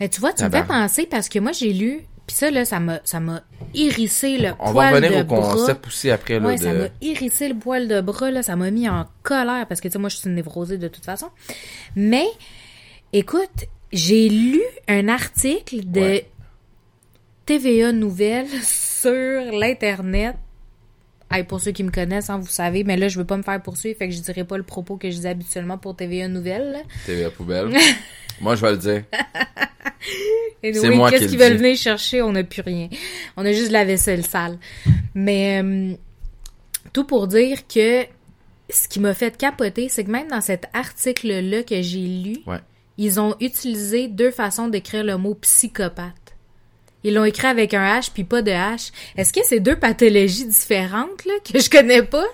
Mais 0.00 0.08
tu 0.08 0.20
vois, 0.20 0.32
tu 0.32 0.44
me 0.44 0.50
fais 0.50 0.64
penser 0.64 1.06
parce 1.06 1.28
que 1.28 1.38
moi, 1.38 1.52
j'ai 1.52 1.72
lu, 1.72 2.00
puis 2.26 2.36
ça, 2.36 2.50
là, 2.50 2.64
ça 2.64 2.80
m'a, 2.80 3.00
ça 3.04 3.20
m'a 3.20 3.42
hérissé 3.74 4.36
le 4.36 4.50
On 4.58 4.72
va 4.72 4.90
poil 4.90 4.94
revenir 4.94 5.10
de 5.18 5.20
au 5.22 5.24
bras. 5.40 5.52
concept 5.54 5.86
aussi 5.86 6.10
après, 6.10 6.38
là, 6.40 6.46
Ouais, 6.48 6.56
ça 6.58 6.72
de... 6.74 6.78
m'a 6.78 6.88
hérissé 7.00 7.48
le 7.48 7.54
poil 7.54 7.86
de 7.88 8.00
bras, 8.00 8.30
là. 8.30 8.42
Ça 8.42 8.56
m'a 8.56 8.70
mis 8.70 8.88
en 8.88 9.06
colère 9.22 9.66
parce 9.68 9.80
que, 9.80 9.88
tu 9.88 9.92
sais, 9.92 9.98
moi, 9.98 10.08
je 10.08 10.16
suis 10.16 10.28
une 10.28 10.34
névrosée 10.34 10.76
de 10.76 10.88
toute 10.88 11.04
façon. 11.04 11.30
Mais, 11.94 12.26
écoute, 13.12 13.64
j'ai 13.92 14.28
lu 14.28 14.60
un 14.88 15.08
article 15.08 15.88
de 15.90 16.00
Ouais. 16.00 16.26
TVA 17.46 17.92
Nouvelles 17.92 18.48
sur 18.62 19.12
l'Internet. 19.12 20.36
Hey, 21.30 21.42
pour 21.42 21.60
ceux 21.60 21.72
qui 21.72 21.82
me 21.82 21.90
connaissent, 21.90 22.30
hein, 22.30 22.38
vous 22.38 22.46
savez, 22.46 22.84
mais 22.84 22.96
là, 22.96 23.08
je 23.08 23.18
veux 23.18 23.24
pas 23.24 23.36
me 23.36 23.42
faire 23.42 23.60
poursuivre, 23.60 23.98
fait 23.98 24.08
que 24.08 24.14
je 24.14 24.20
dirai 24.20 24.44
pas 24.44 24.56
le 24.56 24.62
propos 24.62 24.96
que 24.96 25.10
je 25.10 25.18
dis 25.18 25.26
habituellement 25.26 25.76
pour 25.76 25.96
TVA 25.96 26.28
Nouvelles. 26.28 26.70
là. 26.72 26.78
TVA 27.04 27.30
poubelle. 27.30 27.76
Moi, 28.40 28.54
je 28.54 28.62
vais 28.62 28.70
le 28.72 28.76
dire. 28.76 29.02
C'est 30.62 30.90
moi 30.90 31.10
qu'est-ce 31.10 31.24
qui 31.24 31.30
qu'ils 31.30 31.38
le 31.38 31.44
veulent 31.44 31.56
venir 31.58 31.76
chercher? 31.76 32.22
On 32.22 32.32
n'a 32.32 32.42
plus 32.44 32.62
rien. 32.62 32.88
On 33.36 33.44
a 33.44 33.52
juste 33.52 33.68
de 33.68 33.72
la 33.72 33.84
vaisselle 33.84 34.24
sale. 34.24 34.58
Mais 35.14 35.62
euh, 35.62 35.94
tout 36.92 37.04
pour 37.04 37.28
dire 37.28 37.66
que 37.68 38.04
ce 38.70 38.88
qui 38.88 38.98
m'a 39.00 39.14
fait 39.14 39.36
capoter, 39.36 39.88
c'est 39.88 40.04
que 40.04 40.10
même 40.10 40.28
dans 40.28 40.40
cet 40.40 40.66
article-là 40.74 41.62
que 41.62 41.82
j'ai 41.82 42.00
lu, 42.06 42.36
Ouais. 42.46 42.58
ils 42.98 43.20
ont 43.20 43.36
utilisé 43.40 44.08
deux 44.08 44.30
façons 44.32 44.66
d'écrire 44.68 45.04
le 45.04 45.16
mot 45.16 45.34
psychopathe. 45.36 46.25
Ils 47.06 47.14
l'ont 47.14 47.24
écrit 47.24 47.46
avec 47.46 47.72
un 47.72 47.98
H 48.00 48.10
puis 48.12 48.24
pas 48.24 48.42
de 48.42 48.50
H. 48.50 48.90
Est-ce 49.16 49.32
que 49.32 49.40
c'est 49.44 49.60
deux 49.60 49.76
pathologies 49.76 50.46
différentes 50.46 51.24
là, 51.24 51.34
que 51.50 51.58
je 51.60 51.70
connais 51.70 52.02
pas? 52.02 52.24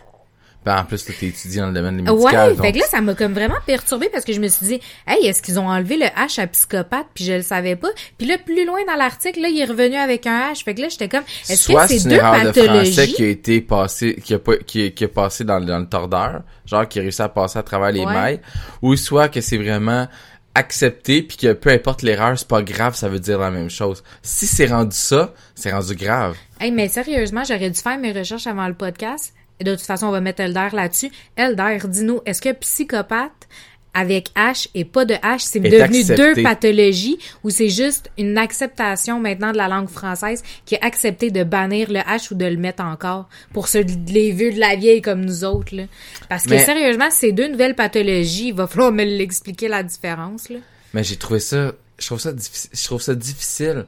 Ben, 0.64 0.78
en 0.78 0.84
plus, 0.84 1.04
t'es 1.04 1.26
étudié 1.26 1.60
dans 1.60 1.66
le 1.66 1.72
domaine 1.72 1.96
médical. 1.96 2.14
Ouais, 2.18 2.54
donc 2.54 2.64
fait 2.64 2.70
que 2.70 2.78
là, 2.78 2.84
ça 2.88 3.00
m'a 3.00 3.14
comme 3.14 3.32
vraiment 3.32 3.56
perturbée 3.66 4.08
parce 4.12 4.24
que 4.24 4.32
je 4.32 4.38
me 4.38 4.46
suis 4.46 4.64
dit, 4.64 4.80
hey, 5.08 5.26
est-ce 5.26 5.42
qu'ils 5.42 5.58
ont 5.58 5.66
enlevé 5.68 5.96
le 5.96 6.04
H 6.06 6.40
à 6.40 6.46
psychopathe? 6.46 7.06
Puis 7.14 7.24
je 7.24 7.32
le 7.32 7.42
savais 7.42 7.74
pas. 7.74 7.88
Puis 8.16 8.28
là, 8.28 8.36
plus 8.38 8.64
loin 8.64 8.78
dans 8.86 8.94
l'article, 8.94 9.40
là, 9.40 9.48
il 9.48 9.60
est 9.60 9.64
revenu 9.64 9.96
avec 9.96 10.24
un 10.28 10.52
H. 10.52 10.62
Fait 10.62 10.72
que 10.76 10.82
là, 10.82 10.88
j'étais 10.88 11.08
comme, 11.08 11.24
est-ce 11.50 11.64
Soit 11.64 11.82
que 11.82 11.88
c'est 11.94 11.98
c'est 11.98 12.08
deux 12.10 12.14
erreur 12.14 12.34
de 12.34 12.52
français 12.52 12.60
pathologies? 12.68 13.12
qui 13.12 13.24
a 13.24 13.28
été 13.28 13.60
passé, 13.60 14.14
qui 14.24 14.34
a, 14.34 14.38
pas, 14.38 14.56
qui, 14.58 14.92
qui 14.92 15.02
a 15.04 15.08
passé 15.08 15.42
dans, 15.42 15.58
le- 15.58 15.66
dans 15.66 15.80
le 15.80 15.88
tordeur, 15.88 16.42
genre 16.64 16.86
qui 16.88 17.00
a 17.00 17.02
réussi 17.02 17.22
à 17.22 17.28
passer 17.28 17.58
à 17.58 17.64
travers 17.64 17.90
les 17.90 18.04
Ouais. 18.04 18.12
mailles, 18.14 18.40
ou 18.82 18.94
soit 18.94 19.28
que 19.28 19.40
c'est 19.40 19.58
vraiment 19.58 20.06
accepté 20.54 21.22
puis 21.22 21.36
que 21.36 21.52
peu 21.52 21.70
importe 21.70 22.02
l'erreur, 22.02 22.38
c'est 22.38 22.48
pas 22.48 22.62
grave, 22.62 22.94
ça 22.94 23.08
veut 23.08 23.20
dire 23.20 23.38
la 23.38 23.50
même 23.50 23.70
chose. 23.70 24.02
Si 24.22 24.46
c'est 24.46 24.66
rendu 24.66 24.96
ça, 24.96 25.34
c'est 25.54 25.72
rendu 25.72 25.94
grave. 25.94 26.36
Hey, 26.60 26.70
mais 26.70 26.88
sérieusement, 26.88 27.44
j'aurais 27.44 27.70
dû 27.70 27.80
faire 27.80 27.98
mes 27.98 28.12
recherches 28.12 28.46
avant 28.46 28.68
le 28.68 28.74
podcast. 28.74 29.34
De 29.60 29.74
toute 29.74 29.84
façon, 29.84 30.06
on 30.06 30.10
va 30.10 30.20
mettre 30.20 30.40
Elder 30.40 30.68
là-dessus. 30.72 31.10
Elder, 31.36 31.78
dis-nous, 31.84 32.20
est-ce 32.26 32.42
que 32.42 32.52
psychopathe 32.52 33.48
avec 33.94 34.28
H 34.36 34.68
et 34.74 34.84
pas 34.84 35.04
de 35.04 35.14
H, 35.14 35.40
c'est 35.40 35.58
Est 35.58 35.68
devenu 35.70 35.98
accepté. 36.00 36.16
deux 36.34 36.42
pathologies 36.42 37.18
ou 37.44 37.50
c'est 37.50 37.68
juste 37.68 38.10
une 38.18 38.38
acceptation 38.38 39.20
maintenant 39.20 39.52
de 39.52 39.56
la 39.58 39.68
langue 39.68 39.88
française 39.88 40.42
qui 40.64 40.76
a 40.76 40.78
accepté 40.82 41.30
de 41.30 41.44
bannir 41.44 41.90
le 41.90 41.98
H 42.00 42.32
ou 42.32 42.34
de 42.34 42.46
le 42.46 42.56
mettre 42.56 42.82
encore 42.84 43.28
pour 43.52 43.68
ceux 43.68 43.84
de- 43.84 44.12
les 44.12 44.32
vieux 44.32 44.52
de 44.52 44.58
la 44.60 44.76
vieille 44.76 45.02
comme 45.02 45.24
nous 45.24 45.44
autres, 45.44 45.74
là. 45.76 45.84
Parce 46.28 46.44
que 46.44 46.50
Mais- 46.50 46.64
sérieusement, 46.64 47.08
c'est 47.10 47.32
deux 47.32 47.48
nouvelles 47.48 47.74
pathologies. 47.74 48.48
Il 48.48 48.54
va 48.54 48.66
falloir 48.66 48.92
me 48.92 49.04
l'expliquer 49.04 49.68
la 49.68 49.82
différence, 49.82 50.48
là. 50.48 50.58
Mais 50.94 51.04
j'ai 51.04 51.16
trouvé 51.16 51.40
ça, 51.40 51.72
je 51.98 52.06
trouve 52.06 52.20
ça 52.20 52.32
difficile, 52.32 52.70
je 52.72 52.84
trouve 52.84 53.02
ça 53.02 53.14
difficile. 53.14 53.86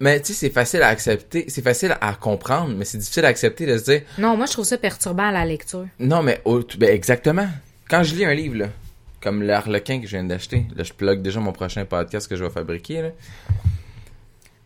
Mais 0.00 0.20
tu 0.20 0.28
sais, 0.28 0.32
c'est 0.32 0.50
facile 0.50 0.82
à 0.82 0.88
accepter, 0.88 1.44
c'est 1.48 1.62
facile 1.62 1.96
à 2.00 2.14
comprendre, 2.14 2.74
mais 2.76 2.84
c'est 2.84 2.98
difficile 2.98 3.24
à 3.24 3.28
accepter 3.28 3.66
de 3.66 3.76
se 3.76 3.84
dire, 3.84 4.02
Non, 4.18 4.36
moi, 4.36 4.46
je 4.46 4.52
trouve 4.52 4.64
ça 4.64 4.78
perturbant 4.78 5.24
à 5.28 5.32
la 5.32 5.44
lecture. 5.44 5.86
non 5.98 6.22
mais 6.22 6.40
ben, 6.78 6.90
exactement. 6.90 7.46
Quand 7.90 8.02
je 8.02 8.14
lis 8.14 8.24
un 8.24 8.32
livre 8.34 8.56
là, 8.56 8.68
comme 9.24 9.42
l'Arlequin 9.42 10.00
que 10.00 10.06
je 10.06 10.12
viens 10.12 10.24
d'acheter, 10.24 10.66
là 10.76 10.84
je 10.84 10.92
plug 10.92 11.22
déjà 11.22 11.40
mon 11.40 11.52
prochain 11.52 11.84
podcast 11.84 12.28
que 12.28 12.36
je 12.36 12.44
vais 12.44 12.50
fabriquer 12.50 13.02
là. 13.02 13.08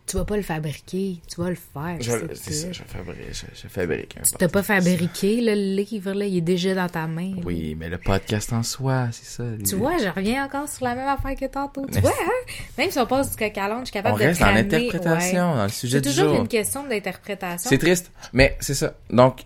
Tu 0.05 0.17
vas 0.17 0.25
pas 0.25 0.37
le 0.37 0.41
fabriquer, 0.41 1.21
tu 1.27 1.39
vas 1.39 1.49
le 1.51 1.55
faire. 1.55 1.97
Je, 1.99 2.09
c'est 2.33 2.35
c'est 2.35 2.51
ça, 2.53 2.71
je 2.71 2.81
fabrique, 2.81 3.17
je, 3.31 3.45
je 3.61 3.67
fabrique 3.67 4.17
un 4.17 4.23
Tu 4.23 4.31
t'as 4.39 4.47
pas 4.47 4.63
fabriqué 4.63 5.39
le 5.39 5.53
livre, 5.53 6.13
là, 6.13 6.25
il 6.25 6.37
est 6.37 6.41
déjà 6.41 6.73
dans 6.73 6.89
ta 6.89 7.05
main. 7.05 7.35
là. 7.35 7.41
Oui, 7.45 7.75
mais 7.77 7.89
le 7.89 7.99
podcast 7.99 8.51
en 8.51 8.63
soi, 8.63 9.09
c'est 9.11 9.25
ça. 9.27 9.43
Tu 9.63 9.75
vois, 9.75 9.99
je 9.99 10.07
reviens 10.07 10.43
encore 10.45 10.67
sur 10.67 10.85
la 10.85 10.95
même 10.95 11.07
affaire 11.07 11.35
que 11.35 11.45
tantôt. 11.45 11.85
Tu 11.91 11.99
vois, 12.01 12.09
hein? 12.09 12.51
Même 12.79 12.89
si 12.89 12.97
on 12.97 13.05
passe 13.05 13.29
du 13.29 13.37
coq 13.37 13.55
à 13.55 13.67
l'âne, 13.67 13.81
je 13.85 13.91
suis 13.91 13.99
On 13.99 14.01
capable 14.01 14.19
de 14.19 14.25
reste 14.25 14.39
dans 14.39 14.47
traîner, 14.47 14.63
l'interprétation, 14.63 15.51
ouais. 15.51 15.57
dans 15.57 15.63
le 15.63 15.69
sujet 15.69 15.97
C'est 15.97 16.01
du 16.01 16.09
toujours 16.09 16.29
jour. 16.33 16.41
une 16.41 16.47
question 16.47 16.87
d'interprétation. 16.87 17.69
C'est 17.69 17.77
triste, 17.77 18.11
mais 18.33 18.57
c'est 18.61 18.73
ça. 18.73 18.95
Donc, 19.11 19.41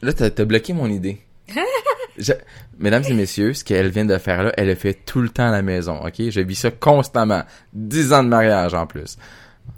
là, 0.00 0.12
t'as 0.12 0.30
t'as 0.30 0.44
bloqué 0.44 0.72
mon 0.74 0.86
idée. 0.88 1.18
Je- 2.18 2.32
Mesdames 2.78 3.04
et 3.08 3.14
messieurs, 3.14 3.54
ce 3.54 3.64
qu'elle 3.64 3.88
vient 3.90 4.04
de 4.04 4.18
faire 4.18 4.42
là, 4.44 4.52
elle 4.56 4.66
le 4.68 4.74
fait 4.74 4.94
tout 4.94 5.20
le 5.20 5.28
temps 5.28 5.48
à 5.48 5.52
la 5.52 5.62
maison, 5.62 6.04
ok? 6.04 6.14
Je 6.30 6.40
vis 6.40 6.54
ça 6.56 6.70
constamment. 6.70 7.42
Dix 7.72 8.12
ans 8.12 8.22
de 8.24 8.28
mariage 8.28 8.74
en 8.74 8.86
plus. 8.86 9.16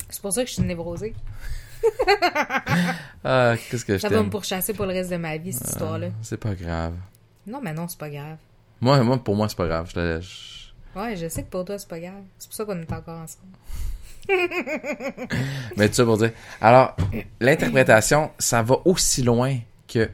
C'est 0.08 0.20
pour 0.22 0.32
ça 0.32 0.42
que 0.42 0.48
je 0.48 0.54
suis 0.54 0.62
névrosée. 0.62 1.14
Ah, 3.24 3.54
qu'est-ce 3.70 3.84
que 3.84 3.94
je 3.94 3.98
Ça 3.98 4.08
va 4.08 4.22
me 4.22 4.30
pourchasser 4.30 4.72
pour 4.72 4.86
le 4.86 4.92
reste 4.92 5.10
de 5.10 5.16
ma 5.16 5.36
vie, 5.36 5.52
cette 5.52 5.68
histoire-là. 5.68 6.08
C'est 6.22 6.36
pas 6.36 6.54
grave. 6.54 6.94
Non, 7.46 7.60
mais 7.62 7.72
non, 7.72 7.86
c'est 7.88 7.98
pas 7.98 8.10
grave. 8.10 8.36
Moi, 8.80 9.02
moi, 9.02 9.18
pour 9.22 9.34
moi, 9.36 9.48
c'est 9.48 9.56
pas 9.56 9.66
grave. 9.66 9.90
Je 9.94 10.20
Ouais, 10.98 11.14
je 11.16 11.28
sais 11.28 11.42
que 11.42 11.50
pour 11.50 11.64
toi, 11.64 11.78
c'est 11.78 11.88
pas 11.88 12.00
grave. 12.00 12.22
C'est 12.38 12.48
pour 12.48 12.56
ça 12.56 12.64
qu'on 12.64 12.80
est 12.80 12.92
encore 12.92 13.20
ensemble. 13.20 13.52
Mais 15.76 15.88
tout 15.88 15.94
ça 15.94 16.04
pour 16.04 16.18
dire. 16.18 16.32
Alors, 16.60 16.96
l'interprétation, 17.40 18.30
ça 18.38 18.62
va 18.62 18.76
aussi 18.84 19.22
loin 19.22 19.56
que. 19.88 20.08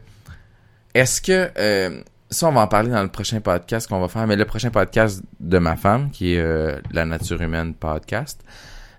Est-ce 0.95 1.21
que. 1.23 1.51
euh, 1.57 2.03
ça, 2.33 2.49
on 2.49 2.53
va 2.53 2.63
en 2.63 2.67
parler 2.67 2.91
dans 2.91 3.03
le 3.03 3.09
prochain 3.09 3.41
podcast 3.41 3.87
qu'on 3.89 4.01
va 4.01 4.09
faire, 4.09 4.27
mais 4.27 4.37
le 4.37 4.45
prochain 4.45 4.71
podcast 4.71 5.23
de 5.41 5.59
ma 5.59 5.77
femme, 5.77 6.11
qui 6.11 6.35
est 6.35 6.39
euh, 6.41 6.79
La 6.93 7.05
Nature 7.05 7.41
Humaine 7.41 7.75
Podcast, 7.75 8.41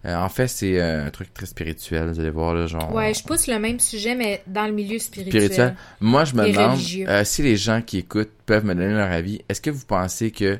Euh, 0.05 0.15
en 0.17 0.27
fait, 0.27 0.49
c'est 0.49 0.81
euh, 0.81 1.07
un 1.07 1.09
truc 1.11 1.33
très 1.33 1.45
spirituel, 1.45 2.09
vous 2.09 2.19
allez 2.19 2.29
voir, 2.29 2.53
là, 2.53 2.67
genre... 2.67 2.93
Ouais, 2.93 3.13
je 3.13 3.23
pousse 3.23 3.47
le 3.47 3.57
même 3.57 3.79
sujet, 3.79 4.15
mais 4.15 4.43
dans 4.47 4.65
le 4.65 4.73
milieu 4.73 4.99
spirituel. 4.99 5.43
spirituel. 5.43 5.75
Moi, 6.01 6.25
je 6.25 6.35
me 6.35 6.51
demande, 6.51 6.77
euh, 7.07 7.23
si 7.23 7.41
les 7.41 7.55
gens 7.55 7.81
qui 7.81 7.99
écoutent 7.99 8.33
peuvent 8.45 8.65
me 8.65 8.75
donner 8.75 8.93
leur 8.93 9.09
avis, 9.09 9.39
est-ce 9.47 9.61
que 9.61 9.69
vous 9.69 9.85
pensez 9.85 10.31
que 10.31 10.59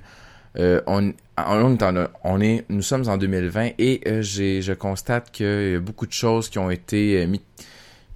euh, 0.58 0.80
on, 0.88 1.12
on, 1.38 1.76
est 1.76 1.84
en- 1.84 2.08
on 2.24 2.40
est, 2.40 2.64
nous 2.70 2.82
sommes 2.82 3.10
en 3.10 3.18
2020 3.18 3.72
et 3.80 4.00
euh, 4.08 4.22
j'ai, 4.22 4.62
je 4.62 4.72
constate 4.72 5.30
qu'il 5.32 5.72
y 5.72 5.76
a 5.76 5.80
beaucoup 5.82 6.06
de 6.08 6.14
choses 6.14 6.48
qui 6.48 6.58
ont 6.60 6.72
été 6.72 7.22
euh, 7.24 7.28
mis, 7.28 7.42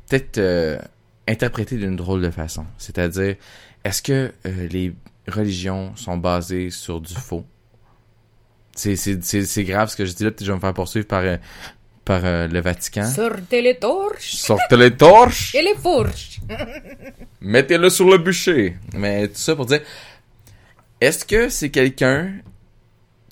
peut-être 0.08 0.38
euh, 0.38 0.78
interprétées 1.28 1.76
d'une 1.76 1.98
drôle 1.98 2.22
de 2.22 2.30
façon. 2.32 2.66
C'est-à-dire, 2.78 3.36
est-ce 3.88 4.02
que 4.02 4.34
euh, 4.46 4.68
les 4.68 4.94
religions 5.30 5.96
sont 5.96 6.18
basées 6.18 6.70
sur 6.72 7.00
du 7.00 7.14
faux? 7.14 7.46
C'est, 8.76 8.94
grave 9.64 9.90
ce 9.90 9.96
que 9.96 10.06
je 10.06 10.12
dis 10.14 10.24
là, 10.26 10.32
peut-être 10.32 10.44
je 10.46 10.52
vais 10.52 10.56
me 10.58 10.62
faire 10.62 10.74
poursuivre 10.74 11.08
par, 11.08 11.22
euh, 11.22 11.38
par 12.04 12.26
euh, 12.26 12.48
le 12.48 12.60
Vatican. 12.60 13.06
Sortez 13.06 13.62
les 13.62 13.78
torches 13.78 14.36
Sortez 14.36 14.76
les 14.76 14.96
torches! 14.96 15.56
et 15.56 15.62
les 15.62 15.74
fourches. 15.76 16.42
Mettez-le 17.42 17.90
sur 17.90 18.10
le 18.10 18.18
bûcher. 18.18 18.76
Mais 18.94 19.30
tout 19.30 19.36
ça 19.36 19.56
pour 19.56 19.66
dire, 19.66 19.82
est-ce 21.00 21.24
que 21.24 21.48
c'est 21.48 21.70
quelqu'un 21.70 22.34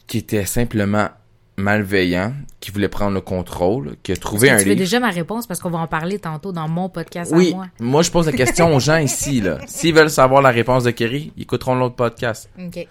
qui 0.07 0.19
était 0.19 0.45
simplement 0.45 1.09
malveillant, 1.57 2.33
qui 2.59 2.71
voulait 2.71 2.89
prendre 2.89 3.13
le 3.13 3.21
contrôle, 3.21 3.95
qui 4.03 4.11
a 4.11 4.15
trouvé 4.17 4.49
un 4.49 4.57
tu 4.57 4.63
veux 4.63 4.69
livre? 4.71 4.79
déjà 4.79 4.99
ma 4.99 5.09
réponse? 5.09 5.47
Parce 5.47 5.59
qu'on 5.59 5.69
va 5.69 5.79
en 5.79 5.87
parler 5.87 6.19
tantôt 6.19 6.51
dans 6.51 6.67
mon 6.67 6.89
podcast 6.89 7.31
Oui, 7.33 7.51
à 7.53 7.55
moi. 7.55 7.67
moi 7.79 8.01
je 8.01 8.11
pose 8.11 8.25
la 8.25 8.33
question 8.33 8.75
aux 8.75 8.79
gens 8.79 8.97
ici 8.97 9.39
là. 9.41 9.59
S'ils 9.67 9.93
veulent 9.95 10.09
savoir 10.09 10.41
la 10.41 10.49
réponse 10.51 10.83
de 10.83 10.91
Kerry, 10.91 11.31
ils 11.37 11.43
écouteront 11.43 11.75
l'autre 11.75 11.95
podcast. 11.95 12.49
OK. 12.59 12.87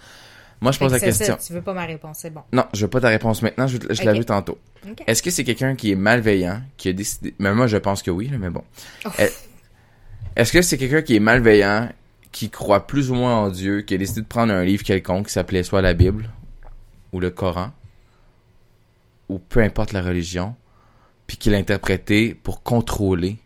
Moi 0.60 0.72
je 0.72 0.78
pose 0.78 0.92
la 0.92 1.00
question. 1.00 1.26
ça, 1.38 1.46
tu 1.46 1.52
veux 1.52 1.60
pas 1.60 1.74
ma 1.74 1.84
réponse, 1.84 2.18
c'est 2.20 2.30
bon. 2.32 2.40
Non, 2.52 2.64
je 2.72 2.80
veux 2.82 2.88
pas 2.90 3.00
ta 3.00 3.08
réponse 3.08 3.42
maintenant, 3.42 3.66
je, 3.66 3.76
je 3.90 4.02
la 4.02 4.14
veux 4.14 4.24
tantôt. 4.24 4.56
OK. 4.88 5.02
Est-ce 5.06 5.22
que 5.22 5.30
c'est 5.30 5.44
quelqu'un 5.44 5.74
qui 5.74 5.92
est 5.92 5.96
malveillant, 5.96 6.62
qui 6.78 6.88
a 6.88 6.92
décidé... 6.94 7.34
Mais 7.38 7.52
moi, 7.52 7.66
je 7.66 7.76
pense 7.76 8.02
que 8.02 8.10
oui, 8.10 8.28
là, 8.28 8.38
mais 8.38 8.48
bon. 8.50 8.62
Est- 9.18 9.34
Est-ce 10.36 10.52
que 10.52 10.62
c'est 10.62 10.78
quelqu'un 10.78 11.02
qui 11.02 11.16
est 11.16 11.20
malveillant, 11.20 11.90
qui 12.32 12.48
croit 12.48 12.86
plus 12.86 13.10
ou 13.10 13.14
moins 13.14 13.36
en 13.36 13.48
Dieu, 13.50 13.82
qui 13.82 13.92
a 13.94 13.98
décidé 13.98 14.22
de 14.22 14.26
prendre 14.26 14.54
un 14.54 14.64
livre 14.64 14.84
quelconque 14.84 15.26
qui 15.26 15.32
s'appelait 15.34 15.64
soit 15.64 15.82
la 15.82 15.92
Bible, 15.92 16.30
ou 17.12 17.20
le 17.20 17.28
Coran, 17.30 17.70
ou 19.28 19.38
peu 19.38 19.60
importe 19.60 19.92
la 19.92 20.02
religion, 20.02 20.54
puis 21.26 21.36
qui 21.36 21.50
l'a 21.50 21.58
interprété 21.58 22.34
pour 22.34 22.62
contrôler 22.62 23.38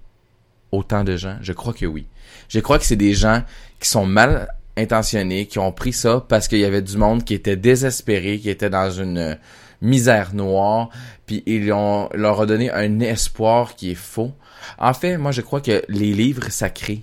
autant 0.73 1.05
de 1.05 1.17
gens? 1.17 1.39
Je 1.41 1.53
crois 1.53 1.73
que 1.73 1.87
oui. 1.87 2.07
Je 2.49 2.61
crois 2.61 2.79
que 2.79 2.85
c'est 2.85 2.97
des 2.97 3.15
gens 3.15 3.43
qui 3.81 3.89
sont 3.89 4.07
mal 4.07 4.49
intentionnés, 4.77 5.47
qui 5.47 5.59
ont 5.59 5.73
pris 5.73 5.93
ça 5.93 6.25
parce 6.29 6.49
qu'il 6.49 6.59
y 6.59 6.65
avait 6.65 6.83
du 6.83 6.97
monde 6.97 7.25
qui 7.25 7.35
était 7.35 7.57
désespéré, 7.57 8.39
qui 8.39 8.51
était 8.51 8.71
dans 8.71 8.91
une 8.91 9.19
euh, 9.19 9.35
misère 9.83 10.35
noire, 10.35 10.89
puis 11.27 11.43
ils 11.47 11.73
ont, 11.73 12.09
leur 12.15 12.41
a 12.41 12.47
donné 12.47 12.71
un 12.71 13.01
espoir 13.01 13.75
qui 13.75 13.93
est 13.93 13.97
faux. 13.97 14.33
En 14.79 14.95
fait, 14.95 15.19
moi, 15.19 15.33
je 15.33 15.41
crois 15.41 15.61
que 15.61 15.83
les 15.89 16.13
livres 16.13 16.51
sacrés, 16.51 17.03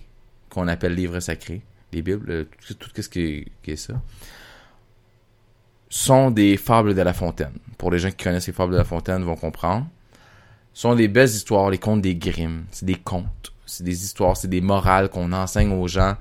qu'on 0.49 0.67
appelle 0.67 0.93
livres 0.93 1.19
sacrés, 1.19 1.61
les 1.91 2.01
Bibles, 2.01 2.29
euh, 2.29 2.45
tout, 2.67 2.73
tout 2.73 3.01
ce 3.01 3.09
qui 3.09 3.21
est, 3.21 3.47
qui 3.63 3.71
est 3.71 3.75
ça, 3.75 3.93
sont 5.95 6.29
des 6.29 6.57
fables 6.57 6.93
de 6.93 7.01
La 7.01 7.13
Fontaine. 7.13 7.53
Pour 7.77 7.89
les 7.89 7.99
gens 7.99 8.09
qui 8.09 8.21
connaissent 8.21 8.47
les 8.47 8.53
fables 8.53 8.73
de 8.73 8.77
La 8.77 8.83
Fontaine 8.83 9.23
vont 9.23 9.37
comprendre. 9.37 9.87
sont 10.73 10.93
des 10.93 11.07
belles 11.07 11.29
histoires, 11.29 11.69
les 11.69 11.77
contes 11.77 12.01
des 12.01 12.17
Grimm. 12.17 12.65
C'est 12.71 12.85
des 12.85 12.95
contes. 12.95 13.53
C'est 13.65 13.85
des 13.85 14.03
histoires, 14.03 14.35
c'est 14.35 14.49
des 14.49 14.59
morales 14.59 15.07
qu'on 15.07 15.31
enseigne 15.31 15.71
aux 15.71 15.87
gens. 15.87 16.17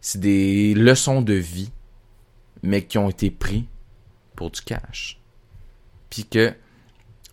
C'est 0.00 0.20
des 0.20 0.74
leçons 0.74 1.22
de 1.22 1.34
vie, 1.34 1.70
mais 2.64 2.82
qui 2.82 2.98
ont 2.98 3.08
été 3.08 3.30
pris 3.30 3.68
pour 4.34 4.50
du 4.50 4.60
cash. 4.62 5.20
Puis 6.10 6.24
que 6.24 6.52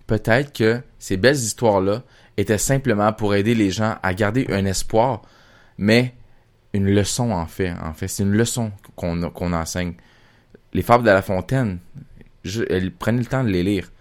peut-être 0.06 0.54
que 0.54 0.84
ces 1.00 1.18
belles 1.18 1.36
histoires-là 1.36 2.04
étaient 2.38 2.60
simplement 2.60 3.12
pour 3.12 3.34
aider 3.34 3.56
les 3.56 3.72
gens 3.72 3.96
à 4.04 4.14
garder 4.14 4.46
un 4.52 4.66
espoir, 4.66 5.24
mais 5.80 6.14
une 6.74 6.86
leçon 6.86 7.32
en 7.32 7.48
fait. 7.48 7.74
En 7.82 7.94
fait, 7.94 8.08
c'est 8.08 8.22
une 8.22 8.34
leçon 8.34 8.72
qu'on 8.96 9.54
enseigne. 9.54 9.96
Les 10.74 10.82
fables 10.82 11.04
de 11.04 11.10
La 11.10 11.22
Fontaine, 11.22 11.80
elles- 12.70 12.92
prenez 12.92 13.20
le 13.20 13.26
temps 13.26 13.44
de 13.44 13.50
les 13.50 13.64
lire 13.64 13.92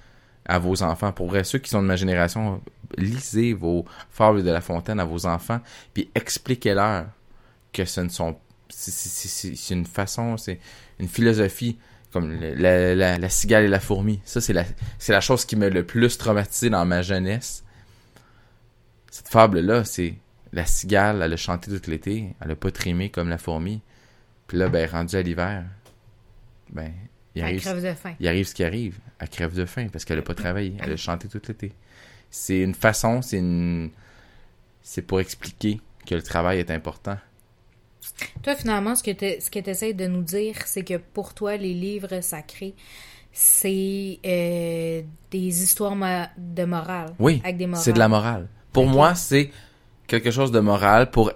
à 0.46 0.58
vos 0.58 0.82
enfants. 0.82 1.12
Pour 1.12 1.34
ceux 1.44 1.58
qui 1.58 1.70
sont 1.70 1.82
de 1.82 1.86
ma 1.86 1.96
génération, 1.96 2.60
lisez 2.96 3.52
vos 3.52 3.84
fables 4.10 4.42
de 4.42 4.50
La 4.50 4.60
Fontaine 4.60 5.00
à 5.00 5.04
vos 5.04 5.26
enfants, 5.26 5.60
puis 5.94 6.10
expliquez-leur 6.14 7.06
que 7.72 7.84
ce 7.84 8.00
ne 8.00 8.08
sont 8.08 8.36
c'est- 8.68 9.70
une 9.74 9.84
façon, 9.86 10.36
c'est 10.36 10.60
une 11.00 11.08
philosophie 11.08 11.76
comme 12.12 12.32
la, 12.40 13.28
cigale 13.28 13.64
et 13.64 13.68
la 13.68 13.80
fourmi. 13.80 14.20
Ça, 14.24 14.40
c'est 14.40 14.52
la, 14.52 15.20
chose 15.20 15.44
qui 15.44 15.56
m'a 15.56 15.68
le 15.68 15.84
plus 15.84 16.18
traumatisé 16.18 16.70
dans 16.70 16.84
ma 16.84 17.02
jeunesse. 17.02 17.64
Cette 19.10 19.28
fable-là, 19.28 19.84
c'est 19.84 20.14
la 20.52 20.66
cigale, 20.66 21.22
elle 21.22 21.32
a 21.32 21.36
chanté 21.36 21.70
tout 21.78 21.90
l'été, 21.90 22.34
elle 22.40 22.52
a 22.52 22.56
pas 22.56 22.70
trimé 22.70 23.10
comme 23.10 23.28
la 23.28 23.38
fourmi. 23.38 23.80
Puis 24.46 24.58
là, 24.58 24.68
ben, 24.68 24.88
rendu 24.88 25.14
à 25.16 25.22
l'hiver, 25.22 25.64
ben, 26.72 26.92
il 27.34 27.40
Elle 27.40 27.44
arrive, 27.44 27.60
crève 27.60 27.82
de 27.82 27.92
faim. 27.94 28.14
il 28.18 28.28
arrive 28.28 28.46
ce 28.46 28.54
qui 28.54 28.64
arrive. 28.64 28.98
Elle 29.18 29.28
crève 29.28 29.54
de 29.54 29.64
faim 29.64 29.86
parce 29.92 30.04
qu'elle 30.04 30.18
a 30.18 30.22
pas 30.22 30.34
travaillé. 30.34 30.74
Elle 30.80 30.92
a 30.92 30.96
chanté 30.96 31.28
tout 31.28 31.40
l'été. 31.46 31.72
C'est 32.30 32.60
une 32.60 32.74
façon, 32.74 33.22
c'est 33.22 33.38
une, 33.38 33.90
c'est 34.82 35.02
pour 35.02 35.20
expliquer 35.20 35.80
que 36.06 36.14
le 36.14 36.22
travail 36.22 36.58
est 36.58 36.70
important. 36.70 37.16
Toi, 38.42 38.54
finalement, 38.56 38.94
ce 38.94 39.02
que 39.02 39.10
tu 39.10 39.40
ce 39.40 39.70
essaies 39.70 39.92
de 39.92 40.06
nous 40.06 40.22
dire, 40.22 40.56
c'est 40.64 40.84
que 40.84 40.96
pour 40.96 41.34
toi, 41.34 41.56
les 41.56 41.74
livres 41.74 42.20
sacrés, 42.22 42.74
c'est 43.32 44.18
euh, 44.24 45.02
des 45.30 45.62
histoires 45.62 45.96
de 46.38 46.64
morale. 46.64 47.14
Oui, 47.18 47.42
c'est 47.74 47.92
de 47.92 47.98
la 47.98 48.08
morale. 48.08 48.48
Pour 48.72 48.86
moi, 48.86 49.14
c'est 49.14 49.50
quelque 50.06 50.30
chose 50.32 50.50
de 50.50 50.58
moral 50.58 51.10
pour 51.10 51.32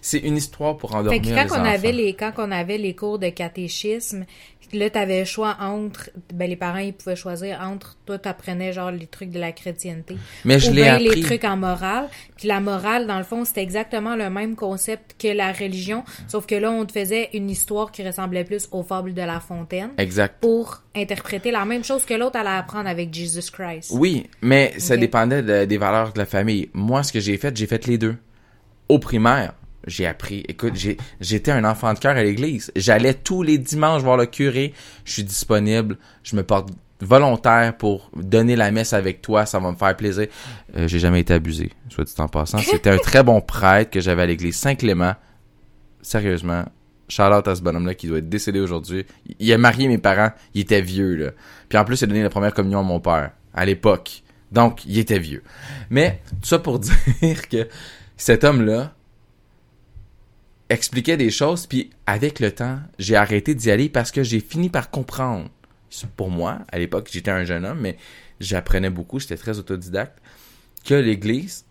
c'est 0.00 0.18
une 0.18 0.36
histoire 0.36 0.76
pour 0.76 0.90
Fait 0.90 0.96
endormir 0.96 1.22
les 1.22 1.32
on, 1.32 1.44
enfants. 1.44 1.64
avait 1.64 1.92
les, 1.92 2.14
quand 2.14 2.32
on 2.38 2.50
avait 2.50 2.78
les 2.78 2.94
cours 2.94 3.18
de 3.18 3.28
catéchisme, 3.28 4.24
là, 4.72 4.90
t'avais 4.90 5.20
le 5.20 5.24
choix 5.24 5.56
entre, 5.60 6.10
ben, 6.32 6.48
les 6.48 6.56
parents, 6.56 6.78
ils 6.78 6.92
pouvaient 6.92 7.16
choisir 7.16 7.60
entre, 7.62 7.96
toi, 8.06 8.18
t'apprenais 8.18 8.72
genre 8.72 8.90
les 8.90 9.06
trucs 9.06 9.30
de 9.30 9.38
la 9.38 9.52
chrétienté. 9.52 10.16
Mais 10.44 10.58
je 10.58 10.70
ou 10.70 10.74
l'ai 10.74 10.82
bien 10.82 10.94
appris. 10.94 11.08
les 11.10 11.22
trucs 11.22 11.44
en 11.44 11.56
morale. 11.56 12.08
Puis 12.36 12.48
la 12.48 12.60
morale, 12.60 13.06
dans 13.06 13.18
le 13.18 13.24
fond, 13.24 13.44
c'était 13.44 13.62
exactement 13.62 14.16
le 14.16 14.30
même 14.30 14.56
concept 14.56 15.16
que 15.20 15.28
la 15.28 15.52
religion, 15.52 16.04
sauf 16.28 16.46
que 16.46 16.54
là, 16.54 16.70
on 16.70 16.84
te 16.86 16.92
faisait 16.92 17.30
une 17.34 17.50
histoire 17.50 17.90
qui 17.92 18.02
ressemblait 18.06 18.44
plus 18.44 18.68
aux 18.72 18.82
fables 18.82 19.14
de 19.14 19.22
La 19.22 19.40
Fontaine 19.40 19.90
Exact. 19.98 20.36
pour 20.40 20.82
interpréter 20.96 21.50
la 21.50 21.64
même 21.64 21.84
chose 21.84 22.04
que 22.04 22.14
l'autre 22.14 22.36
allait 22.36 22.48
apprendre 22.50 22.88
avec 22.88 23.12
Jesus 23.14 23.50
Christ. 23.52 23.90
Oui, 23.94 24.26
mais 24.42 24.74
ça 24.78 24.96
dépendait 24.96 25.42
de- 25.42 25.64
des 25.64 25.78
valeurs 25.78 26.12
de 26.12 26.18
la 26.18 26.26
famille. 26.26 26.68
Moi, 26.72 27.02
ce 27.02 27.12
que 27.12 27.20
j'ai 27.20 27.36
fait, 27.36 27.56
j'ai 27.56 27.66
fait 27.66 27.86
les 27.86 27.98
deux. 27.98 28.16
Au 28.88 28.98
primaire, 28.98 29.52
j'ai 29.86 30.06
appris. 30.06 30.44
Écoute, 30.48 30.74
j'ai, 30.76 30.96
j'étais 31.20 31.50
un 31.52 31.64
enfant 31.64 31.92
de 31.94 31.98
cœur 31.98 32.16
à 32.16 32.22
l'église. 32.22 32.72
J'allais 32.76 33.14
tous 33.14 33.42
les 33.42 33.58
dimanches 33.58 34.02
voir 34.02 34.16
le 34.16 34.26
curé. 34.26 34.74
Je 35.04 35.12
suis 35.12 35.24
disponible. 35.24 35.96
Je 36.22 36.36
me 36.36 36.42
porte 36.42 36.70
volontaire 37.00 37.76
pour 37.76 38.10
donner 38.16 38.56
la 38.56 38.70
messe 38.72 38.92
avec 38.92 39.22
toi. 39.22 39.46
Ça 39.46 39.58
va 39.60 39.70
me 39.70 39.76
faire 39.76 39.96
plaisir. 39.96 40.26
Euh, 40.76 40.88
j'ai 40.88 40.98
jamais 40.98 41.20
été 41.20 41.32
abusé, 41.32 41.70
soit 41.90 42.04
dit 42.04 42.12
en 42.18 42.28
passant. 42.28 42.58
C'était 42.58 42.90
un 42.90 42.98
très 42.98 43.22
bon 43.22 43.40
prêtre 43.40 43.90
que 43.90 44.00
j'avais 44.00 44.22
à 44.22 44.26
l'église 44.26 44.56
Saint-Clément. 44.56 45.14
Sérieusement. 46.02 46.64
Out 47.20 47.48
à 47.48 47.54
ce 47.54 47.62
bonhomme-là 47.62 47.94
qui 47.94 48.06
doit 48.06 48.18
être 48.18 48.28
décédé 48.28 48.60
aujourd'hui. 48.60 49.06
Il- 49.26 49.36
Il 49.40 49.52
a 49.52 49.58
marié 49.58 49.88
mes 49.88 49.96
parents. 49.96 50.30
Il 50.54 50.60
était 50.60 50.82
vieux, 50.82 51.14
là. 51.16 51.30
Puis 51.68 51.78
en 51.78 51.84
plus, 51.86 52.00
il 52.00 52.04
a 52.04 52.06
donné 52.06 52.22
la 52.22 52.28
première 52.28 52.52
communion 52.52 52.80
à 52.80 52.82
mon 52.82 53.00
père. 53.00 53.30
À 53.54 53.64
l'époque. 53.64 54.22
Donc, 54.52 54.84
il 54.84 54.98
était 54.98 55.18
vieux. 55.18 55.42
Mais, 55.88 56.20
tout 56.42 56.48
ça 56.48 56.58
pour 56.58 56.78
dire 57.22 57.48
que 57.48 57.66
cet 58.18 58.44
homme-là 58.44 58.92
expliquait 60.70 61.16
des 61.16 61.30
choses, 61.30 61.66
puis 61.66 61.90
avec 62.06 62.40
le 62.40 62.52
temps, 62.52 62.78
j'ai 62.98 63.16
arrêté 63.16 63.54
d'y 63.54 63.70
aller 63.70 63.88
parce 63.88 64.10
que 64.10 64.22
j'ai 64.22 64.40
fini 64.40 64.68
par 64.68 64.90
comprendre. 64.90 65.48
Pour 66.16 66.30
moi, 66.30 66.58
à 66.70 66.78
l'époque, 66.78 67.08
j'étais 67.10 67.30
un 67.30 67.44
jeune 67.44 67.64
homme, 67.64 67.80
mais 67.80 67.96
j'apprenais 68.40 68.90
beaucoup, 68.90 69.18
j'étais 69.18 69.36
très 69.36 69.58
autodidacte, 69.58 70.18
que 70.84 70.94
l'Église, 70.94 71.64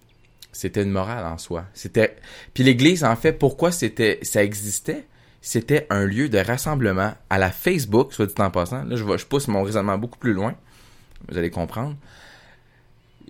c'était 0.52 0.82
une 0.82 0.92
morale 0.92 1.26
en 1.26 1.38
soi. 1.38 1.66
C'était 1.74 2.16
puis 2.54 2.64
l'Église, 2.64 3.04
en 3.04 3.16
fait, 3.16 3.34
pourquoi 3.34 3.72
c'était 3.72 4.20
ça 4.24 4.44
existait, 4.44 5.06
c'était 5.42 5.86
un 5.90 6.06
lieu 6.06 6.30
de 6.30 6.40
rassemblement 6.40 7.14
à 7.30 7.38
la 7.38 7.52
Facebook, 7.52 8.14
soit 8.14 8.26
dit 8.26 8.34
en 8.40 8.50
passant. 8.50 8.84
Là, 8.84 8.96
je, 8.96 9.04
je 9.18 9.26
pousse 9.26 9.48
mon 9.48 9.64
raisonnement 9.64 9.98
beaucoup 9.98 10.18
plus 10.18 10.34
loin. 10.34 10.56
Vous 11.30 11.38
allez 11.38 11.52
comprendre. 11.52 11.96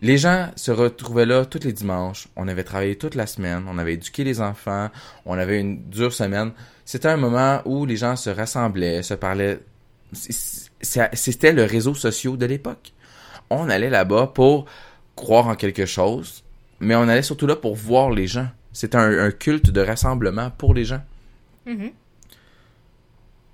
Les 0.01 0.17
gens 0.17 0.51
se 0.55 0.71
retrouvaient 0.71 1.25
là 1.25 1.45
tous 1.45 1.63
les 1.63 1.73
dimanches. 1.73 2.27
On 2.35 2.47
avait 2.47 2.63
travaillé 2.63 2.95
toute 2.95 3.15
la 3.15 3.25
semaine. 3.25 3.63
On 3.67 3.77
avait 3.77 3.93
éduqué 3.93 4.23
les 4.23 4.41
enfants. 4.41 4.89
On 5.25 5.37
avait 5.37 5.59
une 5.59 5.89
dure 5.89 6.13
semaine. 6.13 6.51
C'était 6.85 7.07
un 7.07 7.17
moment 7.17 7.61
où 7.65 7.85
les 7.85 7.97
gens 7.97 8.15
se 8.15 8.29
rassemblaient, 8.29 9.01
se 9.01 9.15
parlaient. 9.15 9.59
C'était 10.13 11.51
le 11.51 11.63
réseau 11.63 11.95
social 11.95 12.37
de 12.37 12.45
l'époque. 12.45 12.93
On 13.49 13.69
allait 13.69 13.89
là-bas 13.89 14.31
pour 14.33 14.65
croire 15.15 15.47
en 15.47 15.55
quelque 15.55 15.85
chose, 15.85 16.43
mais 16.79 16.95
on 16.95 17.07
allait 17.07 17.23
surtout 17.23 17.47
là 17.47 17.55
pour 17.55 17.75
voir 17.75 18.11
les 18.11 18.27
gens. 18.27 18.47
C'était 18.73 18.97
un, 18.97 19.31
culte 19.31 19.71
de 19.71 19.81
rassemblement 19.81 20.51
pour 20.51 20.73
les 20.75 20.85
gens. 20.85 21.01
Mhm. 21.65 21.91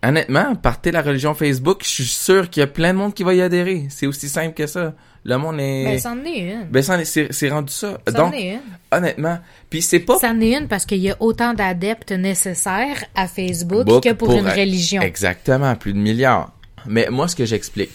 Honnêtement, 0.04 0.56
partez 0.56 0.92
la 0.92 1.02
religion 1.02 1.34
Facebook, 1.34 1.82
je 1.84 1.90
suis 1.90 2.04
sûr 2.06 2.50
qu'il 2.50 2.62
y 2.62 2.64
a 2.64 2.68
plein 2.68 2.94
de 2.94 2.98
monde 3.00 3.14
qui 3.14 3.24
va 3.24 3.34
y 3.34 3.42
adhérer. 3.42 3.86
C'est 3.90 4.08
aussi 4.08 4.30
simple 4.30 4.54
que 4.54 4.68
ça. 4.68 4.94
Le 5.26 5.38
monde 5.38 5.58
est... 5.60 5.86
Ben, 5.86 6.00
c'en 6.00 6.24
est 6.26 6.40
une. 6.40 6.68
Ben, 6.70 6.84
c'en 6.84 7.00
est- 7.00 7.32
c'est 7.32 7.50
rendu 7.50 7.72
ça. 7.72 7.98
C'en 8.08 8.26
Donc, 8.26 8.34
est 8.36 8.54
une. 8.56 8.60
honnêtement, 8.92 9.40
puis 9.70 9.82
c'est 9.82 10.00
pas 10.00 10.20
C'en 10.20 10.40
est 10.42 10.58
une 10.58 10.68
parce 10.68 10.86
qu'il 10.86 10.98
y 11.00 11.10
a 11.10 11.16
autant 11.22 11.54
d'adeptes 11.54 12.12
nécessaires 12.12 13.06
à 13.16 13.28
Facebook 13.28 13.86
Book 13.86 14.04
que 14.04 14.12
pour, 14.12 14.32
une 14.34 14.48
religion. 14.48 15.02
Exactement, 15.02 15.76
plus 15.76 15.94
de 15.94 15.98
milliards. 16.00 16.52
Mais 16.86 17.08
moi, 17.10 17.30
ce 17.30 17.36
que 17.38 17.46
j'explique, 17.46 17.92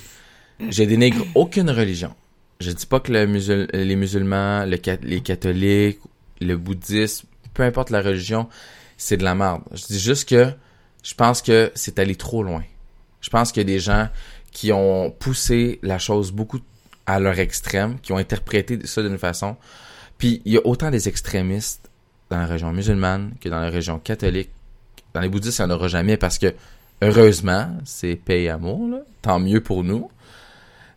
je 0.71 0.83
dénigre 0.85 1.23
aucune 1.35 1.71
religion. 1.71 2.15
Je 2.61 2.71
dis 2.73 2.87
pas 2.87 2.99
que 3.01 3.13
le 3.13 3.27
musul- 3.27 3.69
les 3.75 3.95
musulmans, 3.97 4.65
le 4.65 4.79
les 5.03 5.21
catholiques, 5.21 6.01
le 6.41 6.57
bouddhisme, 6.57 7.27
peu 7.53 7.63
importe 7.63 7.91
la 7.91 8.01
religion, 8.01 8.49
c'est 8.97 9.19
de 9.19 9.25
la 9.25 9.35
merde. 9.35 9.61
Je 9.75 9.85
dis 9.87 10.01
juste 10.01 10.29
que 10.29 10.47
je 11.03 11.15
pense 11.15 11.43
que 11.43 11.71
c'est 11.75 11.99
allé 11.99 12.17
trop 12.17 12.43
loin. 12.43 12.63
Je 13.21 13.31
pense 13.31 13.53
qu'il 13.53 13.61
y 13.61 13.67
a 13.67 13.73
des 13.73 13.81
gens 13.81 14.09
qui 14.53 14.73
ont 14.73 15.11
poussé 15.11 15.79
la 15.83 15.99
chose 15.99 16.33
beaucoup 16.33 16.61
à 17.07 17.21
leur 17.21 17.39
extrême, 17.39 17.99
qui 18.01 18.13
ont 18.13 18.19
interprété 18.19 18.79
ça 18.87 19.03
d'une 19.03 19.19
façon. 19.19 19.57
Puis 20.19 20.43
il 20.45 20.53
y 20.53 20.57
a 20.57 20.67
autant 20.67 20.91
des 20.91 21.09
extrémistes 21.09 21.89
dans 22.31 22.39
la 22.39 22.47
région 22.47 22.73
musulmane 22.73 23.33
que 23.41 23.49
dans 23.49 23.61
la 23.61 23.71
région 23.71 23.99
catholique. 23.99 24.51
Dans 25.15 25.21
les 25.21 25.29
bouddhistes, 25.29 25.59
il 25.59 25.65
n'y 25.65 25.73
en 25.73 25.75
aura 25.75 25.89
jamais 25.89 26.17
parce 26.17 26.39
que, 26.39 26.55
heureusement, 27.01 27.71
c'est 27.85 28.17
paix 28.17 28.43
et 28.43 28.51
amour, 28.51 29.01
tant 29.23 29.39
mieux 29.39 29.63
pour 29.63 29.85
nous. 29.85 30.11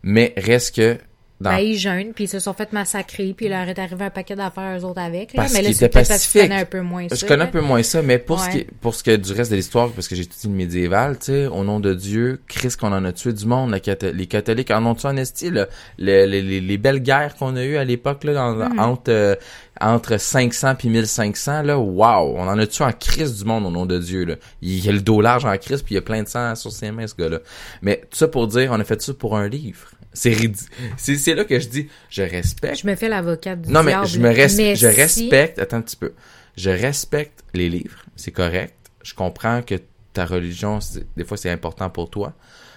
Mais 0.02 0.34
reste 0.36 0.76
que 0.76 0.98
dans 1.42 1.50
Ben, 1.50 1.58
ils 1.58 1.76
jeûnent, 1.78 2.12
puis 2.14 2.24
ils 2.24 2.28
se 2.28 2.38
sont 2.38 2.54
fait 2.54 2.72
massacrer, 2.72 3.34
puis 3.36 3.46
il 3.46 3.50
leur 3.50 3.68
est 3.68 3.78
arrivé 3.78 4.04
un 4.06 4.10
paquet 4.10 4.34
d'affaires 4.36 4.78
eux 4.78 4.84
autres 4.84 5.00
avec. 5.00 5.34
Là. 5.34 5.42
Parce 5.42 5.52
mais 5.52 5.62
là, 5.62 5.68
c'est 5.68 5.74
étaient 5.76 5.88
peut-être 5.90 6.08
parce 6.08 6.26
que 6.26 6.32
tu 6.32 6.38
pacifiques. 6.38 6.42
connais 6.50 6.60
un 6.62 6.64
peu 6.64 6.80
moins 6.80 7.08
ça. 7.08 7.14
Je 7.16 7.26
connais 7.26 7.42
un 7.42 7.46
là. 7.46 7.50
peu 7.52 7.60
moins 7.60 7.82
ça, 7.82 8.00
mais 8.02 8.18
pour 8.18 8.40
ce 8.40 8.48
qui 8.50 8.64
pour 8.80 8.94
ce 8.94 9.02
qui 9.02 9.10
est 9.10 9.18
du 9.18 9.32
reste 9.32 9.50
de 9.50 9.56
l'histoire, 9.56 9.90
parce 9.90 10.08
que 10.08 10.14
j'ai 10.14 10.22
étudié 10.22 10.48
le 10.48 10.56
médiéval, 10.56 11.18
tu 11.18 11.26
sais, 11.26 11.46
au 11.46 11.64
nom 11.64 11.80
de 11.80 11.92
Dieu, 11.94 12.40
Christ 12.48 12.76
qu'on 12.80 12.92
en 12.92 13.04
a 13.04 13.12
tué 13.12 13.32
du 13.32 13.44
monde, 13.46 13.70
les 14.14 14.26
catholiques 14.26 14.70
en 14.70 14.86
ont 14.86 14.94
tué 14.94 15.08
en 15.08 15.16
esti, 15.16 15.50
là? 15.50 15.66
Le- 15.98 16.24
les, 16.26 16.40
les, 16.42 16.60
les 16.60 16.78
belles 16.78 17.00
guerres 17.02 17.34
qu'on 17.36 17.56
a 17.56 17.64
eues 17.64 17.76
à 17.76 17.84
l'époque, 17.84 18.24
là, 18.24 18.34
dans- 18.34 18.52
Mm. 18.52 18.78
entre, 18.78 19.10
euh, 19.10 19.34
entre 19.80 20.16
500 20.18 20.74
puis 20.76 20.88
1500, 20.88 21.62
là, 21.62 21.78
wow, 21.78 22.34
on 22.36 22.46
en 22.46 22.58
a 22.58 22.66
tué 22.66 22.84
en 22.84 22.92
Christ 22.92 23.38
du 23.38 23.44
monde 23.44 23.66
au 23.66 23.70
nom 23.70 23.86
de 23.86 23.98
Dieu, 23.98 24.24
là? 24.24 24.34
Il 24.60 24.84
y 24.84 24.88
a 24.88 24.92
le 24.92 25.00
dos 25.00 25.20
large 25.20 25.44
en 25.44 25.56
Christ, 25.58 25.84
puis 25.84 25.94
il 25.94 25.96
y 25.96 25.98
a 25.98 26.02
plein 26.02 26.22
de 26.22 26.28
sang 26.28 26.54
sur 26.54 26.70
ses 26.70 26.90
mains, 26.92 27.06
ce 27.06 27.14
gars-là. 27.16 27.38
Mais 27.82 28.02
tout 28.10 28.16
ça 28.16 28.28
pour 28.28 28.46
dire, 28.46 28.70
on 28.72 28.78
a 28.78 28.84
fait 28.84 29.00
ça 29.02 29.12
pour 29.14 29.36
un 29.36 29.48
livre. 29.48 29.88
C'est 30.14 30.30
ridi- 30.30 30.66
c'est 30.98 31.16
c'est 31.16 31.34
là 31.34 31.44
que 31.44 31.58
je 31.58 31.68
dis, 31.68 31.88
je 32.10 32.22
respecte 32.22 32.80
Je 32.82 32.86
me 32.86 32.94
fais 32.96 33.08
l'avocate 33.08 33.62
du 33.62 33.70
non, 33.72 33.82
mais 33.82 33.92
diable. 33.92 34.06
je 34.06 34.18
me 34.18 34.28
res- 34.30 34.56
Mais 34.56 34.74
je 34.76 34.88
si- 34.88 34.94
respecte, 35.26 35.58
attends 35.58 35.78
un 35.78 35.82
petit 35.82 35.96
peu. 35.96 36.12
Je 36.56 36.68
respecte 36.70 37.42
les 37.54 37.68
livres, 37.70 38.04
c'est 38.16 38.30
correct. 38.32 38.74
Je 39.02 39.14
comprends 39.14 39.62
que 39.62 39.76
ta 40.12 40.26
religion, 40.26 40.80
des 41.16 41.24
fois, 41.24 41.36
c'est 41.38 41.48
important 41.50 41.88
pour 41.88 42.10
toi. 42.10 42.34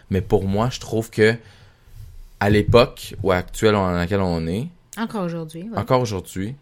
Mais 0.10 0.22
pour 0.22 0.46
moi, 0.46 0.70
je 0.72 0.80
trouve 0.80 1.10
que 1.10 1.36
à 2.40 2.50
l'époque 2.50 3.16
ou 3.24 3.32
actuelle 3.34 3.74
dans 3.74 3.92
laquelle 3.92 4.22
on 4.22 4.48
est, 4.48 4.68
Encore 4.98 5.24
aujourd'hui. 5.26 5.64
ouais. 5.70 5.78
encore 5.78 6.00
aujourd'hui, 6.02 6.56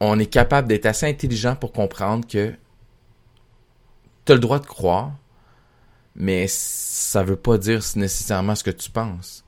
on 0.00 0.18
est 0.18 0.26
capable 0.26 0.68
d'être 0.68 0.86
assez 0.86 1.06
intelligent 1.06 1.56
pour 1.56 1.72
comprendre 1.72 2.26
que 2.26 2.52
tu 4.26 4.32
as 4.32 4.34
le 4.34 4.40
droit 4.40 4.58
de 4.58 4.66
croire, 4.66 5.12
mais 6.16 6.46
ça 6.48 7.22
veut 7.22 7.36
pas 7.36 7.58
dire 7.58 7.80
nécessairement 7.96 8.54
ce 8.54 8.64
que 8.64 8.70
tu 8.70 8.90
penses. 8.90 9.44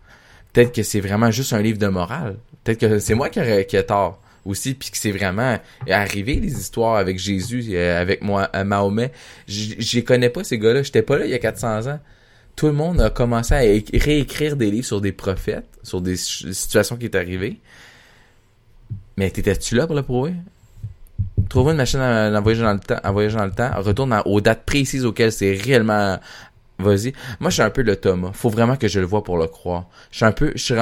Peut-être 0.52 0.74
que 0.74 0.82
c'est 0.82 1.00
vraiment 1.00 1.30
juste 1.30 1.52
un 1.52 1.62
livre 1.62 1.78
de 1.78 1.88
morale. 1.88 2.36
Peut-être 2.64 2.80
que 2.80 2.98
c'est 2.98 3.14
moi 3.14 3.28
qui 3.28 3.40
ai, 3.40 3.66
qui 3.66 3.76
ai 3.76 3.84
tort 3.84 4.20
aussi, 4.44 4.74
puis 4.74 4.90
que 4.90 4.96
c'est 4.96 5.12
vraiment 5.12 5.58
arrivé 5.90 6.36
les 6.36 6.52
histoires 6.52 6.96
avec 6.96 7.18
Jésus, 7.18 7.64
euh, 7.70 8.00
avec 8.00 8.22
moi, 8.22 8.48
euh, 8.54 8.64
Mahomet. 8.64 9.12
J'y 9.46 10.04
connais 10.04 10.30
pas 10.30 10.44
ces 10.44 10.58
gars-là. 10.58 10.82
J'étais 10.82 11.02
pas 11.02 11.18
là 11.18 11.26
il 11.26 11.30
y 11.30 11.34
a 11.34 11.38
400 11.38 11.86
ans. 11.86 12.00
Tout 12.56 12.66
le 12.66 12.72
monde 12.72 13.00
a 13.00 13.10
commencé 13.10 13.54
à 13.54 13.58
réécrire 13.58 14.56
des 14.56 14.70
livres 14.70 14.86
sur 14.86 15.00
des 15.00 15.12
prophètes, 15.12 15.68
sur 15.82 16.00
des 16.00 16.16
situations 16.16 16.96
qui 16.96 17.04
est 17.04 17.14
arrivées. 17.14 17.60
Mais 19.16 19.30
t'étais-tu 19.30 19.76
là 19.76 19.86
pour 19.86 19.94
le 19.94 20.02
prouver? 20.02 20.34
Trouve 21.48 21.70
une 21.70 21.76
machine 21.76 22.00
à, 22.00 22.26
à 22.26 22.30
dans 22.30 22.40
le 22.40 22.78
temps, 22.80 22.98
à 23.02 23.12
dans 23.12 23.44
le 23.44 23.50
temps, 23.52 23.70
retourne 23.80 24.22
aux 24.24 24.40
dates 24.40 24.64
précises 24.64 25.04
auxquelles 25.04 25.32
c'est 25.32 25.52
réellement. 25.52 26.18
Vas-y. 26.78 27.12
Moi, 27.40 27.50
je 27.50 27.54
suis 27.54 27.62
un 27.62 27.70
peu 27.70 27.82
le 27.82 27.96
Thomas. 27.96 28.30
Faut 28.32 28.50
vraiment 28.50 28.76
que 28.76 28.86
je 28.86 29.00
le 29.00 29.06
vois 29.06 29.24
pour 29.24 29.36
le 29.36 29.46
croire. 29.48 29.88
Je 30.12 30.18
suis 30.18 30.24
un 30.24 30.32
peu, 30.32 30.52
je 30.54 30.62
suis 30.62 30.74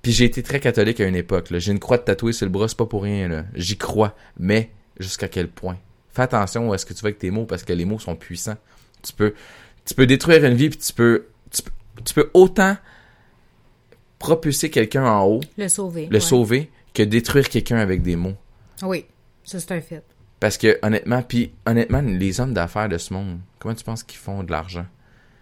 puis 0.00 0.12
j'ai 0.12 0.24
été 0.26 0.42
très 0.42 0.60
catholique 0.60 1.00
à 1.00 1.06
une 1.06 1.16
époque, 1.16 1.50
là. 1.50 1.58
J'ai 1.58 1.72
une 1.72 1.80
croix 1.80 1.96
de 1.98 2.02
tatouée 2.02 2.32
sur 2.32 2.46
le 2.46 2.52
bras, 2.52 2.68
c'est 2.68 2.76
pas 2.76 2.86
pour 2.86 3.02
rien, 3.02 3.26
là. 3.28 3.44
J'y 3.54 3.76
crois. 3.76 4.14
Mais, 4.38 4.70
jusqu'à 4.98 5.26
quel 5.28 5.48
point? 5.48 5.76
Fais 6.12 6.22
attention 6.22 6.70
à 6.72 6.78
ce 6.78 6.86
que 6.86 6.92
tu 6.94 7.00
fais 7.00 7.06
avec 7.08 7.18
tes 7.18 7.30
mots, 7.32 7.46
parce 7.46 7.62
que 7.64 7.72
les 7.72 7.84
mots 7.84 7.98
sont 7.98 8.14
puissants. 8.16 8.56
Tu 9.02 9.12
peux, 9.12 9.34
tu 9.84 9.94
peux 9.94 10.06
détruire 10.06 10.44
une 10.44 10.54
vie, 10.54 10.70
puis 10.70 10.78
tu 10.78 10.92
peux, 10.92 11.26
tu, 11.50 11.62
peux- 11.62 11.70
tu 12.04 12.14
peux 12.14 12.30
autant 12.34 12.76
propulser 14.18 14.70
quelqu'un 14.70 15.04
en 15.06 15.24
haut, 15.24 15.40
Le 15.56 15.68
sauver. 15.68 16.06
le 16.06 16.14
ouais. 16.14 16.20
sauver, 16.20 16.70
que 16.94 17.02
détruire 17.02 17.48
quelqu'un 17.48 17.78
avec 17.78 18.02
des 18.02 18.16
mots. 18.16 18.34
Oui, 18.82 19.06
ça 19.44 19.58
c'est 19.60 19.72
un 19.72 19.80
fait. 19.80 20.04
Parce 20.38 20.56
que 20.58 20.78
honnêtement, 20.82 21.22
puis 21.22 21.52
honnêtement, 21.66 22.00
les 22.02 22.40
hommes 22.40 22.54
d'affaires 22.54 22.88
de 22.88 22.98
ce 22.98 23.12
monde, 23.12 23.38
comment 23.58 23.74
tu 23.74 23.84
penses 23.84 24.02
qu'ils 24.02 24.18
font 24.18 24.42
de 24.42 24.50
l'argent? 24.50 24.86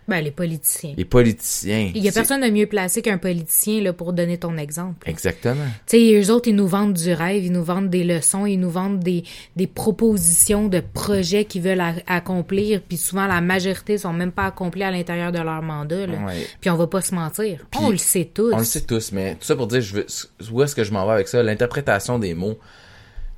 Ben, 0.09 0.25
les 0.25 0.31
politiciens. 0.31 0.95
Les 0.97 1.05
politiciens. 1.05 1.93
Il 1.95 2.03
y 2.03 2.09
a 2.09 2.13
personne 2.13 2.41
de 2.41 2.49
mieux 2.49 2.67
placé 2.67 3.03
qu'un 3.03 3.19
politicien 3.19 3.83
là, 3.83 3.93
pour 3.93 4.15
donner 4.15 4.39
ton 4.39 4.57
exemple. 4.57 5.09
Exactement. 5.09 5.67
Tu 5.87 5.99
sais, 5.99 6.21
eux 6.21 6.33
autres, 6.33 6.49
ils 6.49 6.57
nous 6.57 6.67
vendent 6.67 6.95
du 6.95 7.13
rêve, 7.13 7.45
ils 7.45 7.53
nous 7.53 7.63
vendent 7.63 7.91
des 7.91 8.05
leçons, 8.05 8.47
ils 8.47 8.59
nous 8.59 8.71
vendent 8.71 9.01
des, 9.01 9.25
des 9.57 9.67
propositions 9.67 10.69
de 10.69 10.81
projets 10.81 11.45
qu'ils 11.45 11.61
veulent 11.61 11.83
accomplir, 12.07 12.81
puis 12.81 12.97
souvent 12.97 13.27
la 13.27 13.43
majorité 13.43 13.99
sont 13.99 14.15
même 14.15 14.33
pas 14.33 14.47
accomplis 14.47 14.83
à 14.83 14.91
l'intérieur 14.91 15.31
de 15.31 15.41
leur 15.41 15.61
mandat. 15.61 16.07
Là. 16.07 16.19
Ouais. 16.27 16.47
Puis 16.61 16.71
on 16.71 16.77
va 16.77 16.87
pas 16.87 17.03
se 17.03 17.15
mentir. 17.15 17.67
Puis, 17.71 17.81
on 17.83 17.91
le 17.91 17.99
sait 17.99 18.31
tous. 18.33 18.53
On 18.55 18.59
le 18.59 18.65
sait 18.65 18.81
tous, 18.81 19.13
mais 19.13 19.35
tout 19.35 19.45
ça 19.45 19.57
pour 19.57 19.67
dire, 19.67 19.83
je 19.83 19.95
veux, 19.95 20.07
où 20.51 20.63
est-ce 20.63 20.75
que 20.75 20.85
je 20.85 20.93
m'en 20.93 21.07
vais 21.07 21.13
avec 21.13 21.29
ça? 21.29 21.43
L'interprétation 21.43 22.19
des 22.19 22.33
mots. 22.33 22.59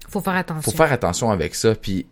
Faut 0.09 0.21
faire 0.21 0.37
attention. 0.37 0.71
Faut 0.71 0.77
faire 0.77 0.93
attention 0.93 1.31
avec 1.31 1.57
ça. 1.57 1.75
Puis 1.75 2.07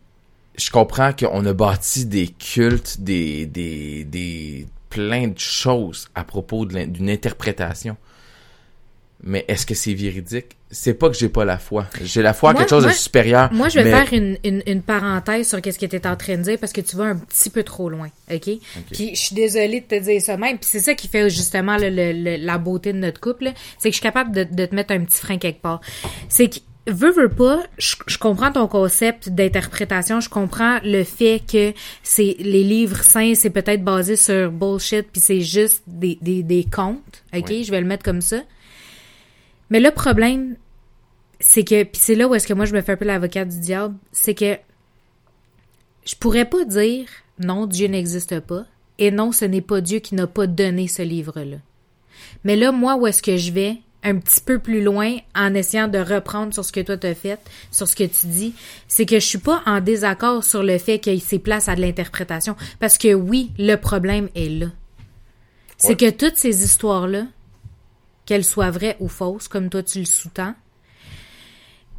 je 0.59 0.71
comprends 0.71 1.13
qu'on 1.13 1.45
a 1.47 1.53
bâti 1.53 2.05
des 2.05 2.29
cultes, 2.29 3.01
des, 3.01 3.47
des, 3.47 4.05
des 4.05 4.67
plein 4.91 5.29
de 5.29 5.39
choses 5.39 6.09
à 6.15 6.25
propos 6.25 6.67
d'une 6.67 7.09
interprétation. 7.11 7.97
Mais 9.23 9.45
est-ce 9.49 9.67
que 9.67 9.75
c'est 9.75 9.95
véridique? 9.95 10.57
C'est 10.71 10.95
pas 10.95 11.09
que 11.09 11.17
j'ai 11.17 11.29
pas 11.29 11.45
la 11.45 11.59
foi. 11.59 11.87
J'ai 12.05 12.23
la 12.23 12.33
foi 12.33 12.51
en 12.51 12.53
Moi- 12.53 12.61
quelque 12.63 12.71
chose 12.71 12.85
moi- 12.85 12.93
de 12.93 12.97
supérieur. 12.97 13.53
Moi, 13.53 13.69
je 13.69 13.81
vais 13.81 13.85
mais- 13.85 13.91
faire 13.91 14.13
une, 14.13 14.39
une, 14.45 14.63
une 14.67 14.81
parenthèse 14.83 15.49
sur 15.49 15.61
qu'est-ce 15.61 15.79
que 15.79 15.87
tu 15.87 15.97
es 15.97 16.07
en 16.07 16.15
train 16.17 16.37
de 16.37 16.43
dire 16.43 16.57
parce 16.59 16.73
que 16.73 16.81
tu 16.81 16.95
vas 16.97 17.05
un 17.07 17.17
petit 17.17 17.51
peu 17.51 17.65
trop 17.65 17.89
loin, 17.91 18.09
OK? 18.31 18.49
Puis 18.93 19.15
je 19.17 19.21
suis 19.21 19.35
désolée 19.35 19.81
de 19.81 19.87
te 19.87 20.01
dire 20.01 20.21
ça 20.23 20.37
même. 20.37 20.59
Puis 20.59 20.69
c'est 20.71 20.79
ça 20.81 20.95
qui 20.95 21.09
fait 21.09 21.29
justement 21.31 21.77
le- 21.79 21.91
le- 21.91 22.13
le- 22.13 22.37
la 22.37 22.59
beauté 22.59 22.93
de 22.93 22.99
notre 22.99 23.21
couple, 23.21 23.51
c'est 23.79 23.89
que 23.89 23.93
je 23.95 24.01
suis 24.01 24.03
capable 24.03 24.31
de, 24.31 24.45
de 24.45 24.67
te 24.67 24.75
mettre 24.75 24.93
un 24.93 25.01
petit 25.05 25.19
frein 25.21 25.39
quelque 25.39 25.63
part. 25.63 25.81
C'est 26.29 26.49
que, 26.49 26.59
veux, 26.89 27.11
veux 27.11 27.29
pas, 27.29 27.63
je, 27.79 27.97
je 28.07 28.19
comprends 28.19 28.53
ton 28.53 28.67
concept 28.67 29.29
d'interprétation, 29.29 30.21
je 30.21 30.29
comprends 30.29 30.79
le 30.83 31.05
fait 31.05 31.43
que 31.47 31.73
c'est 32.03 32.37
les 32.39 32.65
livres 32.65 33.03
saints, 33.03 33.35
c'est 33.35 33.51
peut-être 33.51 33.85
basé 33.85 34.17
sur 34.17 34.51
bullshit, 34.51 35.07
puis 35.11 35.21
c'est 35.21 35.41
juste 35.41 35.83
des, 35.87 36.19
des, 36.21 36.43
des 36.43 36.65
contes, 36.65 37.25
OK? 37.35 37.47
Oui. 37.49 37.65
Je 37.65 37.71
vais 37.71 37.81
le 37.81 37.87
mettre 37.87 38.05
comme 38.05 38.21
ça. 38.21 38.39
Mais 39.71 39.81
le 39.81 39.91
problème, 39.91 40.57
c'est 41.41 41.65
que 41.65 41.85
puis 41.85 42.01
c'est 42.01 42.15
là 42.15 42.29
où 42.29 42.35
est-ce 42.35 42.47
que 42.47 42.55
moi 42.55 42.65
je 42.65 42.75
me 42.75 42.81
fais 42.81 42.93
un 42.93 42.97
peu 42.97 43.05
l'avocate 43.05 43.49
du 43.49 43.61
diable, 43.61 43.97
c'est 44.13 44.35
que 44.35 44.57
je 46.05 46.15
pourrais 46.17 46.47
pas 46.47 46.65
dire 46.65 47.09
non, 47.39 47.67
Dieu 47.67 47.87
n'existe 47.87 48.41
pas 48.41 48.65
et 48.99 49.11
non, 49.11 49.31
ce 49.31 49.45
n'est 49.45 49.61
pas 49.61 49.81
Dieu 49.81 50.01
qui 50.01 50.15
n'a 50.15 50.27
pas 50.27 50.47
donné 50.47 50.89
ce 50.89 51.03
livre-là. 51.03 51.59
Mais 52.45 52.57
là 52.57 52.73
moi 52.73 52.97
où 52.97 53.07
est-ce 53.07 53.23
que 53.23 53.37
je 53.37 53.53
vais? 53.53 53.77
Un 54.09 54.19
petit 54.19 54.41
peu 54.41 54.59
plus 54.59 54.83
loin 54.83 55.17
en 55.35 55.55
essayant 55.55 55.89
de 55.89 55.99
reprendre 55.99 56.53
sur 56.53 56.65
ce 56.65 56.73
que 56.73 56.81
toi 56.81 56.97
t'as 56.97 57.15
fait, 57.15 57.39
sur 57.71 57.87
ce 57.87 57.95
que 57.95 58.05
tu 58.05 58.27
dis, 58.27 58.55
c'est 58.87 59.07
que 59.07 59.21
je 59.21 59.25
suis 59.27 59.39
pas 59.39 59.63
en 59.67 59.81
désaccord 59.81 60.45
sur 60.45 60.63
le 60.63 60.79
fait 60.79 60.99
qu'il 60.99 61.21
s'est 61.21 61.39
place 61.39 61.69
à 61.69 61.77
de 61.77 61.81
l'interprétation 61.81 62.57
parce 62.81 62.99
que 62.99 63.15
oui, 63.15 63.53
le 63.59 63.77
problème 63.77 64.29
est 64.35 64.49
là. 64.49 64.69
C'est 65.77 65.97
que 65.97 66.11
toutes 66.11 66.37
ces 66.37 66.65
histoires-là, 66.65 67.27
qu'elles 68.27 68.45
soient 68.45 68.71
vraies 68.71 68.97
ou 68.99 69.09
fausses, 69.09 69.47
comme 69.47 69.71
toi 69.71 69.83
tu 69.83 70.01
le 70.01 70.05
sous-tends, 70.05 70.55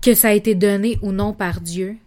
que 0.02 0.14
ça 0.14 0.30
a 0.30 0.34
été 0.34 0.54
donné 0.54 1.00
ou 1.02 1.12
non 1.12 1.34
par 1.34 1.62
Dieu, 1.62 1.98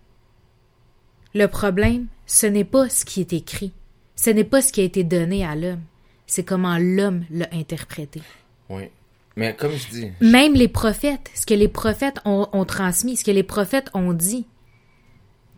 le 1.34 1.46
problème, 1.46 2.06
ce 2.26 2.46
n'est 2.46 2.64
pas 2.64 2.88
ce 2.90 3.04
qui 3.04 3.20
est 3.20 3.32
écrit. 3.32 3.72
Ce 4.16 4.30
n'est 4.30 4.44
pas 4.44 4.60
ce 4.60 4.72
qui 4.72 4.82
a 4.82 4.84
été 4.84 5.02
donné 5.02 5.44
à 5.44 5.56
l'homme. 5.56 5.82
C'est 6.26 6.44
comment 6.44 6.76
l'homme 6.78 7.24
l'a 7.30 7.48
interprété. 7.52 8.22
Oui. 8.68 8.90
Mais 9.36 9.54
comme 9.56 9.72
je 9.72 9.88
dis, 9.88 10.10
Même 10.20 10.54
les 10.54 10.68
prophètes, 10.68 11.30
ce 11.34 11.46
que 11.46 11.54
les 11.54 11.68
prophètes 11.68 12.20
ont, 12.24 12.48
ont 12.52 12.64
transmis, 12.64 13.16
ce 13.16 13.24
que 13.24 13.30
les 13.30 13.42
prophètes 13.42 13.88
ont 13.94 14.12
dit. 14.12 14.46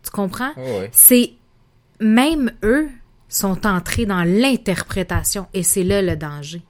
Tu 0.03 0.11
comprends? 0.11 0.53
Ouais, 0.55 0.79
ouais. 0.79 0.89
C'est 0.93 1.33
même 1.99 2.51
eux 2.63 2.89
sont 3.27 3.65
entrés 3.65 4.05
dans 4.05 4.23
l'interprétation 4.23 5.47
et 5.53 5.63
c'est 5.63 5.83
là 5.83 6.01
le 6.01 6.15
danger. 6.15 6.61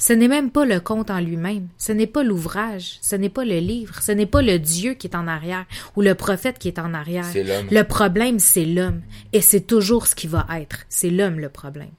Ce 0.00 0.12
n'est 0.12 0.28
même 0.28 0.52
pas 0.52 0.64
le 0.64 0.78
conte 0.78 1.10
en 1.10 1.18
lui-même, 1.18 1.66
ce 1.76 1.90
n'est 1.90 2.06
pas 2.06 2.22
l'ouvrage, 2.22 2.98
ce 3.02 3.16
n'est 3.16 3.28
pas 3.28 3.44
le 3.44 3.58
livre, 3.58 4.00
ce 4.00 4.12
n'est 4.12 4.26
pas 4.26 4.42
le 4.42 4.60
Dieu 4.60 4.94
qui 4.94 5.08
est 5.08 5.16
en 5.16 5.26
arrière 5.26 5.66
ou 5.96 6.02
le 6.02 6.14
prophète 6.14 6.60
qui 6.60 6.68
est 6.68 6.78
en 6.78 6.94
arrière. 6.94 7.24
C'est 7.24 7.42
l'homme. 7.42 7.66
Le 7.68 7.82
problème, 7.82 8.38
c'est 8.38 8.64
l'homme. 8.64 9.02
Et 9.32 9.40
c'est 9.40 9.62
toujours 9.62 10.06
ce 10.06 10.14
qui 10.14 10.28
va 10.28 10.46
être. 10.54 10.84
C'est 10.88 11.10
l'homme 11.10 11.40
le 11.40 11.48
problème. 11.48 11.90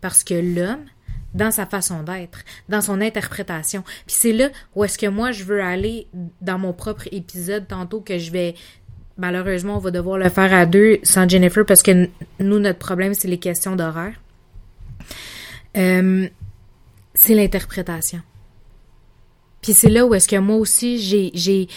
Parce 0.00 0.24
que 0.24 0.34
l'homme, 0.34 0.84
dans 1.34 1.50
sa 1.50 1.66
façon 1.66 2.02
d'être, 2.02 2.40
dans 2.68 2.80
son 2.80 3.00
interprétation. 3.00 3.82
Puis 4.06 4.16
c'est 4.18 4.32
là 4.32 4.48
où 4.74 4.84
est-ce 4.84 4.98
que 4.98 5.06
moi 5.06 5.32
je 5.32 5.44
veux 5.44 5.62
aller 5.62 6.06
dans 6.40 6.58
mon 6.58 6.72
propre 6.72 7.08
épisode 7.12 7.68
tantôt 7.68 8.00
que 8.00 8.18
je 8.18 8.30
vais 8.30 8.54
malheureusement 9.16 9.76
on 9.76 9.80
va 9.80 9.90
devoir 9.90 10.18
le 10.18 10.28
faire 10.28 10.52
à 10.52 10.66
deux 10.66 10.98
sans 11.02 11.28
Jennifer 11.28 11.64
parce 11.64 11.82
que 11.82 12.08
nous 12.38 12.58
notre 12.58 12.78
problème 12.78 13.14
c'est 13.14 13.28
les 13.28 13.38
questions 13.38 13.76
d'horaire. 13.76 14.14
Euh, 15.76 16.28
c'est 17.14 17.34
l'interprétation. 17.34 18.22
Puis 19.62 19.74
c'est 19.74 19.90
là 19.90 20.06
où 20.06 20.14
est-ce 20.14 20.26
que 20.26 20.36
moi 20.36 20.56
aussi 20.56 20.98
j'ai 20.98 21.30
j'ai 21.34 21.68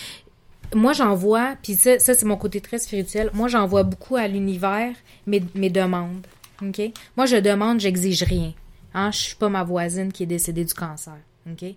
moi 0.74 0.93
j'envoie 0.93 1.56
puis 1.62 1.76
ça, 1.76 1.99
c'est 1.99 2.24
mon 2.24 2.38
côté 2.38 2.60
très 2.60 2.80
spirituel. 2.80 3.30
Moi 3.34 3.47
j'envoie 3.47 3.84
beaucoup 3.84 4.16
à 4.16 4.28
l'univers 4.28 4.95
mes, 5.28 5.43
mes 5.54 5.70
demandes. 5.70 6.26
OK? 6.62 6.82
Moi 7.18 7.28
je 7.28 7.38
demande, 7.38 7.80
j'exige 7.80 8.24
rien. 8.24 8.54
Hein, 8.93 9.11
je 9.11 9.17
suis 9.17 9.35
pas 9.35 9.49
ma 9.49 9.63
voisine 9.63 10.11
qui 10.11 10.23
est 10.23 10.27
décédée 10.27 10.65
du 10.65 10.73
cancer. 10.73 11.17
OK? 11.49 11.61
Ouais. 11.61 11.75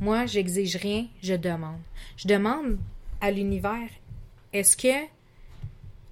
Moi, 0.00 0.26
j'exige 0.26 0.76
rien, 0.76 1.06
je 1.22 1.34
demande. 1.34 1.78
Je 2.16 2.28
demande 2.28 2.76
à 3.20 3.30
l'univers, 3.30 3.88
est-ce 4.52 4.76
que 4.76 5.06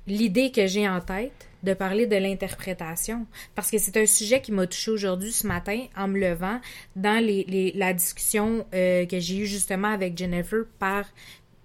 l'idée 0.06 0.50
que 0.50 0.66
j'ai 0.66 0.88
en 0.88 1.00
tête 1.00 1.46
de 1.64 1.74
parler 1.74 2.06
de 2.06 2.14
l'interprétation, 2.16 3.26
parce 3.54 3.70
que 3.70 3.78
c'est 3.78 3.96
un 3.96 4.06
sujet 4.06 4.40
qui 4.40 4.52
m'a 4.52 4.66
touché 4.66 4.92
aujourd'hui 4.92 5.32
ce 5.32 5.46
matin 5.46 5.86
en 5.96 6.06
me 6.06 6.18
levant 6.20 6.60
dans 6.94 7.22
les, 7.22 7.44
les- 7.48 7.72
la 7.72 7.92
discussion 7.92 8.64
euh, 8.74 9.06
que 9.06 9.18
j'ai 9.18 9.38
eue 9.38 9.46
justement 9.46 9.88
avec 9.88 10.16
Jennifer 10.16 10.60
par 10.78 11.04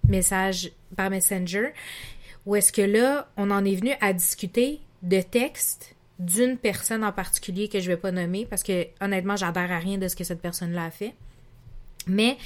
message, 0.09 0.71
par 0.97 1.09
Messenger, 1.11 1.69
où 2.45 2.55
est-ce 2.55 2.74
que 2.74 2.82
là, 2.82 3.30
on 3.38 3.51
en 3.51 3.63
est 3.63 3.76
venu 3.76 3.91
à 4.01 4.13
discuter 4.13 4.80
de 5.03 5.21
textes 5.21 5.95
d'une 6.20 6.57
personne 6.57 7.03
en 7.03 7.11
particulier 7.11 7.68
que 7.68 7.80
je 7.80 7.88
vais 7.88 7.97
pas 7.97 8.11
nommer 8.11 8.45
parce 8.45 8.64
que 8.64 8.88
honnêtement, 9.01 9.36
j'adhère 9.36 9.72
à 9.72 9.80
rien 9.80 9.97
de 9.97 10.07
ce 10.07 10.16
que 10.16 10.24
cette 10.24 10.41
personne-là 10.41 10.86
a 10.86 10.91
fait. 10.91 11.14
Mais 12.07 12.38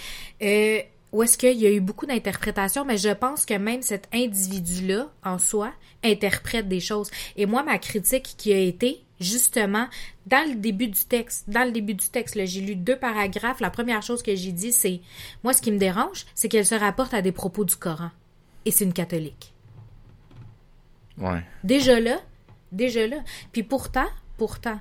euh, 0.42 0.80
où 1.12 1.24
est-ce 1.24 1.38
qu'il 1.38 1.58
y 1.58 1.66
a 1.66 1.72
eu 1.72 1.80
beaucoup 1.80 2.06
d'interprétations, 2.06 2.86
mais 2.86 2.98
je 2.98 3.10
pense 3.10 3.46
que 3.46 3.54
même 3.54 3.82
cet 3.82 4.08
individu-là, 4.14 5.08
en 5.24 5.40
soi, 5.40 5.74
interprète 6.04 6.68
des 6.68 6.80
choses. 6.80 7.10
Et 7.36 7.46
moi, 7.46 7.64
ma 7.64 7.78
critique 7.78 8.36
qui 8.38 8.52
a 8.54 8.60
été, 8.60 9.04
justement, 9.20 9.88
dans 10.26 10.48
le 10.48 10.56
début 10.56 10.88
du 10.88 11.06
texte, 11.06 11.50
dans 11.50 11.64
le 11.64 11.72
début 11.72 11.94
du 11.94 12.08
texte, 12.10 12.38
j'ai 12.46 12.62
lu 12.62 12.76
deux 12.76 12.98
paragraphes. 12.98 13.62
La 13.62 13.70
première 13.70 14.04
chose 14.04 14.22
que 14.22 14.36
j'ai 14.36 14.52
dit, 14.52 14.72
c'est, 14.72 15.02
moi, 15.44 15.54
ce 15.54 15.62
qui 15.62 15.72
me 15.72 15.78
dérange, 15.78 16.26
c'est 16.36 16.50
qu'elle 16.50 16.66
se 16.66 16.76
rapporte 16.76 17.14
à 17.14 17.22
des 17.22 17.32
propos 17.32 17.64
du 17.64 17.76
Coran. 17.76 18.12
Et 18.66 18.72
c'est 18.72 18.84
une 18.84 18.94
catholique. 18.94 19.54
Ouais. 21.18 21.44
Déjà 21.64 22.00
là, 22.00 22.20
déjà 22.72 23.08
là. 23.08 23.18
Puis 23.52 23.64
pourtant, 23.64 24.08
pourtant, 24.38 24.80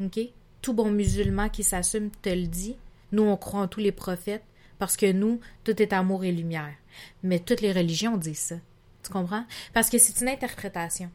OK, 0.00 0.20
tout 0.62 0.72
bon 0.72 0.90
musulman 0.90 1.48
qui 1.48 1.64
s'assume 1.64 2.10
te 2.22 2.28
le 2.28 2.46
dit, 2.46 2.76
nous, 3.12 3.22
on 3.22 3.36
croit 3.36 3.60
en 3.60 3.68
tous 3.68 3.80
les 3.80 3.92
prophètes 3.92 4.44
parce 4.78 4.96
que 4.96 5.10
nous, 5.10 5.40
tout 5.64 5.80
est 5.82 5.92
amour 5.92 6.24
et 6.24 6.32
lumière. 6.32 6.74
Mais 7.22 7.38
toutes 7.38 7.60
les 7.60 7.72
religions 7.72 8.16
disent 8.16 8.38
ça. 8.38 8.56
Tu 9.02 9.10
comprends? 9.10 9.44
Parce 9.72 9.90
que 9.90 9.98
c'est 9.98 10.20
une 10.20 10.28
interprétation. 10.28 11.10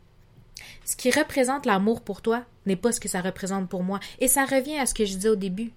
Ce 0.86 0.96
qui 0.96 1.12
représente 1.12 1.66
l'amour 1.66 2.02
pour 2.02 2.22
toi 2.22 2.44
n'est 2.66 2.76
pas 2.76 2.92
ce 2.92 3.00
que 3.00 3.10
ça 3.10 3.22
représente 3.22 3.70
pour 3.70 3.84
moi. 3.84 4.00
Et 4.20 4.28
ça 4.28 4.46
revient 4.46 4.78
à 4.78 4.86
ce 4.86 4.94
que 4.94 5.06
je 5.06 5.16
disais 5.16 5.30
au 5.30 5.36
début. 5.36 5.72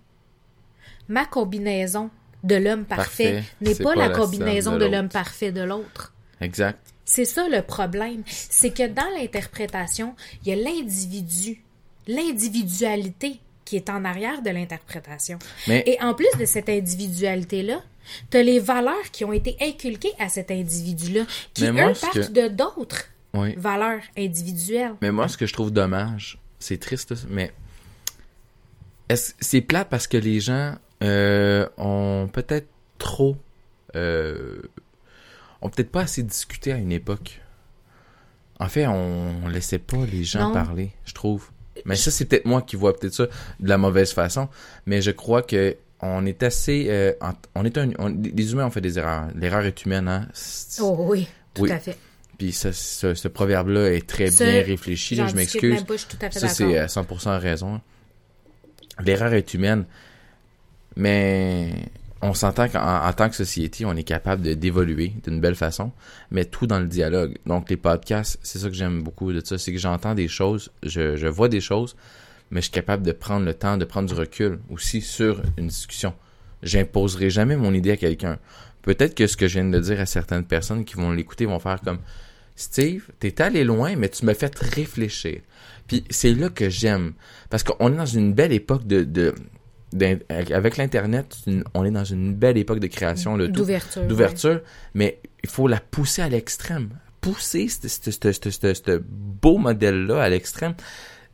Ma 1.08 1.24
combinaison 1.24 2.10
de 2.42 2.56
l'homme 2.56 2.84
parfait, 2.84 3.34
Parfait, 3.34 3.44
n'est 3.60 3.74
pas, 3.74 3.84
pas 3.84 3.94
la 3.94 4.08
la 4.08 4.16
combinaison 4.16 4.74
de 4.74 4.78
de 4.78 4.84
l'homme 4.86 5.08
parfait 5.08 5.52
de 5.52 5.62
l'autre. 5.62 6.14
Exact. 6.40 6.94
C'est 7.06 7.24
ça 7.24 7.48
le 7.48 7.62
problème. 7.62 8.22
C'est 8.26 8.70
que 8.74 8.86
dans 8.86 9.08
l'interprétation, 9.18 10.14
il 10.44 10.48
y 10.48 10.52
a 10.52 10.56
l'individu, 10.56 11.62
l'individualité 12.06 13.40
qui 13.64 13.76
est 13.76 13.88
en 13.90 14.04
arrière 14.04 14.42
de 14.42 14.50
l'interprétation. 14.50 15.38
Mais 15.66 15.82
Et 15.86 16.00
en 16.02 16.14
plus 16.14 16.28
de 16.38 16.44
cette 16.44 16.68
individualité-là, 16.68 17.80
tu 18.30 18.36
as 18.36 18.42
les 18.42 18.58
valeurs 18.60 19.10
qui 19.12 19.24
ont 19.24 19.32
été 19.32 19.56
inculquées 19.60 20.12
à 20.18 20.28
cet 20.28 20.50
individu-là, 20.50 21.22
qui, 21.54 21.70
moi, 21.72 21.90
eux, 21.90 21.94
partent 22.00 22.12
que- 22.28 22.32
de 22.32 22.48
d'autres 22.48 23.04
oui. 23.34 23.54
valeurs 23.56 24.02
individuelles. 24.16 24.94
Mais 25.00 25.10
moi, 25.10 25.26
ce 25.28 25.36
que 25.36 25.46
je 25.46 25.52
trouve 25.52 25.72
dommage, 25.72 26.38
c'est 26.60 26.78
triste, 26.78 27.14
mais 27.28 27.52
c'est 29.14 29.60
plat 29.60 29.84
parce 29.84 30.06
que 30.06 30.16
les 30.16 30.40
gens 30.40 30.74
euh, 31.02 31.68
ont 31.76 32.28
peut-être 32.32 32.68
trop, 32.98 33.36
euh, 33.94 34.62
ont 35.66 35.70
peut-être 35.70 35.90
pas 35.90 36.02
assez 36.02 36.22
discuté 36.22 36.72
à 36.72 36.76
une 36.76 36.92
époque. 36.92 37.40
En 38.58 38.68
fait, 38.68 38.86
on 38.86 39.48
laissait 39.48 39.78
pas 39.78 39.98
les 40.10 40.24
gens 40.24 40.48
Non. 40.48 40.52
parler, 40.54 40.90
je 41.04 41.12
trouve. 41.12 41.50
Mais 41.84 41.94
ça, 41.96 42.10
c'est 42.10 42.24
peut-être 42.24 42.46
moi 42.46 42.62
qui 42.62 42.76
vois 42.76 42.96
peut-être 42.96 43.12
ça 43.14 43.26
de 43.60 43.68
la 43.68 43.76
mauvaise 43.76 44.12
façon. 44.12 44.48
Mais 44.86 45.02
je 45.02 45.10
crois 45.10 45.42
que 45.42 45.76
on 46.00 46.24
est 46.26 46.42
assez, 46.42 46.86
euh, 46.88 47.12
on 47.54 47.64
est 47.64 47.76
un, 47.78 47.90
on- 47.98 48.08
les 48.08 48.52
humains 48.52 48.66
ont 48.66 48.70
fait 48.70 48.80
des 48.80 48.98
erreurs. 48.98 49.28
L'erreur 49.34 49.64
est 49.64 49.84
humaine, 49.84 50.08
hein. 50.08 50.28
Oh 50.80 50.96
oui, 51.10 51.28
tout 51.54 51.62
Oui. 51.62 51.70
à 51.72 51.78
fait. 51.78 51.96
Puis 52.38 52.52
ça, 52.52 52.72
ce, 52.72 53.14
ce 53.14 53.28
proverbe-là 53.28 53.92
est 53.92 54.06
très 54.06 54.30
bien 54.30 54.62
réfléchi. 54.62 55.14
Là, 55.16 55.26
je 55.26 55.34
m'excuse. 55.34 55.84
Ça, 56.32 56.48
c'est 56.48 56.78
à 56.78 56.86
100% 56.86 57.38
raison. 57.38 57.80
L'erreur 59.04 59.32
est 59.34 59.52
humaine, 59.54 59.84
mais 60.96 61.70
on 62.22 62.34
s'entend 62.34 62.68
qu'en 62.68 63.06
en 63.06 63.12
tant 63.12 63.28
que 63.28 63.36
société, 63.36 63.84
on 63.84 63.94
est 63.94 64.02
capable 64.02 64.42
de 64.42 64.54
d'évoluer 64.54 65.12
d'une 65.24 65.40
belle 65.40 65.54
façon, 65.54 65.92
mais 66.30 66.44
tout 66.44 66.66
dans 66.66 66.80
le 66.80 66.86
dialogue. 66.86 67.36
Donc, 67.46 67.68
les 67.70 67.76
podcasts, 67.76 68.38
c'est 68.42 68.58
ça 68.58 68.68
que 68.68 68.74
j'aime 68.74 69.02
beaucoup 69.02 69.32
de 69.32 69.44
ça, 69.44 69.58
c'est 69.58 69.72
que 69.72 69.78
j'entends 69.78 70.14
des 70.14 70.28
choses, 70.28 70.70
je, 70.82 71.16
je 71.16 71.26
vois 71.26 71.48
des 71.48 71.60
choses, 71.60 71.96
mais 72.50 72.60
je 72.60 72.66
suis 72.66 72.72
capable 72.72 73.02
de 73.02 73.12
prendre 73.12 73.44
le 73.44 73.54
temps, 73.54 73.76
de 73.76 73.84
prendre 73.84 74.08
du 74.08 74.14
recul 74.14 74.58
aussi 74.70 75.00
sur 75.00 75.42
une 75.56 75.68
discussion. 75.68 76.14
J'imposerai 76.62 77.28
jamais 77.30 77.56
mon 77.56 77.74
idée 77.74 77.90
à 77.90 77.96
quelqu'un. 77.96 78.38
Peut-être 78.82 79.14
que 79.14 79.26
ce 79.26 79.36
que 79.36 79.48
je 79.48 79.60
viens 79.60 79.68
de 79.68 79.80
dire 79.80 80.00
à 80.00 80.06
certaines 80.06 80.44
personnes 80.44 80.84
qui 80.84 80.94
vont 80.94 81.10
l'écouter 81.10 81.44
vont 81.44 81.58
faire 81.58 81.80
comme 81.80 81.98
Steve, 82.54 83.08
t'es 83.18 83.42
allé 83.42 83.64
loin, 83.64 83.94
mais 83.96 84.08
tu 84.08 84.24
m'as 84.24 84.34
fait 84.34 84.56
réfléchir. 84.58 85.40
Puis 85.86 86.04
c'est 86.08 86.32
là 86.32 86.48
que 86.48 86.70
j'aime. 86.70 87.12
Parce 87.50 87.62
qu'on 87.62 87.92
est 87.92 87.96
dans 87.96 88.06
une 88.06 88.32
belle 88.32 88.52
époque 88.52 88.86
de... 88.86 89.04
de 89.04 89.34
avec 90.30 90.76
l'Internet, 90.76 91.36
on 91.74 91.84
est 91.84 91.90
dans 91.90 92.04
une 92.04 92.34
belle 92.34 92.56
époque 92.56 92.80
de 92.80 92.86
création, 92.86 93.36
D'ouverture. 93.38 94.02
ouais. 94.02 94.08
d'ouverture, 94.08 94.60
mais 94.94 95.18
il 95.42 95.48
faut 95.48 95.68
la 95.68 95.80
pousser 95.80 96.22
à 96.22 96.28
l'extrême. 96.28 96.90
Pousser 97.20 97.68
ce 97.68 98.98
beau 99.00 99.58
modèle-là 99.58 100.22
à 100.22 100.28
l'extrême. 100.28 100.74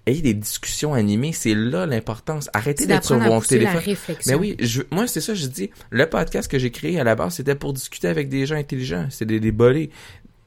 Ayez 0.05 0.21
des 0.23 0.35
discussions 0.35 0.95
animées, 0.95 1.33
c'est 1.33 1.55
là 1.55 1.87
l'importance. 1.87 2.51
Arrêtez 2.55 2.87
d'être 2.87 3.05
sur 3.05 3.47
téléphones. 3.47 3.77
réflexion. 3.79 4.33
Mais 4.33 4.39
oui, 4.39 4.57
je, 4.59 4.83
moi, 4.91 5.07
c'est 5.07 5.21
ça, 5.21 5.33
je 5.35 5.47
dis. 5.47 5.71
Le 5.91 6.07
podcast 6.09 6.51
que 6.51 6.59
j'ai 6.59 6.73
créé 6.73 6.99
à 6.99 7.05
la 7.05 7.15
base, 7.15 7.35
c'était 7.35 7.55
pour 7.55 7.73
discuter 7.73 8.09
avec 8.09 8.29
des 8.29 8.45
gens 8.47 8.57
intelligents. 8.57 9.07
C'est 9.11 9.27
des, 9.27 9.39
des 9.39 9.53
bolés. 9.53 9.91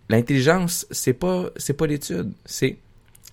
L'intelligence, 0.10 0.86
c'est 0.92 1.14
pas, 1.14 1.50
c'est 1.56 1.74
pas 1.74 1.88
l'étude. 1.88 2.34
C'est 2.46 2.78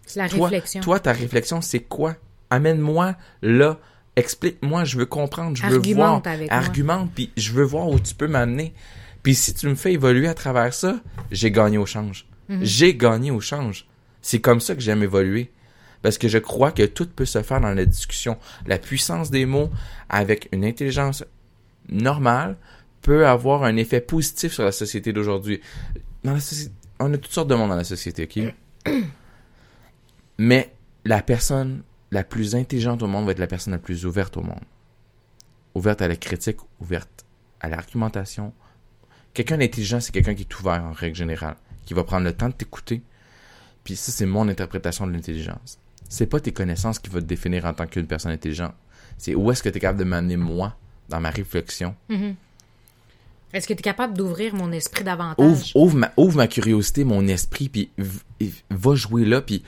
C'est 0.07 0.21
la 0.21 0.29
toi, 0.29 0.49
réflexion. 0.49 0.81
toi, 0.81 1.01
ta 1.01 1.13
réflexion, 1.13 1.61
c'est 1.61 1.81
quoi? 1.81 2.15
Amène-moi 2.51 3.17
là. 3.43 3.79
Explique-moi, 4.17 4.85
je 4.85 4.99
veux 4.99 5.07
comprendre, 5.07 5.57
je 5.57 5.63
veux 5.63 5.77
Argumente 5.77 6.25
voir. 6.25 6.35
avec. 6.35 6.53
Argumente, 6.53 7.11
puis 7.15 7.31
je 7.37 7.53
veux 7.53 7.65
voir 7.65 7.89
où 7.89 7.99
tu 7.99 8.15
peux 8.15 8.29
m'amener. 8.29 8.75
Puis 9.23 9.35
si 9.35 9.55
tu 9.55 9.69
me 9.69 9.75
fais 9.75 9.93
évoluer 9.93 10.29
à 10.29 10.35
travers 10.35 10.75
ça, 10.75 11.01
j'ai 11.31 11.51
gagné 11.51 11.79
au 11.79 11.87
change. 11.87 12.27
Mhm. 12.49 12.59
J'ai 12.63 12.95
gagné 12.95 13.31
au 13.31 13.41
change. 13.41 13.87
C'est 14.21 14.41
comme 14.41 14.61
ça 14.61 14.75
que 14.75 14.81
j'aime 14.81 15.03
évoluer. 15.03 15.51
Parce 16.03 16.19
que 16.19 16.29
je 16.29 16.39
crois 16.39 16.73
que 16.73 16.85
tout 16.85 17.07
peut 17.07 17.25
se 17.25 17.43
faire 17.43 17.61
dans 17.61 17.73
la 17.73 17.85
discussion. 17.85 18.37
La 18.67 18.79
puissance 18.79 19.31
des 19.31 19.47
mots 19.47 19.71
avec 20.09 20.49
une 20.53 20.65
intelligence 20.65 21.25
normale 21.89 22.57
peut 23.03 23.27
avoir 23.27 23.63
un 23.65 23.77
effet 23.77 24.01
positif 24.01 24.53
sur 24.53 24.65
la 24.65 24.73
société 24.73 25.13
d'aujourd'hui. 25.13 25.61
Dans 26.25 26.35
la 26.35 26.41
société, 26.41 26.73
on 26.99 27.13
a 27.15 27.19
toutes 27.19 27.33
sortes 27.33 27.49
de 27.49 27.55
monde 27.55 27.71
dans 27.71 27.77
la 27.77 27.85
société, 27.85 28.25
ok? 28.25 28.93
Mais 30.39 30.75
la 31.05 31.23
personne 31.23 31.83
la 32.13 32.23
plus 32.23 32.55
intelligente 32.55 33.03
au 33.03 33.09
monde 33.09 33.25
va 33.27 33.33
être 33.33 33.39
la 33.39 33.47
personne 33.47 33.73
la 33.73 33.79
plus 33.79 34.07
ouverte 34.07 34.37
au 34.37 34.43
monde. 34.43 34.63
Ouverte 35.75 36.03
à 36.03 36.09
la 36.09 36.17
critique, 36.17 36.59
ouverte 36.79 37.25
à 37.61 37.69
l'argumentation. 37.69 38.53
Quelqu'un 39.33 39.57
d'intelligent, 39.59 39.99
c'est 39.99 40.13
quelqu'un 40.13 40.35
qui 40.35 40.43
est 40.43 40.61
ouvert 40.61 40.85
en 40.85 40.93
règle 40.93 41.17
générale, 41.17 41.57
qui 41.87 41.95
va 41.95 42.05
prendre 42.05 42.25
le 42.25 42.35
temps 42.35 42.51
de 42.51 42.55
t'écouter. 42.55 43.03
Puis 43.83 43.97
ça, 43.97 44.13
c'est 44.13 44.27
mon 44.27 44.47
interprétation 44.49 45.07
de 45.07 45.13
l'intelligence. 45.13 45.79
C'est 46.09 46.27
pas 46.27 46.39
tes 46.39 46.53
connaissances 46.53 46.99
qui 46.99 47.09
vont 47.09 47.19
te 47.19 47.25
définir 47.25 47.65
en 47.65 47.73
tant 47.73 47.87
qu'une 47.87 48.07
personne 48.07 48.33
intelligente. 48.33 48.75
C'est 49.17 49.35
où 49.35 49.51
est-ce 49.51 49.63
que 49.63 49.71
tu 49.71 49.79
es 49.79 49.81
capable 49.81 50.01
de 50.01 50.05
m'amener 50.05 50.37
moi 50.37 50.77
dans 51.09 51.21
ma 51.21 51.31
réflexion. 51.31 51.95
Mhm. 52.09 52.35
Est-ce 53.53 53.67
que 53.67 53.75
tu 53.75 53.81
es 53.81 53.83
capable 53.83 54.17
d'ouvrir 54.17 54.55
mon 54.55 54.73
esprit 54.73 55.05
davantage? 55.05 55.47
Ouvre, 55.47 55.77
ouvre, 55.77 55.97
ma, 55.97 56.13
ouvre 56.17 56.37
ma 56.37 56.47
curiosité, 56.47 57.05
mon 57.05 57.27
esprit, 57.27 57.69
puis 57.69 57.91
va 58.71 58.95
jouer 58.95 59.25
là, 59.25 59.43
puis 59.43 59.63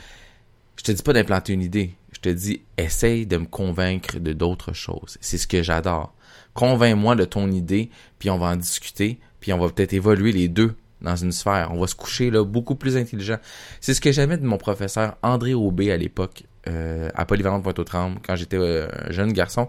te 0.84 0.92
dis 0.92 1.02
pas 1.02 1.12
d'implanter 1.12 1.52
une 1.52 1.62
idée. 1.62 1.94
Je 2.12 2.20
te 2.20 2.28
dis, 2.28 2.62
essaye 2.76 3.26
de 3.26 3.36
me 3.36 3.46
convaincre 3.46 4.18
de 4.18 4.32
d'autres 4.32 4.72
choses. 4.72 5.18
C'est 5.20 5.38
ce 5.38 5.46
que 5.46 5.62
j'adore. 5.62 6.14
Convainc-moi 6.54 7.16
de 7.16 7.24
ton 7.24 7.50
idée, 7.50 7.90
puis 8.18 8.30
on 8.30 8.38
va 8.38 8.48
en 8.48 8.56
discuter, 8.56 9.18
puis 9.40 9.52
on 9.52 9.58
va 9.58 9.68
peut-être 9.68 9.92
évoluer 9.92 10.32
les 10.32 10.48
deux 10.48 10.76
dans 11.00 11.16
une 11.16 11.32
sphère. 11.32 11.70
On 11.72 11.80
va 11.80 11.86
se 11.86 11.94
coucher 11.94 12.30
là 12.30 12.44
beaucoup 12.44 12.74
plus 12.74 12.96
intelligent. 12.96 13.38
C'est 13.80 13.94
ce 13.94 14.00
que 14.00 14.12
j'aimais 14.12 14.36
de 14.36 14.46
mon 14.46 14.58
professeur 14.58 15.16
André 15.22 15.54
Aubé 15.54 15.90
à 15.90 15.96
l'époque, 15.96 16.44
euh, 16.68 17.10
à 17.14 17.24
Polyvalente 17.24 17.62
Pointe-aux-Trembles, 17.62 18.20
quand 18.24 18.36
j'étais 18.36 18.56
euh, 18.56 18.88
un 19.06 19.12
jeune 19.12 19.32
garçon. 19.32 19.68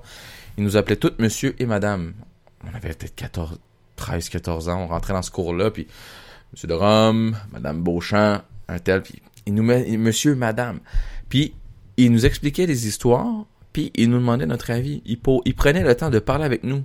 Il 0.57 0.63
nous 0.63 0.77
appelait 0.77 0.95
tous 0.95 1.13
monsieur 1.19 1.55
et 1.59 1.65
madame. 1.65 2.13
On 2.63 2.75
avait 2.75 2.93
peut-être 2.93 3.15
14, 3.15 3.59
13, 3.95 4.29
14 4.29 4.69
ans. 4.69 4.83
On 4.83 4.87
rentrait 4.87 5.13
dans 5.13 5.21
ce 5.21 5.31
cours-là, 5.31 5.71
puis 5.71 5.87
monsieur 6.53 6.67
de 6.67 6.73
Rome, 6.73 7.35
madame 7.51 7.81
Beauchamp, 7.81 8.41
un 8.67 8.79
tel, 8.79 9.01
puis 9.01 9.21
il 9.45 9.53
nous 9.53 9.63
met 9.63 9.97
monsieur, 9.97 10.35
madame. 10.35 10.79
Puis 11.29 11.53
il 11.97 12.11
nous 12.11 12.25
expliquait 12.25 12.67
des 12.67 12.87
histoires, 12.87 13.45
puis 13.73 13.91
il 13.95 14.09
nous 14.09 14.19
demandait 14.19 14.45
notre 14.45 14.71
avis. 14.71 15.01
Il, 15.05 15.19
il 15.45 15.55
prenait 15.55 15.83
le 15.83 15.95
temps 15.95 16.09
de 16.09 16.19
parler 16.19 16.45
avec 16.45 16.63
nous. 16.63 16.83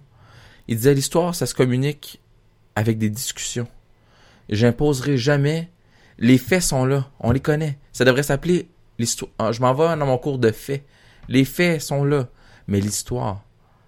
Il 0.69 0.77
disait 0.77 0.95
l'histoire, 0.95 1.35
ça 1.35 1.47
se 1.47 1.55
communique 1.55 2.21
avec 2.77 2.99
des 2.99 3.11
discussions. 3.11 3.69
J'imposerai 4.49 5.17
jamais. 5.19 5.71
Les 6.19 6.39
faits 6.39 6.63
sont 6.63 6.85
là, 6.85 7.09
on 7.21 7.31
les 7.33 7.41
connaît. 7.41 7.79
Ça 7.93 8.05
devrait 8.05 8.23
s'appeler 8.23 8.69
l'histoire. 8.99 9.31
Ah, 9.39 9.53
je 9.53 9.61
m'en 9.61 9.73
vais 9.75 9.97
dans 9.97 10.07
mon 10.07 10.19
cours 10.19 10.39
de 10.39 10.51
faits. 10.51 10.85
Les 11.29 11.45
faits 11.45 11.81
sont 11.81 12.05
là, 12.05 12.29
mais 12.67 12.81
l'histoire, 12.81 13.43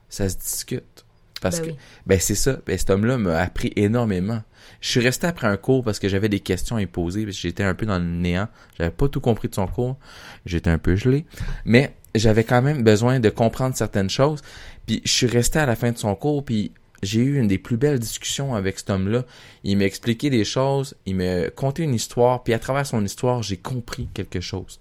ça 0.09 0.29
se 0.29 0.37
discute. 0.37 1.05
Parce 1.41 1.59
Ben 1.59 1.67
que, 1.67 1.71
oui. 1.73 1.77
ben 2.07 2.21
c'est 2.21 2.35
ça. 2.37 2.59
Ben 2.67 2.79
cet 2.79 2.91
homme-là 2.91 3.19
m'a 3.19 3.39
appris 3.39 3.73
énormément. 3.77 4.43
Je 4.83 4.89
suis 4.89 5.01
resté 5.01 5.27
après 5.27 5.47
un 5.47 5.57
cours 5.57 5.83
parce 5.83 5.99
que 5.99 6.09
j'avais 6.09 6.29
des 6.29 6.41
questions 6.41 6.77
à 6.77 6.81
lui 6.81 6.87
poser. 6.87 7.25
parce 7.25 7.37
que 7.37 7.43
J'étais 7.43 7.63
un 7.63 7.75
peu 7.75 7.87
dans 7.87 7.99
le 7.99 8.05
néant. 8.05 8.49
J'avais 8.77 8.91
pas 8.91 9.09
tout 9.09 9.21
compris 9.21 9.49
de 9.49 9.55
son 9.55 9.67
cours. 9.67 9.97
J'étais 10.45 10.69
un 10.71 10.79
peu 10.79 10.97
gelé. 10.97 11.25
Mais 11.65 11.95
j'avais 12.15 12.45
quand 12.45 12.61
même 12.61 12.83
besoin 12.83 13.21
de 13.21 13.31
comprendre 13.31 13.75
certaines 13.77 14.11
choses. 14.11 14.43
Puis 14.87 15.01
je 15.05 15.11
suis 15.11 15.27
resté 15.27 15.59
à 15.61 15.67
la 15.67 15.77
fin 15.77 15.93
de 15.93 15.97
son 15.99 16.15
cours. 16.17 16.45
Puis 16.45 16.73
j'ai 17.03 17.21
eu 17.21 17.39
une 17.39 17.47
des 17.49 17.59
plus 17.59 17.77
belles 17.77 18.01
discussions 18.01 18.55
avec 18.57 18.79
cet 18.79 18.91
homme-là. 18.91 19.25
Il 19.65 19.79
m'a 19.79 19.85
expliqué 19.85 20.31
des 20.31 20.45
choses. 20.45 20.95
Il 21.07 21.15
m'a 21.17 21.49
conté 21.51 21.85
une 21.85 21.95
histoire. 21.95 22.43
Puis 22.43 22.53
à 22.53 22.59
travers 22.59 22.85
son 22.87 23.05
histoire, 23.05 23.43
j'ai 23.43 23.57
compris 23.57 24.09
quelque 24.13 24.41
chose. 24.41 24.81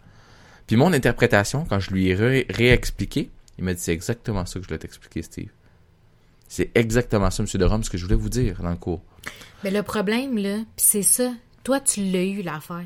Puis 0.65 0.77
mon 0.77 0.93
interprétation, 0.93 1.63
quand 1.69 1.79
je 1.79 1.91
lui 1.91 2.07
ai 2.07 2.15
ré- 2.15 2.47
réexpliqué, 2.49 3.29
il 3.59 3.65
m'a 3.65 3.73
dit 3.75 3.81
c'est 3.81 3.93
exactement 3.93 4.45
ça 4.47 4.55
que 4.55 4.63
je 4.63 4.67
voulais 4.67 4.79
t'expliquer, 4.79 5.21
Steve. 5.21 5.49
C'est 6.53 6.69
exactement 6.75 7.31
ça, 7.31 7.41
Monsieur 7.43 7.59
de 7.59 7.63
Rome, 7.63 7.81
ce 7.81 7.89
que 7.89 7.97
je 7.97 8.03
voulais 8.03 8.17
vous 8.17 8.27
dire 8.27 8.61
dans 8.61 8.71
le 8.71 8.75
cours. 8.75 8.99
Mais 9.63 9.71
le 9.71 9.83
problème, 9.83 10.37
là, 10.37 10.57
c'est 10.75 11.01
ça. 11.01 11.31
Toi, 11.63 11.79
tu 11.79 12.03
l'as 12.03 12.23
eu, 12.25 12.41
l'affaire. 12.41 12.83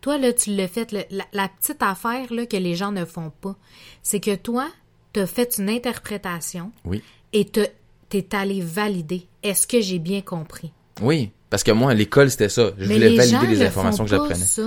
Toi, 0.00 0.16
là, 0.16 0.32
tu 0.32 0.54
l'as 0.56 0.68
fait. 0.68 0.90
le- 0.90 1.04
la, 1.10 1.24
la 1.34 1.48
petite 1.48 1.82
affaire, 1.82 2.32
là, 2.32 2.46
que 2.46 2.56
les 2.56 2.74
gens 2.76 2.92
ne 2.92 3.04
font 3.04 3.30
pas, 3.42 3.56
c'est 4.02 4.20
que 4.20 4.34
toi, 4.34 4.68
t'as 5.12 5.26
fait 5.26 5.56
une 5.58 5.68
interprétation 5.68 6.72
Oui. 6.86 7.02
et 7.34 7.44
t'as- 7.44 7.66
t'es 8.08 8.34
allé 8.34 8.62
valider. 8.62 9.26
Est-ce 9.42 9.66
que 9.66 9.82
j'ai 9.82 9.98
bien 9.98 10.22
compris? 10.22 10.72
Oui, 11.02 11.30
parce 11.50 11.62
que 11.62 11.72
moi, 11.72 11.90
à 11.90 11.94
l'école, 11.94 12.30
c'était 12.30 12.48
ça. 12.48 12.70
Je 12.78 12.86
Mais 12.88 12.94
voulais 12.94 13.10
les 13.10 13.16
valider 13.18 13.36
gens 13.36 13.42
les 13.50 13.56
le 13.56 13.66
informations 13.66 14.04
font 14.06 14.10
que 14.10 14.16
pas, 14.16 14.28
j'apprenais. 14.28 14.46
ça. 14.46 14.62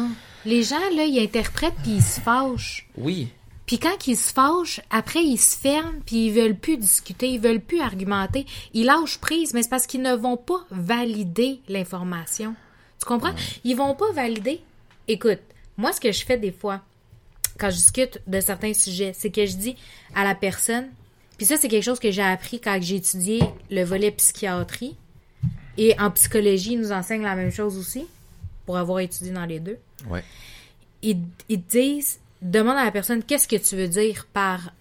Les 0.45 0.61
gens, 0.61 0.75
là, 0.95 1.05
ils 1.05 1.19
interprètent 1.23 1.73
puis 1.81 1.93
ils 1.95 2.03
se 2.03 2.19
fâchent. 2.19 2.87
Oui. 2.97 3.29
Puis 3.67 3.77
quand 3.77 4.07
ils 4.07 4.15
se 4.17 4.33
fâchent, 4.33 4.81
après 4.89 5.23
ils 5.23 5.37
se 5.37 5.55
ferment, 5.57 5.99
puis 6.05 6.27
ils 6.27 6.33
veulent 6.33 6.55
plus 6.55 6.77
discuter, 6.77 7.29
ils 7.29 7.39
veulent 7.39 7.59
plus 7.61 7.81
argumenter, 7.81 8.45
ils 8.73 8.85
lâchent 8.85 9.19
prise, 9.19 9.53
mais 9.53 9.61
c'est 9.61 9.69
parce 9.69 9.85
qu'ils 9.85 10.01
ne 10.01 10.15
vont 10.15 10.37
pas 10.37 10.65
valider 10.71 11.59
l'information. 11.67 12.55
Tu 12.99 13.05
comprends? 13.05 13.33
Ils 13.63 13.75
vont 13.75 13.93
pas 13.93 14.11
valider. 14.13 14.61
Écoute, 15.07 15.39
moi 15.77 15.91
ce 15.93 15.99
que 16.01 16.11
je 16.11 16.25
fais 16.25 16.37
des 16.37 16.51
fois 16.51 16.81
quand 17.59 17.69
je 17.69 17.75
discute 17.75 18.21
de 18.27 18.39
certains 18.39 18.73
sujets, 18.73 19.13
c'est 19.13 19.31
que 19.31 19.45
je 19.45 19.55
dis 19.57 19.75
à 20.15 20.23
la 20.23 20.33
personne, 20.35 20.87
puis 21.37 21.45
ça 21.45 21.57
c'est 21.57 21.67
quelque 21.67 21.83
chose 21.83 21.99
que 21.99 22.11
j'ai 22.11 22.21
appris 22.23 22.61
quand 22.61 22.77
j'ai 22.81 22.95
étudié 22.95 23.41
le 23.69 23.83
volet 23.83 24.11
psychiatrie 24.11 24.95
et 25.77 25.99
en 25.99 26.09
psychologie, 26.11 26.73
ils 26.73 26.79
nous 26.79 26.91
enseignent 26.91 27.23
la 27.23 27.35
même 27.35 27.51
chose 27.51 27.77
aussi 27.77 28.05
pour 28.65 28.77
avoir 28.77 28.99
étudié 28.99 29.31
dans 29.31 29.45
les 29.45 29.59
deux 29.59 29.77
Ouais. 30.09 30.23
ils, 31.01 31.17
ils 31.49 31.61
disent, 31.61 32.19
demande 32.41 32.77
à 32.77 32.85
la 32.85 32.91
personne 32.91 33.23
qu'est-ce 33.23 33.47
que 33.47 33.55
tu 33.55 33.75
veux 33.75 33.87
dire 33.87 34.27
par. 34.33 34.71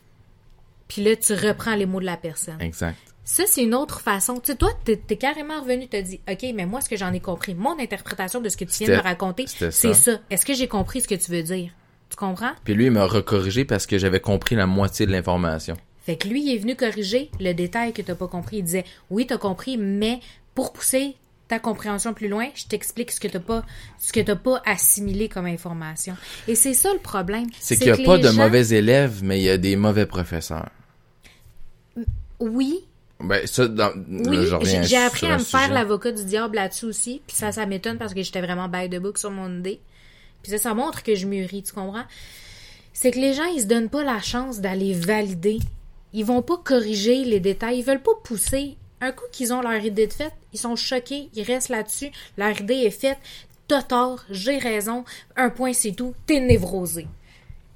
Puis 0.89 1.03
là, 1.03 1.17
tu 1.17 1.33
reprends 1.35 1.75
les 1.75 1.87
mots 1.87 2.01
de 2.01 2.07
la 2.07 2.17
personne. 2.17 2.61
Exact. 2.61 2.97
Ça, 3.25 3.43
c'est 3.47 3.65
une 3.65 3.75
autre 3.75 4.01
façon. 4.01 4.35
Tu 4.35 4.53
sais, 4.53 4.57
toi, 4.57 4.71
t'es 4.85 5.01
es 5.11 5.17
carrément 5.17 5.61
revenu, 5.61 5.89
te 5.89 6.01
dit, 6.01 6.21
OK, 6.31 6.47
mais 6.55 6.65
moi, 6.65 6.81
ce 6.81 6.89
que 6.89 6.97
j'en 6.97 7.13
ai 7.13 7.19
compris, 7.19 7.55
mon 7.55 7.77
interprétation 7.81 8.41
de 8.41 8.49
ce 8.49 8.57
que 8.57 8.65
tu 8.65 8.85
viens 8.85 8.95
de 8.95 9.03
me 9.03 9.03
raconter, 9.03 9.47
c'est 9.49 9.73
ça. 9.73 9.95
ça. 9.95 10.19
Est-ce 10.31 10.47
que 10.47 10.55
j'ai 10.55 10.69
compris 10.69 11.01
ce 11.01 11.09
que 11.09 11.17
tu 11.17 11.33
veux 11.33 11.43
dire? 11.43 11.73
Tu 12.09 12.17
comprends? 12.17 12.53
Puis 12.63 12.75
lui, 12.75 12.85
il 12.85 12.93
m'a 12.93 13.05
recorrigé 13.05 13.65
parce 13.65 13.85
que 13.85 13.99
j'avais 13.99 14.21
compris 14.21 14.55
la 14.55 14.67
moitié 14.67 15.07
de 15.07 15.11
l'information. 15.11 15.77
Fait 16.03 16.17
que 16.17 16.29
lui, 16.29 16.45
il 16.45 16.55
est 16.55 16.59
venu 16.59 16.77
corriger 16.77 17.33
le 17.41 17.53
détail 17.53 17.93
que 17.93 18.01
t'as 18.01 18.15
pas 18.15 18.29
compris. 18.29 18.59
Il 18.59 18.63
disait, 18.63 18.85
oui, 19.11 19.27
t'as 19.27 19.39
compris, 19.39 19.77
mais 19.77 20.21
pour 20.55 20.73
pousser 20.73 21.17
ta 21.49 21.59
compréhension 21.61 22.13
plus 22.13 22.29
loin, 22.29 22.49
je 22.55 22.65
t'explique 22.67 23.13
ce 23.13 23.21
que 23.21 23.29
t'as 23.29 23.39
pas, 23.41 23.65
ce 23.99 24.13
que 24.13 24.21
t'as 24.21 24.35
pas 24.37 24.61
assimilé 24.67 25.29
comme 25.29 25.47
information. 25.47 26.17
Et 26.49 26.55
c'est 26.57 26.75
ça 26.75 26.93
le 26.93 26.99
problème. 26.99 27.47
C'est 27.61 27.77
qu'il 27.77 27.93
n'y 27.93 28.03
a 28.03 28.05
pas 28.05 28.19
de 28.19 28.25
gens- 28.29 28.33
mauvais 28.35 28.67
élèves, 28.69 29.21
mais 29.23 29.39
il 29.39 29.45
y 29.45 29.51
a 29.51 29.57
des 29.59 29.77
mauvais 29.77 30.07
professeurs. 30.07 30.69
Oui, 32.39 32.85
Ben, 33.19 33.47
ça, 33.47 33.67
dans, 33.67 33.93
Oui, 34.11 34.47
j'ai 34.83 34.97
appris 34.99 35.27
à 35.27 35.39
me 35.39 35.43
faire 35.43 35.73
l'avocat 35.73 36.13
du 36.13 36.25
diable 36.25 36.57
là-dessus 36.57 36.85
aussi, 36.85 37.23
puis 37.27 37.35
ça, 37.35 37.51
ça 37.51 37.65
m'étonne 37.65 37.97
parce 37.97 38.13
que 38.13 38.23
j'étais 38.23 38.43
vraiment 38.43 38.69
by 38.69 38.91
the 38.91 38.97
book 39.01 39.17
sur 39.17 39.31
mon 39.31 39.59
idée. 39.61 39.81
Puis 40.43 40.53
ça, 40.53 40.59
ça 40.59 40.75
montre 40.75 41.03
que 41.03 41.15
je 41.15 41.27
mûris, 41.27 41.63
tu 41.63 41.73
comprends? 41.73 42.05
C'est 42.93 43.11
que 43.13 43.19
les 43.19 43.33
gens, 43.33 43.45
ils 43.45 43.63
se 43.63 43.67
donnent 43.67 43.89
pas 43.89 44.05
la 44.05 44.21
chance 44.21 44.61
d'aller 44.61 44.93
valider. 44.93 45.59
Ils 46.13 46.25
vont 46.27 46.43
pas 46.43 46.59
corriger 46.63 47.25
les 47.25 47.41
détails, 47.41 47.79
ils 47.79 47.85
veulent 47.85 48.03
pas 48.03 48.13
pousser. 48.23 48.77
Un 49.01 49.13
coup 49.13 49.25
qu'ils 49.33 49.53
ont 49.53 49.61
leur 49.63 49.83
idée 49.85 50.07
de 50.07 50.13
faite, 50.13 50.33
ils 50.57 50.61
sont 50.61 50.77
choqués, 50.77 51.29
ils 51.35 51.43
restent 51.43 51.69
là-dessus, 51.69 52.11
leur 52.37 52.59
idée 52.61 52.75
est 52.75 52.91
faite, 52.91 53.19
t'as 53.69 53.83
tort, 53.83 54.25
j'ai 54.31 54.59
raison, 54.59 55.05
un 55.37 55.51
point 55.51 55.73
c'est 55.73 55.93
tout, 55.93 56.15
t'es 56.27 56.41
névrosé. 56.41 57.07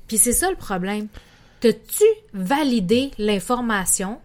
Puis 0.08 0.18
c'est 0.18 0.32
ça 0.32 0.50
le 0.50 0.56
problème. 0.56 1.08
T'as-tu 1.60 2.04
validé 2.32 3.10
l'information? 3.18 4.18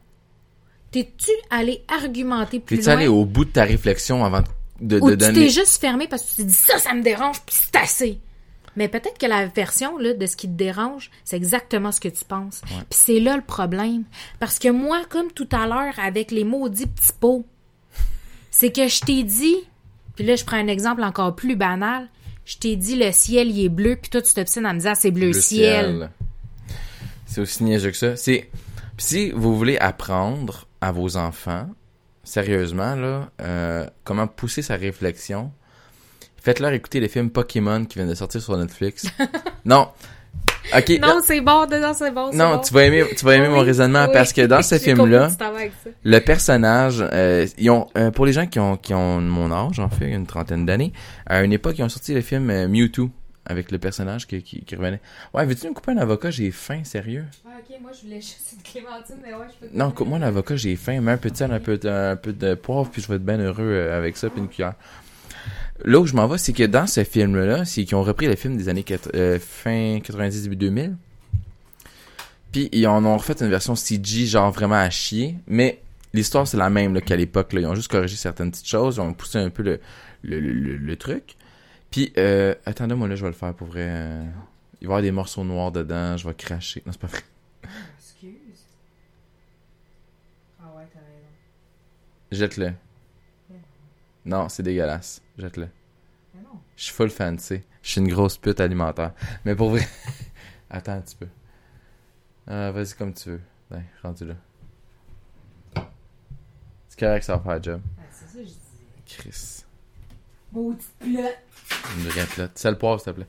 T'es-tu 0.91 1.31
allé 1.49 1.83
argumenter 1.87 2.59
plus 2.59 2.77
T'es-tu 2.77 2.87
loin? 2.89 2.97
allé 2.97 3.07
au 3.07 3.25
bout 3.25 3.45
de 3.45 3.49
ta 3.51 3.65
réflexion 3.65 4.23
avant 4.23 4.41
de, 4.79 4.99
Ou 4.99 5.09
de 5.09 5.11
tu 5.11 5.17
donner... 5.17 5.39
t'es 5.41 5.49
juste 5.49 5.81
fermé 5.81 6.07
parce 6.07 6.23
que 6.23 6.29
tu 6.29 6.35
t'es 6.37 6.43
dit 6.45 6.53
ça, 6.53 6.77
ça 6.77 6.93
me 6.93 7.01
dérange, 7.01 7.41
puis 7.45 7.55
c'est 7.59 7.75
assez. 7.75 8.19
Mais 8.77 8.87
peut-être 8.87 9.17
que 9.17 9.25
la 9.25 9.47
version 9.47 9.97
là, 9.97 10.13
de 10.13 10.25
ce 10.25 10.35
qui 10.35 10.47
te 10.47 10.53
dérange, 10.53 11.09
c'est 11.23 11.37
exactement 11.37 11.91
ce 11.91 11.99
que 12.01 12.09
tu 12.09 12.25
penses. 12.25 12.61
Puis 12.65 12.85
c'est 12.89 13.19
là 13.19 13.35
le 13.37 13.41
problème. 13.41 14.03
Parce 14.39 14.59
que 14.59 14.67
moi, 14.69 15.01
comme 15.09 15.31
tout 15.31 15.47
à 15.51 15.65
l'heure 15.67 15.97
avec 15.97 16.31
les 16.31 16.43
maudits 16.43 16.87
petits 16.87 17.13
pots, 17.19 17.45
c'est 18.57 18.71
que 18.71 18.87
je 18.87 19.01
t'ai 19.01 19.23
dit, 19.23 19.57
puis 20.15 20.25
là 20.25 20.37
je 20.37 20.45
prends 20.45 20.55
un 20.55 20.67
exemple 20.67 21.03
encore 21.03 21.35
plus 21.35 21.57
banal, 21.57 22.07
je 22.45 22.55
t'ai 22.55 22.77
dit 22.77 22.95
le 22.95 23.11
ciel 23.11 23.49
il 23.49 23.65
est 23.65 23.69
bleu, 23.69 23.97
puis 24.01 24.09
toi 24.09 24.21
tu 24.21 24.33
t'obstines 24.33 24.65
à 24.65 24.71
me 24.71 24.79
dire 24.79 24.91
Ah, 24.91 24.95
c'est 24.95 25.11
bleu, 25.11 25.27
Le 25.27 25.33
ciel. 25.33 26.09
C'est 27.25 27.41
aussi 27.41 27.65
niaiseux 27.65 27.91
que 27.91 27.97
ça. 27.97 28.15
C'est 28.15 28.49
si 28.97 29.31
vous 29.31 29.57
voulez 29.57 29.77
apprendre 29.77 30.69
à 30.79 30.93
vos 30.93 31.17
enfants, 31.17 31.67
sérieusement 32.23 32.95
là, 32.95 33.29
euh, 33.41 33.85
comment 34.05 34.25
pousser 34.25 34.61
sa 34.61 34.77
réflexion, 34.77 35.51
faites-leur 36.37 36.71
écouter 36.71 37.01
les 37.01 37.09
films 37.09 37.31
Pokémon 37.31 37.83
qui 37.83 37.95
viennent 37.95 38.07
de 38.07 38.15
sortir 38.15 38.41
sur 38.41 38.55
Netflix. 38.55 39.05
non. 39.65 39.89
OK. 40.75 40.99
Non, 40.99 41.19
c'est 41.23 41.41
bon, 41.41 41.67
non, 41.67 41.93
c'est 41.93 42.11
bon. 42.11 42.31
non, 42.33 42.55
bon. 42.55 42.61
tu 42.61 42.73
vas 42.73 42.85
aimer 42.85 43.03
tu 43.15 43.23
vas 43.23 43.35
aimer 43.35 43.49
mon 43.49 43.59
raisonnement 43.59 44.05
oui. 44.05 44.13
parce 44.13 44.33
que 44.33 44.41
dans 44.41 44.63
ce 44.63 44.75
J'ai 44.75 44.81
film 44.81 44.97
compris 44.97 45.11
là, 45.13 45.27
que 45.27 45.31
tu 45.31 45.37
t'en 45.37 45.51
vas 45.51 45.59
avec 45.59 45.73
ça. 45.83 45.89
le 46.03 46.19
personnage, 46.19 47.05
euh, 47.13 47.45
ils 47.59 47.69
ont, 47.69 47.87
euh, 47.97 48.09
pour 48.09 48.25
les 48.25 48.33
gens 48.33 48.47
qui 48.47 48.59
ont, 48.59 48.75
qui 48.75 48.93
ont 48.95 49.21
mon 49.21 49.51
âge, 49.51 49.79
en 49.79 49.89
fait, 49.89 50.09
une 50.09 50.25
trentaine 50.25 50.65
d'années, 50.65 50.91
à 51.27 51.43
une 51.43 51.53
époque, 51.53 51.75
ils 51.77 51.83
ont 51.83 51.89
sorti 51.89 52.15
le 52.15 52.21
film 52.21 52.49
euh, 52.49 52.67
Mewtwo 52.67 53.11
avec 53.45 53.71
le 53.71 53.77
personnage 53.77 54.25
qui, 54.25 54.41
qui, 54.41 54.61
qui 54.65 54.75
revenait. 54.75 54.99
Ouais, 55.35 55.45
veux-tu 55.45 55.69
me 55.69 55.73
couper 55.73 55.91
un 55.91 55.97
avocat? 55.97 56.31
J'ai 56.31 56.49
faim, 56.49 56.83
sérieux. 56.83 57.25
Ah, 57.45 57.49
ok, 57.59 57.79
moi 57.79 57.91
je 57.93 58.01
voulais 58.07 58.19
juste 58.19 58.53
une 58.57 58.63
clémentine, 58.63 59.17
mais 59.23 59.33
ouais, 59.35 59.45
je 59.61 59.67
peux 59.67 59.77
Non, 59.77 59.91
coupe-moi 59.91 60.17
l'avocat, 60.17 60.55
j'ai 60.55 60.75
faim. 60.75 60.99
Mets 60.99 61.11
un 61.11 61.17
peu 61.17 61.29
de 61.29 61.37
sel, 61.37 61.51
un 61.51 61.59
peu 61.59 61.77
de, 61.77 61.87
un 61.87 62.15
peu 62.15 62.33
de 62.33 62.55
poivre, 62.55 62.89
puis 62.89 63.03
je 63.03 63.07
vais 63.07 63.17
être 63.17 63.23
bien 63.25 63.37
heureux 63.37 63.91
avec 63.91 64.17
ça, 64.17 64.31
puis 64.31 64.41
une 64.41 64.47
cuillère. 64.47 64.73
Là 65.83 65.99
où 65.99 66.05
je 66.05 66.15
m'en 66.15 66.27
vais, 66.27 66.37
c'est 66.37 66.53
que 66.53 66.63
dans 66.63 66.87
ce 66.87 67.03
film-là, 67.03 67.65
c'est 67.65 67.83
qu'ils 67.83 67.95
ont 67.95 68.03
repris 68.03 68.27
le 68.27 68.35
film 68.35 68.55
des 68.57 68.69
années 68.69 68.85
euh, 69.13 69.39
fin 69.39 69.99
90, 70.01 70.43
début 70.43 70.55
2000. 70.55 70.95
Puis 72.51 72.69
ils 72.71 72.87
en 72.87 73.03
ont 73.03 73.17
refait 73.17 73.33
une 73.41 73.49
version 73.49 73.75
CG, 73.75 74.25
genre 74.25 74.51
vraiment 74.51 74.75
à 74.75 74.89
chier. 74.89 75.35
Mais 75.47 75.81
l'histoire, 76.13 76.47
c'est 76.47 76.55
la 76.57 76.69
même 76.69 76.93
là, 76.93 77.01
qu'à 77.01 77.17
l'époque. 77.17 77.51
Là. 77.53 77.59
Ils 77.61 77.65
ont 77.67 77.75
juste 77.75 77.91
corrigé 77.91 78.15
certaines 78.15 78.51
petites 78.51 78.67
choses. 78.69 78.95
Ils 78.95 79.01
ont 79.01 79.13
poussé 79.13 79.37
un 79.39 79.49
peu 79.49 79.63
le, 79.63 79.79
le, 80.23 80.39
le, 80.39 80.53
le- 80.53 80.77
le 80.77 80.95
truc. 80.95 81.35
Puis, 81.91 82.13
euh, 82.17 82.55
attendez-moi 82.65 83.07
là, 83.09 83.15
je 83.15 83.21
vais 83.23 83.29
le 83.29 83.35
faire 83.35 83.53
pour 83.53 83.67
vrai. 83.67 83.85
euh, 83.87 84.23
Il 84.81 84.87
va 84.87 84.93
y 84.93 84.95
avoir 84.95 85.01
des 85.01 85.11
morceaux 85.11 85.43
noirs 85.43 85.71
dedans, 85.73 86.15
je 86.15 86.25
vais 86.27 86.33
cracher. 86.33 86.81
Non, 86.85 86.93
c'est 86.93 87.01
pas 87.01 87.07
vrai. 87.07 87.21
Excuse. 87.99 88.31
Ah 90.61 90.71
ouais, 90.77 90.83
t'as 90.93 90.99
raison. 90.99 91.27
Jette-le. 92.31 92.71
Non, 94.25 94.49
c'est 94.49 94.63
dégueulasse. 94.63 95.21
Jette-le. 95.37 95.67
Mais 96.33 96.41
non. 96.41 96.59
Je 96.75 96.83
suis 96.85 96.93
full 96.93 97.09
fancy. 97.09 97.61
Je 97.81 97.89
suis 97.91 98.01
une 98.01 98.07
grosse 98.07 98.37
pute 98.37 98.59
alimentaire. 98.59 99.13
Mais 99.45 99.55
pour 99.55 99.69
vrai, 99.69 99.87
Attends 100.69 100.93
un 100.93 101.01
petit 101.01 101.15
peu. 101.15 101.27
Euh, 102.49 102.71
Vas-y 102.71 102.93
comme 102.95 103.13
tu 103.13 103.29
veux. 103.29 103.41
Ouais, 103.71 103.83
rendu 104.03 104.25
là. 104.25 104.33
C'est 106.89 106.99
correct, 106.99 107.23
ça 107.23 107.37
va 107.37 107.43
faire 107.43 107.55
le 107.55 107.63
job. 107.63 107.81
c'est 108.11 108.25
ça, 108.25 108.39
je 108.43 108.47
dis. 108.49 108.59
Chris. 109.05 109.63
Maudite 110.51 110.87
plotte. 110.99 111.37
Une 111.97 112.03
vraie 112.09 112.25
plotte. 112.25 112.51
C'est 112.55 112.71
le 112.71 112.77
poivre, 112.77 112.99
s'il 112.99 113.11
te 113.11 113.15
plaît. 113.17 113.27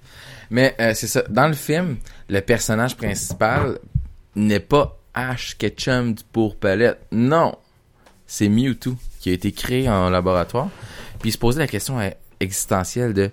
Mais 0.51 0.75
euh, 0.81 0.95
c'est 0.95 1.07
ça. 1.09 1.23
Dans 1.29 1.49
le 1.49 1.55
film, 1.55 1.99
le 2.29 2.41
personnage 2.41 2.97
principal 2.97 3.79
n'est 4.35 4.61
pas 4.61 4.99
Ash 5.15 5.57
Ketchum 5.59 6.15
du 6.15 6.25
pour 6.25 6.57
palette. 6.57 7.01
Non. 7.11 7.57
C'est 8.27 8.49
Mewtwo 8.49 8.97
qui 9.21 9.31
a 9.31 9.33
été 9.33 9.53
créé 9.53 9.89
en 9.89 10.11
laboratoire. 10.11 10.69
Puis 11.21 11.31
il 11.31 11.33
se 11.33 11.39
posait 11.39 11.61
la 11.61 11.67
question 11.67 11.99
euh, 12.01 12.11
existentielle 12.41 13.13
de 13.15 13.31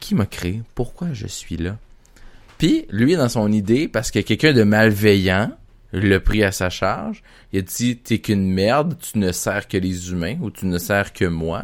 qui 0.00 0.14
m'a 0.14 0.26
créé? 0.26 0.62
Pourquoi 0.74 1.08
je 1.12 1.26
suis 1.26 1.56
là? 1.56 1.76
Puis 2.58 2.86
lui, 2.90 3.16
dans 3.16 3.28
son 3.28 3.50
idée, 3.50 3.88
parce 3.88 4.10
que 4.10 4.18
quelqu'un 4.20 4.52
de 4.52 4.62
malveillant 4.62 5.50
l'a 5.92 6.20
pris 6.20 6.42
à 6.44 6.52
sa 6.52 6.70
charge, 6.70 7.22
il 7.52 7.60
a 7.60 7.62
dit 7.62 7.96
T'es 7.98 8.18
qu'une 8.18 8.50
merde, 8.52 8.96
tu 9.00 9.18
ne 9.18 9.32
sers 9.32 9.68
que 9.68 9.76
les 9.76 10.10
humains 10.10 10.36
ou 10.40 10.50
tu 10.50 10.66
ne 10.66 10.78
sers 10.78 11.12
que 11.12 11.24
moi 11.24 11.62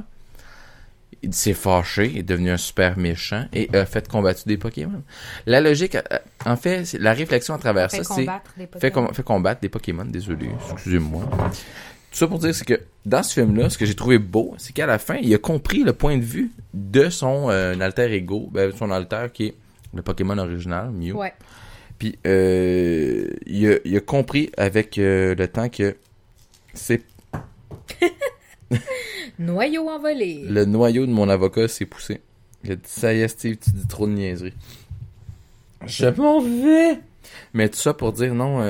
il 1.22 1.34
s'est 1.34 1.52
fâché, 1.52 2.16
est 2.18 2.22
devenu 2.22 2.50
un 2.50 2.56
super 2.56 2.96
méchant 2.96 3.44
et 3.52 3.68
a 3.76 3.84
fait 3.84 4.08
combattre 4.08 4.40
des 4.46 4.56
Pokémon. 4.56 5.02
La 5.44 5.60
logique, 5.60 5.94
euh, 5.94 6.00
en 6.46 6.56
fait, 6.56 6.94
la 6.98 7.12
réflexion 7.12 7.52
à 7.52 7.58
travers 7.58 7.90
Fait 7.90 7.98
ça, 8.04 8.14
c'est 8.14 8.24
fait, 8.80 8.90
com- 8.90 9.10
fait 9.12 9.22
combattre 9.22 9.60
des 9.60 9.68
Pokémon, 9.68 10.06
désolé, 10.06 10.48
excusez-moi. 10.72 11.28
Tout 12.10 12.18
ça 12.18 12.26
pour 12.26 12.38
dire, 12.40 12.54
c'est 12.54 12.64
que 12.64 12.80
dans 13.06 13.22
ce 13.22 13.34
film-là, 13.34 13.70
ce 13.70 13.78
que 13.78 13.86
j'ai 13.86 13.94
trouvé 13.94 14.18
beau, 14.18 14.54
c'est 14.58 14.72
qu'à 14.72 14.86
la 14.86 14.98
fin, 14.98 15.16
il 15.16 15.32
a 15.32 15.38
compris 15.38 15.84
le 15.84 15.92
point 15.92 16.16
de 16.18 16.24
vue 16.24 16.50
de 16.74 17.08
son 17.08 17.50
euh, 17.50 17.78
alter 17.80 18.12
ego, 18.12 18.48
ben, 18.52 18.72
son 18.76 18.90
alter 18.90 19.26
qui 19.32 19.46
est 19.46 19.54
le 19.94 20.02
Pokémon 20.02 20.36
original, 20.38 20.90
Mew. 20.90 21.12
Ouais. 21.16 21.32
Puis 21.98 22.18
euh, 22.26 23.28
il, 23.46 23.70
a, 23.70 23.76
il 23.84 23.96
a 23.96 24.00
compris 24.00 24.50
avec 24.56 24.98
euh, 24.98 25.34
le 25.36 25.46
temps 25.48 25.68
que 25.68 25.96
c'est 26.74 27.02
Noyau 29.38 29.88
envolé. 29.88 30.44
le 30.48 30.64
noyau 30.64 31.06
de 31.06 31.12
mon 31.12 31.28
avocat 31.28 31.68
s'est 31.68 31.86
poussé. 31.86 32.20
Il 32.64 32.72
a 32.72 32.76
dit 32.76 32.82
ça 32.86 33.14
y 33.14 33.20
est 33.20 33.28
Steve, 33.28 33.56
tu 33.56 33.70
dis 33.70 33.86
trop 33.86 34.06
de 34.06 34.12
niaiseries. 34.12 34.54
Je 35.86 36.06
m'en 36.06 36.40
vais. 36.40 36.98
Mais 37.54 37.68
tout 37.68 37.78
ça 37.78 37.94
pour 37.94 38.12
dire 38.12 38.34
non. 38.34 38.60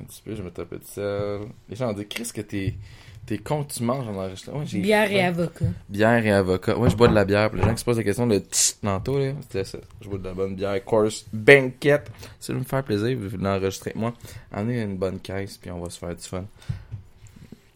Un 0.00 0.04
petit 0.04 0.22
peu, 0.24 0.32
je 0.32 0.38
vais 0.38 0.44
me 0.44 0.50
taper 0.50 0.76
de 0.78 0.84
sel. 0.84 1.40
Les 1.68 1.76
gens 1.76 1.90
ont 1.90 1.92
dit 1.92 2.06
Chris 2.06 2.30
que 2.34 2.40
t'es 2.40 2.74
t'es 3.26 3.38
con, 3.38 3.64
tu 3.64 3.82
manges 3.82 4.06
en. 4.06 4.14
Ouais, 4.18 4.66
j'ai 4.66 4.80
Bière 4.80 5.06
faim. 5.08 5.14
et 5.14 5.20
avocat. 5.22 5.64
Bière 5.88 6.26
et 6.26 6.30
avocat. 6.32 6.76
Ouais, 6.78 6.90
je 6.90 6.96
bois 6.96 7.08
de 7.08 7.14
la 7.14 7.24
bière. 7.24 7.48
Pour 7.50 7.58
les 7.58 7.64
gens 7.64 7.72
qui 7.72 7.80
se 7.80 7.84
posent 7.84 7.96
la 7.96 8.04
question 8.04 8.26
de 8.26 8.38
tch 8.38 8.74
tantôt, 8.82 9.18
là, 9.18 9.32
c'était 9.42 9.64
ça. 9.64 9.78
Je 10.02 10.08
bois 10.08 10.18
de 10.18 10.24
la 10.24 10.34
bonne 10.34 10.54
bière. 10.54 10.84
Course 10.84 11.24
Banquet. 11.32 12.02
Ça 12.38 12.52
va 12.52 12.58
me 12.58 12.64
faire 12.64 12.84
plaisir, 12.84 13.16
vous 13.18 13.28
voulez 13.30 13.42
l'enregistrer 13.42 13.90
avec 13.90 14.00
moi. 14.00 14.12
Emmenez 14.52 14.82
une 14.82 14.96
bonne 14.96 15.20
caisse, 15.20 15.56
puis 15.56 15.70
on 15.70 15.80
va 15.80 15.88
se 15.90 15.98
faire 15.98 16.14
du 16.14 16.22
fun. 16.22 16.44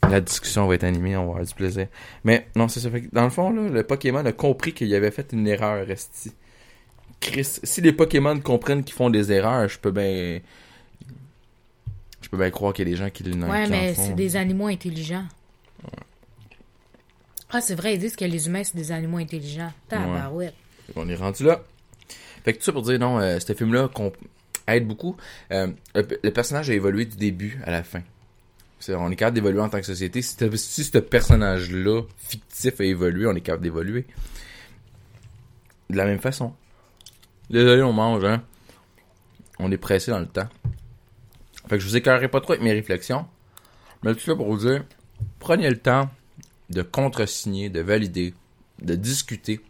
La 0.09 0.21
discussion 0.21 0.67
va 0.67 0.75
être 0.75 0.85
animée, 0.85 1.17
on 1.17 1.25
va 1.25 1.31
avoir 1.33 1.45
du 1.45 1.55
plaisir. 1.55 1.89
Mais 2.25 2.47
non, 2.57 2.69
c'est 2.69 2.81
ça. 2.81 2.89
Dans 3.13 3.25
le 3.25 3.31
fond, 3.31 3.51
là, 3.51 3.69
le 3.69 3.83
Pokémon 3.85 4.25
a 4.25 4.33
compris 4.33 4.73
qu'il 4.73 4.95
avait 4.95 5.11
fait 5.11 5.33
une 5.33 5.47
erreur, 5.47 5.91
Esti. 5.91 6.33
Chris, 7.21 7.59
si 7.63 7.81
les 7.81 7.93
Pokémon 7.93 8.39
comprennent 8.39 8.85
qu'ils 8.85 8.95
font 8.95 9.11
des 9.11 9.33
erreurs, 9.33 9.69
je 9.69 9.79
peux 9.79 9.91
bien. 9.91 10.39
Je 12.29 12.31
peux 12.33 12.37
bien 12.37 12.51
croire 12.51 12.75
qu'il 12.75 12.87
y 12.87 12.91
a 12.91 12.95
des 12.95 12.97
gens 12.99 13.09
qui, 13.11 13.23
l'en- 13.25 13.49
Ouais, 13.49 13.65
qui 13.65 13.71
mais 13.71 13.95
c'est 13.95 14.15
des 14.15 14.37
animaux 14.37 14.67
intelligents. 14.67 15.25
Ah, 17.51 17.61
c'est 17.63 17.75
vrai, 17.75 17.95
ils 17.95 17.99
disent 17.99 18.17
que 18.17 18.25
les 18.27 18.47
humains, 18.47 18.63
c'est 18.65 18.77
des 18.77 18.93
animaux 18.93 19.17
intelligents. 19.19 19.73
Tabarouette. 19.89 20.55
Fait 20.87 20.93
qu'on 20.93 21.09
est 21.09 21.15
rendu 21.15 21.45
là. 21.45 21.63
Fait 22.45 22.53
que 22.53 22.59
tout 22.59 22.65
ça 22.65 22.73
pour 22.73 22.83
dire, 22.83 22.99
non, 22.99 23.19
euh, 23.19 23.39
ce 23.41 23.55
film-là 23.55 23.89
aide 24.67 24.87
beaucoup. 24.87 25.17
Euh, 25.53 25.69
le, 25.95 26.07
le 26.23 26.31
personnage 26.31 26.69
a 26.69 26.75
évolué 26.75 27.07
du 27.07 27.17
début 27.17 27.59
à 27.65 27.71
la 27.71 27.83
fin. 27.83 28.03
On 28.91 29.11
est 29.11 29.17
capable 29.17 29.35
d'évoluer 29.35 29.61
en 29.61 29.69
tant 29.71 29.81
que 29.81 29.87
société. 29.87 30.21
Si, 30.23 30.37
si 30.57 30.85
ce 30.85 30.99
personnage-là, 30.99 32.03
fictif, 32.19 32.81
a 32.81 32.85
évolué, 32.85 33.27
on 33.27 33.35
est 33.35 33.41
capable 33.41 33.63
d'évoluer. 33.65 34.07
De 35.91 35.97
la 35.97 36.05
même 36.05 36.21
façon. 36.21 36.53
Désolé, 37.51 37.83
on 37.83 37.93
mange, 37.95 38.25
hein. 38.25 38.43
On 39.59 39.73
est 39.73 39.79
pressé 39.79 40.11
dans 40.11 40.21
le 40.21 40.27
temps. 40.27 40.49
Fait 41.69 41.77
que 41.77 41.79
je 41.79 41.89
vous 41.89 41.97
écœurerai 41.97 42.29
pas 42.29 42.41
trop 42.41 42.53
avec 42.53 42.63
mes 42.63 42.73
réflexions. 42.73 43.27
Mais 44.03 44.15
tout 44.15 44.21
ça 44.21 44.35
pour 44.35 44.47
vous 44.47 44.59
dire, 44.59 44.85
prenez 45.39 45.69
le 45.69 45.79
temps 45.79 46.09
de 46.71 46.83
contresigner, 46.83 47.69
de 47.69 47.81
valider, 47.81 48.35
de 48.81 48.95
discuter 48.95 49.61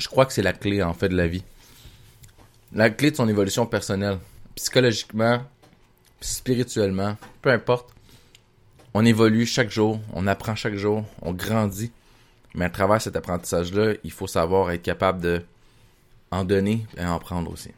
je 0.00 0.08
crois 0.08 0.26
que 0.26 0.32
c'est 0.32 0.42
la 0.42 0.52
clé 0.52 0.82
en 0.82 0.94
fait 0.94 1.08
de 1.08 1.16
la 1.16 1.28
vie. 1.28 1.44
La 2.72 2.90
clé 2.90 3.10
de 3.10 3.16
son 3.16 3.28
évolution 3.28 3.66
personnelle, 3.66 4.18
psychologiquement, 4.54 5.44
spirituellement, 6.20 7.16
peu 7.42 7.50
importe. 7.50 7.90
On 8.94 9.04
évolue 9.04 9.46
chaque 9.46 9.70
jour, 9.70 10.00
on 10.12 10.26
apprend 10.26 10.54
chaque 10.54 10.74
jour, 10.74 11.04
on 11.22 11.32
grandit. 11.32 11.92
Mais 12.54 12.64
à 12.64 12.70
travers 12.70 13.00
cet 13.00 13.14
apprentissage-là, 13.14 13.94
il 14.02 14.10
faut 14.10 14.26
savoir 14.26 14.70
être 14.72 14.82
capable 14.82 15.20
de 15.20 15.42
en 16.32 16.44
donner 16.44 16.86
et 16.96 17.04
en 17.04 17.18
prendre 17.18 17.52
aussi. 17.52 17.70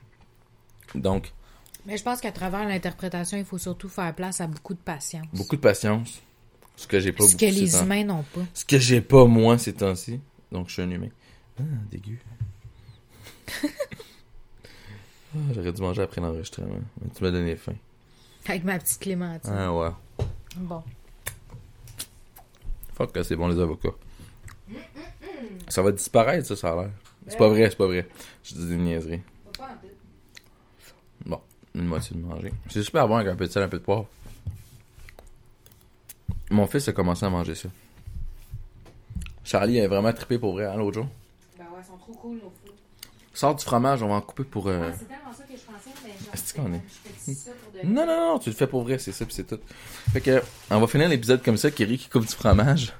Donc, 0.94 1.32
Mais 1.86 1.96
je 1.96 2.02
pense 2.04 2.20
qu'à 2.20 2.32
travers 2.32 2.66
l'interprétation, 2.66 3.36
il 3.38 3.44
faut 3.44 3.58
surtout 3.58 3.88
faire 3.88 4.14
place 4.14 4.40
à 4.40 4.46
beaucoup 4.46 4.74
de 4.74 4.78
patience. 4.78 5.26
beaucoup 5.32 5.56
de 5.56 5.60
patience. 5.60 6.20
Ce 6.76 6.86
que 6.86 7.00
j'ai 7.00 7.12
pas 7.12 7.24
Ce 7.24 7.32
beaucoup 7.32 7.44
que 7.44 7.50
les 7.60 7.70
temps- 7.70 7.82
humains 7.84 8.04
n'ont 8.04 8.22
pas. 8.22 8.40
Ce 8.54 8.64
que 8.64 8.78
j'ai 8.78 9.00
pas 9.00 9.24
moi 9.26 9.58
ces 9.58 9.72
temps-ci. 9.74 10.20
Donc 10.50 10.68
je 10.68 10.74
suis 10.74 10.82
un 10.82 10.90
humain. 10.90 11.08
Ah, 11.58 11.62
dégueu. 11.90 12.18
Ah, 15.34 15.38
J'aurais 15.54 15.72
dû 15.72 15.80
manger 15.80 16.02
après 16.02 16.20
l'enregistrement. 16.20 16.76
Tu 17.16 17.24
m'as 17.24 17.30
donné 17.30 17.56
faim. 17.56 17.72
Avec 18.46 18.64
ma 18.64 18.78
petite 18.78 18.98
clémentine. 19.00 19.50
Ah 19.50 19.72
ouais. 19.72 19.88
Bon. 20.56 20.82
Fuck 22.94 23.12
que 23.12 23.22
c'est 23.22 23.34
bon 23.36 23.48
les 23.48 23.58
avocats. 23.58 23.94
Ça 25.68 25.80
va 25.80 25.90
disparaître 25.90 26.46
ça, 26.46 26.54
ça 26.54 26.72
a 26.72 26.76
l'air. 26.82 26.90
C'est 27.28 27.38
pas 27.38 27.48
vrai, 27.48 27.70
c'est 27.70 27.76
pas 27.76 27.86
vrai. 27.86 28.06
Je 28.44 28.54
dis 28.54 28.66
des 28.66 28.76
niaiseries. 28.76 29.22
Bon, 31.24 31.40
une 31.82 31.88
moitié 31.88 32.16
de 32.16 32.22
manger. 32.22 32.52
C'est 32.70 32.82
super 32.82 33.06
bon 33.08 33.16
avec 33.16 33.28
un 33.28 33.36
peu 33.36 33.46
de 33.46 33.52
sel, 33.52 33.62
un 33.62 33.68
peu 33.68 33.78
de 33.78 33.84
poivre. 33.84 34.06
Mon 36.50 36.66
fils 36.66 36.88
a 36.88 36.92
commencé 36.92 37.24
à 37.24 37.30
manger 37.30 37.54
ça. 37.54 37.68
Charlie 39.44 39.80
a 39.80 39.88
vraiment 39.88 40.12
trippé 40.12 40.38
pour 40.38 40.52
vrai, 40.52 40.66
hein, 40.66 40.76
l'autre 40.76 40.94
jour. 40.94 41.06
Ben 41.58 41.64
ouais, 41.64 41.80
ils 41.82 41.86
sont 41.86 41.96
trop 41.96 42.12
cool, 42.14 42.36
nos 42.36 42.42
fous. 42.64 42.72
Sors 43.34 43.54
du 43.54 43.64
fromage, 43.64 44.02
on 44.02 44.08
va 44.08 44.14
en 44.14 44.20
couper 44.20 44.44
pour. 44.44 44.68
euh, 44.68 44.90
C'est 44.98 45.08
tellement 45.08 45.32
ça 45.32 45.44
que 45.44 45.52
je 45.56 45.62
pensais, 45.62 45.90
mais 46.04 46.10
genre, 46.10 46.34
Est-ce 46.34 46.54
qu'on 46.54 46.72
est? 46.74 46.82
je 46.86 47.10
fais 47.24 47.34
ça 47.34 47.50
pour 47.52 47.72
de 47.82 47.86
Non, 47.86 48.06
non, 48.06 48.32
non, 48.34 48.38
tu 48.38 48.50
le 48.50 48.54
fais 48.54 48.66
pour 48.66 48.82
vrai, 48.82 48.98
c'est 48.98 49.12
ça, 49.12 49.24
puis 49.24 49.34
c'est 49.34 49.46
tout. 49.46 49.58
Fait 50.12 50.20
que, 50.20 50.42
on 50.70 50.80
va 50.80 50.86
finir 50.86 51.08
l'épisode 51.08 51.42
comme 51.42 51.56
ça, 51.56 51.70
Kiri 51.70 51.96
qui 51.98 52.08
coupe 52.08 52.26
du 52.26 52.34
fromage. 52.34 52.92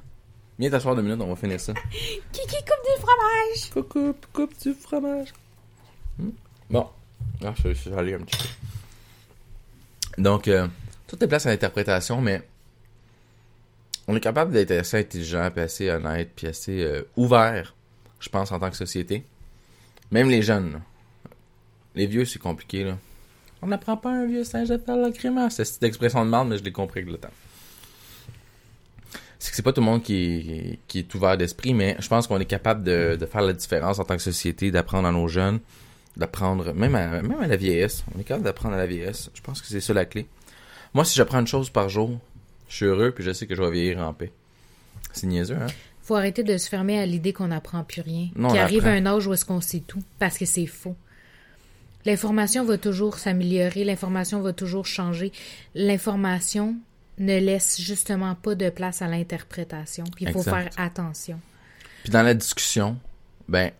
Viens 0.59 0.70
t'asseoir 0.70 0.95
deux 0.97 1.03
minutes, 1.03 1.20
on 1.20 1.28
va 1.28 1.37
finir 1.37 1.61
ça. 1.61 1.74
Kiki 2.33 2.57
coupe 2.57 2.85
du 2.85 3.03
fromage! 3.03 3.70
Coupe, 3.72 4.26
coupe 4.33 4.59
du 4.62 4.74
fromage. 4.74 5.33
Hmm? 6.18 6.30
Bon. 6.70 6.89
Ah, 7.45 7.53
je 7.64 7.72
suis 7.72 7.93
allé 7.93 8.14
un 8.14 8.18
petit 8.20 8.37
peu. 8.37 8.49
Donc, 10.19 10.49
euh, 10.49 10.67
tout 11.07 11.23
est 11.23 11.27
place 11.27 11.47
à 11.47 11.51
l'interprétation, 11.51 12.21
mais 12.21 12.43
on 14.09 14.17
est 14.17 14.21
capable 14.21 14.53
d'être 14.53 14.73
assez 14.73 14.99
intelligent, 14.99 15.51
puis 15.51 15.63
assez 15.63 15.91
honnête, 15.91 16.31
puis 16.35 16.47
assez 16.47 16.83
euh, 16.83 17.03
ouvert, 17.17 17.75
je 18.21 18.29
pense, 18.29 18.53
en 18.53 18.59
tant 18.59 18.71
que 18.71 18.77
société. 18.77 19.25
Même 20.11 20.29
les 20.29 20.43
jeunes. 20.43 20.81
Les 21.95 22.07
vieux, 22.07 22.25
c'est 22.25 22.39
compliqué. 22.39 22.93
On 23.63 23.67
n'apprend 23.69 23.97
pas 23.97 24.11
un 24.11 24.27
vieux 24.27 24.45
singe 24.45 24.71
à 24.71 24.79
faire 24.79 24.97
la 24.97 25.11
grimace. 25.11 25.57
C'est 25.57 25.65
cette 25.65 25.83
expression 25.83 26.25
de 26.25 26.31
merde, 26.31 26.49
mais 26.49 26.59
je 26.59 26.65
l'ai 26.65 26.73
compris 26.73 27.01
avec 27.01 27.13
le 27.13 27.19
temps. 27.19 27.31
C'est 29.39 29.51
que 29.51 29.57
c'est 29.57 29.63
pas 29.63 29.73
tout 29.73 29.81
le 29.81 29.87
monde 29.87 30.03
qui 30.03 30.79
qui 30.87 31.01
est 31.01 31.15
ouvert 31.15 31.37
d'esprit, 31.37 31.75
mais 31.75 31.97
je 31.99 32.07
pense 32.09 32.29
qu'on 32.29 32.39
est 32.39 32.45
capable 32.45 32.85
de 32.85 33.27
faire 33.31 33.43
la 33.43 33.53
différence 33.53 33.99
en 33.99 34.05
tant 34.05 34.17
que 34.17 34.23
société, 34.23 34.71
d'apprendre 34.71 35.09
à 35.09 35.13
nos 35.13 35.27
jeunes, 35.27 35.59
d'apprendre, 36.17 36.73
même 36.75 36.95
à, 36.95 37.23
même 37.23 37.41
à 37.41 37.47
la 37.47 37.57
vieillesse. 37.57 38.05
On 38.15 38.21
est 38.21 38.25
capable 38.25 38.45
d'apprendre 38.45 38.75
à 38.75 38.79
la 38.79 38.87
vieillesse. 38.87 39.31
Je 39.35 39.41
pense 39.41 39.61
que 39.61 39.67
c'est 39.69 39.81
ça 39.81 39.93
la 39.95 40.05
clé. 40.05 40.27
Moi, 40.95 41.05
si 41.05 41.17
j'apprends 41.17 41.41
une 41.41 41.47
chose 41.47 41.71
par 41.71 41.89
jour, 41.89 42.19
je 42.69 42.77
suis 42.77 42.85
heureux, 42.87 43.13
puis 43.13 43.25
je 43.25 43.33
sais 43.33 43.47
que 43.47 43.55
je 43.55 43.63
vais 43.63 43.71
vieillir 43.71 43.99
en 44.01 44.13
paix. 44.13 44.33
C'est 45.13 45.27
niaiseux, 45.27 45.57
hein? 45.61 45.67
Faut 46.03 46.17
arrêter 46.17 46.43
de 46.43 46.57
se 46.59 46.69
fermer 46.69 46.99
à 46.99 47.07
l'idée 47.07 47.33
qu'on 47.33 47.47
n'apprend 47.49 47.85
plus 47.85 48.01
rien. 48.03 48.29
Non, 48.35 48.49
Qu'il 48.49 48.59
arrive 48.59 48.81
apprend. 48.87 48.91
à 48.91 48.95
un 48.95 49.07
âge 49.07 49.27
où 49.27 49.33
est-ce 49.33 49.45
qu'on 49.45 49.61
sait 49.61 49.81
tout, 49.87 50.03
parce 50.19 50.37
que 50.37 50.45
c'est 50.47 50.67
faux. 50.67 50.97
L'information 52.05 52.65
va 52.65 52.77
toujours 52.79 53.19
s'améliorer, 53.19 53.85
l'information 53.85 54.41
va 54.43 54.53
toujours 54.53 54.85
changer. 54.87 55.31
L'information 55.75 56.77
ne 57.19 57.39
laisse 57.39 57.81
justement 57.81 58.35
pas 58.35 58.55
de 58.57 58.71
place 58.71 59.03
à 59.03 59.07
l'interprétation. 59.07 60.05
Puis 60.17 60.25
il 60.25 60.33
faut 60.33 60.41
Exact. 60.41 60.75
faire 60.75 60.85
attention. 60.85 61.39
Puis 62.03 62.11
dans 62.11 62.23
la 62.23 62.35
discussion, 62.35 62.97
ben, 63.49 63.71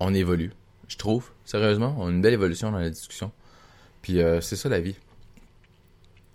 on 0.00 0.12
évolue. 0.12 0.52
Je 0.88 0.96
trouve, 0.96 1.30
sérieusement, 1.46 1.96
on 1.98 2.08
a 2.08 2.10
une 2.10 2.20
belle 2.20 2.34
évolution 2.34 2.70
dans 2.70 2.78
la 2.78 2.90
discussion. 2.90 3.32
Puis 4.02 4.20
euh, 4.20 4.42
c'est 4.42 4.56
ça 4.56 4.68
la 4.68 4.80
vie. 4.80 4.96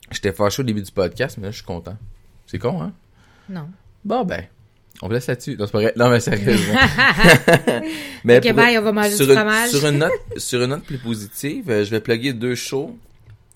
J'étais 0.10 0.32
fâché 0.32 0.62
au 0.62 0.66
début 0.66 0.82
du 0.82 0.92
podcast, 0.92 1.38
mais 1.38 1.46
là, 1.46 1.52
je 1.52 1.58
suis 1.58 1.66
content. 1.66 1.98
C'est 2.48 2.60
con, 2.60 2.82
hein? 2.82 2.92
Non. 3.48 3.70
Bon, 4.04 4.26
ben, 4.26 4.44
On 5.02 5.08
vous 5.08 5.14
laisse 5.14 5.28
là-dessus. 5.28 5.56
Non, 5.58 5.66
c'est 5.68 5.72
pas 5.72 5.82
vrai. 5.82 5.94
Non, 5.96 6.10
mais 6.10 6.20
sérieusement. 6.20 6.74
mais 8.24 8.38
Ok, 8.38 8.54
bye, 8.54 8.78
on 8.78 8.82
va 8.82 8.92
manger 8.92 9.16
sur 9.16 9.26
du 9.26 9.32
une, 9.32 9.38
fromage. 9.38 9.70
Sur 9.70 9.88
une 9.88 9.98
note, 10.00 10.12
sur 10.38 10.62
une 10.62 10.70
note 10.70 10.84
plus 10.84 10.98
positive, 10.98 11.70
euh, 11.70 11.86
je 11.86 11.92
vais 11.92 12.02
plugger 12.02 12.34
deux 12.34 12.56
shows, 12.56 12.98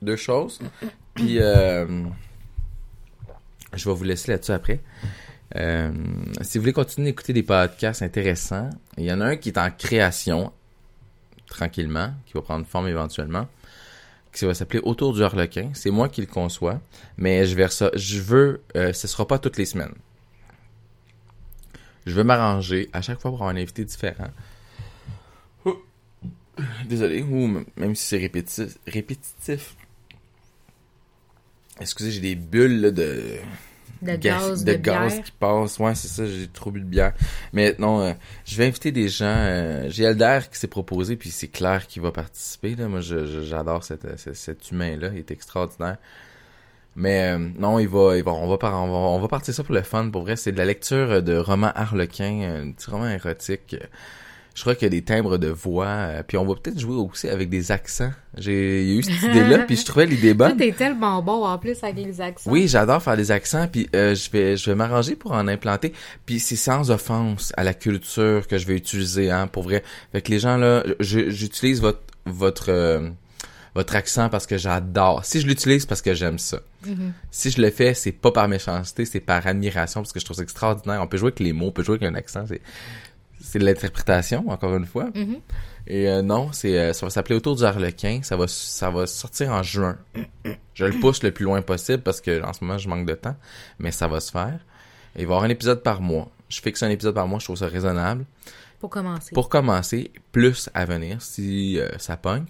deux 0.02 0.16
choses. 0.16 0.60
Puis, 1.14 1.40
euh, 1.40 2.06
je 3.74 3.90
vais 3.90 3.96
vous 3.96 4.04
laisser 4.04 4.32
là-dessus 4.32 4.52
après. 4.52 4.80
Euh, 5.56 5.92
si 6.42 6.58
vous 6.58 6.64
voulez 6.64 6.74
continuer 6.74 7.10
d'écouter 7.10 7.34
des 7.34 7.44
podcasts 7.44 8.02
intéressants, 8.02 8.70
il 8.98 9.06
y 9.06 9.14
en 9.14 9.22
a 9.22 9.26
un 9.26 9.36
qui 9.36 9.50
est 9.50 9.58
en 9.58 9.70
création, 9.72 10.52
tranquillement, 11.48 12.14
qui 12.26 12.34
va 12.34 12.42
prendre 12.42 12.66
forme 12.66 12.88
éventuellement, 12.88 13.48
qui 14.34 14.46
va 14.46 14.54
s'appeler 14.54 14.82
Autour 14.84 15.14
du 15.14 15.24
Harlequin. 15.24 15.72
C'est 15.74 15.92
moi 15.92 16.10
qui 16.10 16.22
le 16.22 16.28
conçois, 16.28 16.82
mais 17.18 17.46
je 17.46 17.56
vais 17.56 17.68
ça, 17.70 17.90
je 17.96 18.20
veux, 18.20 18.62
euh, 18.76 18.94
ce 18.94 19.08
sera 19.08 19.28
pas 19.28 19.40
toutes 19.40 19.58
les 19.58 19.66
semaines. 19.66 19.94
Je 22.06 22.14
veux 22.14 22.24
m'arranger 22.24 22.90
à 22.94 23.02
chaque 23.02 23.20
fois 23.20 23.32
pour 23.32 23.42
avoir 23.42 23.50
un 23.50 23.60
invité 23.60 23.84
différent. 23.84 24.30
Oh. 25.66 25.82
Désolé, 26.88 27.24
ou 27.24 27.64
même 27.76 27.96
si 27.96 28.06
c'est 28.06 28.18
répétitif. 28.88 29.76
Excusez, 31.80 32.12
j'ai 32.12 32.22
des 32.22 32.36
bulles 32.36 32.94
de 32.94 33.38
De 34.14 34.16
gaz, 34.18 34.64
de, 34.64 34.74
de, 34.74 34.78
gaz 34.78 35.14
bière. 35.14 35.24
qui 35.24 35.32
passe. 35.32 35.80
Ouais, 35.80 35.96
c'est 35.96 36.08
ça, 36.08 36.26
j'ai 36.26 36.48
trop 36.48 36.72
bu 36.72 36.80
de 36.80 36.86
bière. 36.86 37.14
Mais 37.54 37.76
non, 37.80 38.02
euh, 38.02 38.14
je 38.46 38.56
vais 38.58 38.68
inviter 38.68 38.92
des 38.92 39.08
gens. 39.10 39.26
euh, 39.28 39.86
j'ai 39.90 40.06
Alder 40.06 40.40
qui 40.52 40.58
s'est 40.60 40.68
proposé, 40.68 41.16
puis 41.16 41.32
c'est 41.32 41.48
clair 41.48 41.88
qu'il 41.88 42.02
va 42.02 42.12
participer. 42.12 42.76
Là. 42.76 42.88
Moi, 42.88 43.02
j'adore 43.02 43.82
euh, 43.92 44.18
ce- 44.18 44.34
cet 44.34 44.72
humain-là, 44.72 45.10
il 45.14 45.20
est 45.20 45.32
extraordinaire. 45.32 45.98
Mais 46.98 47.34
euh, 47.34 47.50
non, 47.60 47.78
il 47.80 47.90
va, 47.90 48.16
il 48.16 48.24
va, 48.24 48.32
on 48.32 48.48
va, 48.48 48.58
par- 48.58 48.74
on 48.82 48.88
va, 48.88 48.94
on 48.94 49.20
va 49.20 49.28
partir 49.28 49.54
ça 49.54 49.64
pour 49.64 49.76
le 49.76 49.82
fun. 49.82 50.10
Pour 50.10 50.22
vrai, 50.22 50.38
c'est 50.38 50.54
de 50.54 50.58
la 50.58 50.66
lecture 50.66 51.22
de 51.22 51.36
romans 51.38 51.72
harlequins, 51.76 52.42
euh, 52.44 52.64
un 52.64 52.72
petit 52.72 52.90
roman 52.90 53.10
érotique. 53.10 53.76
Je 54.56 54.62
crois 54.62 54.74
qu'il 54.74 54.86
y 54.86 54.88
a 54.88 54.90
des 54.90 55.02
timbres 55.04 55.38
de 55.38 55.50
voix. 55.50 55.86
euh, 55.86 56.24
puis 56.26 56.38
on 56.38 56.46
va 56.46 56.56
peut-être 56.56 56.80
jouer 56.80 56.96
aussi 56.96 57.28
avec 57.30 57.50
des 57.50 57.72
accents. 57.72 58.12
J'ai 58.38 58.84
il 58.84 58.90
y 58.90 58.96
a 58.96 59.00
eu 59.00 59.04
cette 59.04 59.22
idée-là, 59.22 59.60
puis 59.60 59.76
je 59.76 59.84
trouvais 59.86 60.06
l'idée 60.06 60.36
Toi, 60.36 60.48
bonne. 60.50 60.58
t'es 60.58 60.72
tellement 60.72 61.22
bon 61.22 61.46
en 61.46 61.58
plus 61.60 61.84
avec 61.84 61.98
les 61.98 62.22
accents. 62.22 62.50
Oui, 62.50 62.68
j'adore 62.68 63.04
faire 63.04 63.18
des 63.18 63.32
accents, 63.32 63.68
puis 63.70 63.90
euh, 63.96 64.16
je 64.16 64.32
vais 64.32 64.56
je 64.58 64.70
vais 64.70 64.76
m'arranger 64.76 65.16
pour 65.16 65.34
en 65.34 65.48
implanter. 65.48 65.92
Puis 66.26 66.40
c'est 66.40 66.56
sans 66.56 66.90
offense 66.90 67.52
à 67.58 67.64
la 67.66 67.74
culture 67.74 68.48
que 68.48 68.58
je 68.58 68.66
vais 68.66 68.76
utiliser, 68.78 69.30
hein, 69.30 69.48
pour 69.48 69.64
vrai. 69.64 69.84
Fait 70.14 70.22
que 70.22 70.32
les 70.32 70.40
gens 70.40 70.56
là, 70.58 70.84
j'utilise 71.02 71.82
votre 71.82 72.00
votre 72.26 72.70
euh, 72.70 73.10
votre 73.76 73.96
accent 73.98 74.30
parce 74.30 74.48
que 74.48 74.58
j'adore. 74.58 75.26
Si 75.26 75.42
je 75.42 75.48
l'utilise, 75.48 75.82
c'est 75.82 75.90
parce 75.90 76.02
que 76.02 76.14
j'aime 76.14 76.40
ça. 76.40 76.60
Mhm. 76.88 77.12
Si 77.30 77.52
je 77.52 77.62
le 77.62 77.70
fais, 77.72 77.94
c'est 77.94 78.14
pas 78.14 78.32
par 78.32 78.48
méchanceté, 78.48 79.04
c'est 79.04 79.20
par 79.20 79.46
admiration 79.46 80.00
parce 80.02 80.14
que 80.14 80.20
je 80.22 80.24
trouve 80.26 80.38
ça 80.38 80.44
extraordinaire. 80.44 81.02
On 81.02 81.08
peut 81.08 81.18
jouer 81.18 81.28
avec 81.28 81.42
les 81.42 81.52
mots, 81.52 81.68
on 81.68 81.72
peut 81.72 81.84
jouer 81.84 81.98
avec 81.98 82.10
un 82.10 82.16
accent, 82.16 82.46
c'est 83.46 83.60
de 83.60 83.66
l'interprétation 83.66 84.50
encore 84.50 84.76
une 84.76 84.86
fois. 84.86 85.10
Mhm. 85.14 85.38
Et 85.88 86.10
euh, 86.10 86.22
non, 86.22 86.52
c'est 86.52 86.78
euh, 86.78 86.94
ça 86.94 87.06
va 87.06 87.10
s'appeler 87.10 87.36
Autour 87.36 87.56
du 87.56 87.64
Harlequin. 87.64 88.22
Ça 88.24 88.36
va 88.36 88.48
ça 88.48 88.90
va 88.90 89.06
sortir 89.06 89.52
en 89.52 89.62
juin. 89.64 89.98
Je 90.74 90.86
le 90.86 91.00
pousse 91.00 91.24
le 91.24 91.32
plus 91.32 91.46
loin 91.46 91.62
possible 91.62 92.02
parce 92.02 92.22
que 92.22 92.44
en 92.44 92.54
ce 92.54 92.64
moment 92.64 92.78
je 92.78 92.90
manque 92.90 93.06
de 93.06 93.14
temps, 93.14 93.36
mais 93.80 93.92
ça 93.92 94.08
va 94.08 94.20
se 94.20 94.32
faire. 94.32 94.60
Et 95.16 95.22
il 95.22 95.28
va 95.28 95.34
y 95.34 95.36
avoir 95.36 95.44
un 95.44 95.50
épisode 95.50 95.84
par 95.84 96.02
mois. 96.02 96.32
Je 96.50 96.60
fixe 96.60 96.84
un 96.84 96.90
épisode 96.90 97.16
par 97.16 97.28
mois, 97.28 97.40
je 97.40 97.46
trouve 97.46 97.58
ça 97.58 97.68
raisonnable. 97.68 98.26
Pour 98.80 98.90
commencer. 98.90 99.34
Pour 99.34 99.50
commencer, 99.50 100.12
plus 100.32 100.70
à 100.74 100.86
venir 100.86 101.22
si 101.22 101.80
euh, 101.80 101.90
ça 101.98 102.18
pogne. 102.18 102.46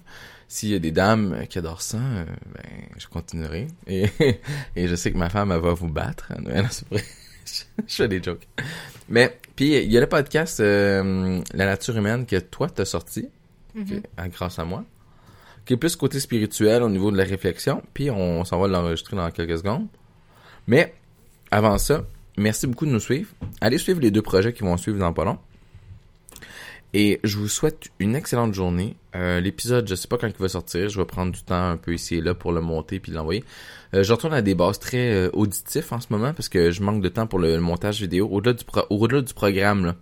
S'il 0.48 0.70
y 0.70 0.74
a 0.74 0.78
des 0.78 0.92
dames 0.92 1.44
qui 1.48 1.58
adorent 1.58 1.82
ça, 1.82 1.98
ben 1.98 2.88
je 2.96 3.06
continuerai. 3.08 3.66
Et, 3.86 4.06
et 4.76 4.88
je 4.88 4.94
sais 4.94 5.12
que 5.12 5.18
ma 5.18 5.28
femme 5.28 5.50
elle 5.52 5.60
va 5.60 5.72
vous 5.72 5.88
battre. 5.88 6.32
Non, 6.40 6.62
non. 6.62 6.98
je 7.86 7.94
fais 7.94 8.08
des 8.08 8.22
jokes. 8.22 8.46
Mais 9.08 9.38
puis 9.54 9.76
il 9.76 9.90
y 9.92 9.96
a 9.96 10.00
le 10.00 10.06
podcast 10.08 10.60
euh, 10.60 11.40
La 11.54 11.66
nature 11.66 11.96
humaine 11.96 12.26
que 12.26 12.36
toi 12.36 12.68
t'as 12.68 12.84
sorti 12.84 13.28
Mhm. 13.74 14.00
grâce 14.30 14.58
à 14.58 14.64
moi, 14.64 14.84
qui 15.66 15.74
est 15.74 15.76
plus 15.76 15.96
côté 15.96 16.18
spirituel 16.18 16.82
au 16.82 16.88
niveau 16.88 17.10
de 17.10 17.16
la 17.18 17.24
réflexion, 17.24 17.82
puis 17.92 18.10
on 18.10 18.42
s'en 18.44 18.58
va 18.58 18.68
l'enregistrer 18.68 19.16
dans 19.16 19.30
quelques 19.30 19.58
secondes. 19.58 19.86
Mais 20.66 20.94
avant 21.50 21.76
ça, 21.76 22.06
merci 22.38 22.66
beaucoup 22.66 22.86
de 22.86 22.90
nous 22.90 23.00
suivre. 23.00 23.28
Allez 23.60 23.76
suivre 23.76 24.00
les 24.00 24.10
deux 24.10 24.22
projets 24.22 24.54
qui 24.54 24.62
vont 24.62 24.78
suivre 24.78 24.98
dans 24.98 25.12
pas 25.12 25.24
long. 25.26 25.38
Et 26.98 27.20
je 27.24 27.36
vous 27.36 27.48
souhaite 27.48 27.90
une 27.98 28.16
excellente 28.16 28.54
journée. 28.54 28.96
Euh, 29.14 29.38
L'épisode, 29.38 29.86
je 29.86 29.94
sais 29.94 30.08
pas 30.08 30.16
quand 30.16 30.28
il 30.28 30.36
va 30.38 30.48
sortir. 30.48 30.88
Je 30.88 30.98
vais 30.98 31.04
prendre 31.04 31.30
du 31.30 31.42
temps 31.42 31.72
un 31.72 31.76
peu 31.76 31.92
ici 31.92 32.14
et 32.14 32.20
là 32.22 32.32
pour 32.32 32.52
le 32.52 32.62
monter 32.62 33.00
puis 33.00 33.12
l'envoyer. 33.12 33.44
Euh, 33.92 34.02
je 34.02 34.10
retourne 34.14 34.32
à 34.32 34.40
des 34.40 34.54
bases 34.54 34.78
très 34.78 35.12
euh, 35.12 35.30
auditifs 35.34 35.92
en 35.92 36.00
ce 36.00 36.06
moment 36.08 36.32
parce 36.32 36.48
que 36.48 36.70
je 36.70 36.82
manque 36.82 37.02
de 37.02 37.10
temps 37.10 37.26
pour 37.26 37.38
le, 37.38 37.60
montage 37.60 38.00
vidéo. 38.00 38.26
Au-delà 38.32 38.54
du, 38.54 38.64
au-delà 38.88 39.20
du 39.20 39.34
programme, 39.34 39.94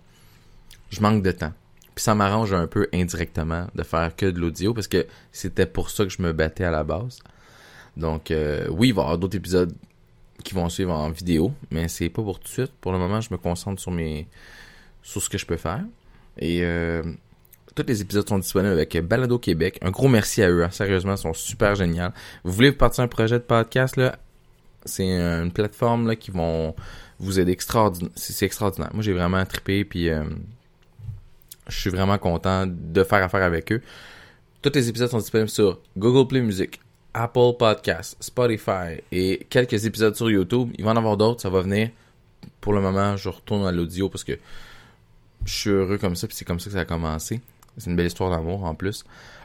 je 0.89 1.01
manque 1.01 1.21
de 1.21 1.33
temps. 1.33 1.51
Puis 1.95 2.03
ça 2.05 2.15
m'arrange 2.15 2.53
un 2.53 2.65
peu 2.65 2.87
indirectement 2.93 3.67
de 3.75 3.83
faire 3.83 4.15
que 4.15 4.27
de 4.27 4.39
l'audio 4.39 4.73
parce 4.73 4.87
que 4.87 5.05
c'était 5.33 5.65
pour 5.65 5.89
ça 5.89 6.05
que 6.05 6.11
je 6.11 6.21
me 6.21 6.31
battais 6.31 6.63
à 6.63 6.71
la 6.71 6.85
base. 6.85 7.19
Donc 7.97 8.31
euh, 8.31 8.69
oui, 8.69 8.87
il 8.87 8.93
va 8.93 9.01
y 9.01 9.03
avoir 9.03 9.17
d'autres 9.17 9.35
épisodes 9.35 9.75
qui 10.45 10.53
vont 10.53 10.69
suivre 10.69 10.93
en 10.93 11.09
vidéo, 11.09 11.51
mais 11.71 11.89
c'est 11.89 12.07
pas 12.07 12.21
pour 12.21 12.39
tout 12.39 12.45
de 12.45 12.53
suite. 12.53 12.71
Pour 12.79 12.93
le 12.93 12.99
moment, 12.99 13.19
je 13.19 13.33
me 13.33 13.37
concentre 13.37 13.81
sur 13.81 13.91
mes 13.91 14.29
sur 15.03 15.21
ce 15.21 15.29
que 15.29 15.37
je 15.37 15.45
peux 15.45 15.57
faire. 15.57 15.83
Et 16.37 16.63
euh, 16.63 17.03
tous 17.75 17.85
les 17.87 18.01
épisodes 18.01 18.27
sont 18.27 18.39
disponibles 18.39 18.73
avec 18.73 18.97
Balado 18.97 19.37
Québec. 19.39 19.77
Un 19.81 19.91
gros 19.91 20.07
merci 20.07 20.41
à 20.41 20.49
eux, 20.49 20.63
hein. 20.63 20.71
sérieusement, 20.71 21.13
ils 21.15 21.17
sont 21.17 21.33
super 21.33 21.75
géniaux. 21.75 22.09
Vous 22.43 22.51
voulez 22.51 22.71
partir 22.71 23.03
un 23.03 23.07
projet 23.07 23.35
de 23.35 23.43
podcast 23.43 23.97
là, 23.97 24.17
c'est 24.85 25.03
une 25.03 25.51
plateforme 25.51 26.07
là 26.07 26.15
qui 26.15 26.31
vont 26.31 26.75
vous 27.19 27.39
aider 27.39 27.51
extraordinaire. 27.51 28.11
C'est 28.15 28.45
extraordinaire. 28.45 28.91
Moi, 28.93 29.03
j'ai 29.03 29.13
vraiment 29.13 29.43
trippé 29.45 29.83
puis 29.83 30.09
euh, 30.09 30.23
je 31.67 31.79
suis 31.79 31.89
vraiment 31.89 32.17
content 32.17 32.65
de 32.67 33.03
faire 33.03 33.23
affaire 33.23 33.43
avec 33.43 33.71
eux. 33.71 33.81
Tous 34.61 34.71
les 34.73 34.89
épisodes 34.89 35.09
sont 35.09 35.19
disponibles 35.19 35.49
sur 35.49 35.79
Google 35.97 36.27
Play 36.27 36.41
Music, 36.41 36.79
Apple 37.13 37.53
Podcasts, 37.57 38.17
Spotify 38.19 39.01
et 39.11 39.45
quelques 39.49 39.85
épisodes 39.85 40.15
sur 40.15 40.29
YouTube. 40.29 40.71
Il 40.77 40.85
va 40.85 40.91
en 40.91 40.97
avoir 40.97 41.17
d'autres, 41.17 41.41
ça 41.41 41.49
va 41.49 41.61
venir. 41.61 41.89
Pour 42.61 42.73
le 42.73 42.81
moment, 42.81 43.15
je 43.15 43.29
retourne 43.29 43.65
à 43.65 43.71
l'audio 43.71 44.09
parce 44.09 44.23
que 44.23 44.33
je 45.45 45.53
suis 45.53 45.69
heureux 45.69 45.97
comme 45.97 46.15
ça, 46.15 46.27
puis 46.27 46.35
c'est 46.35 46.45
comme 46.45 46.59
ça 46.59 46.65
que 46.65 46.73
ça 46.73 46.81
a 46.81 46.85
commencé. 46.85 47.39
C'est 47.77 47.89
une 47.89 47.95
belle 47.95 48.07
histoire 48.07 48.29
d'amour 48.31 48.63
en 48.63 48.73
plus. 48.75 49.03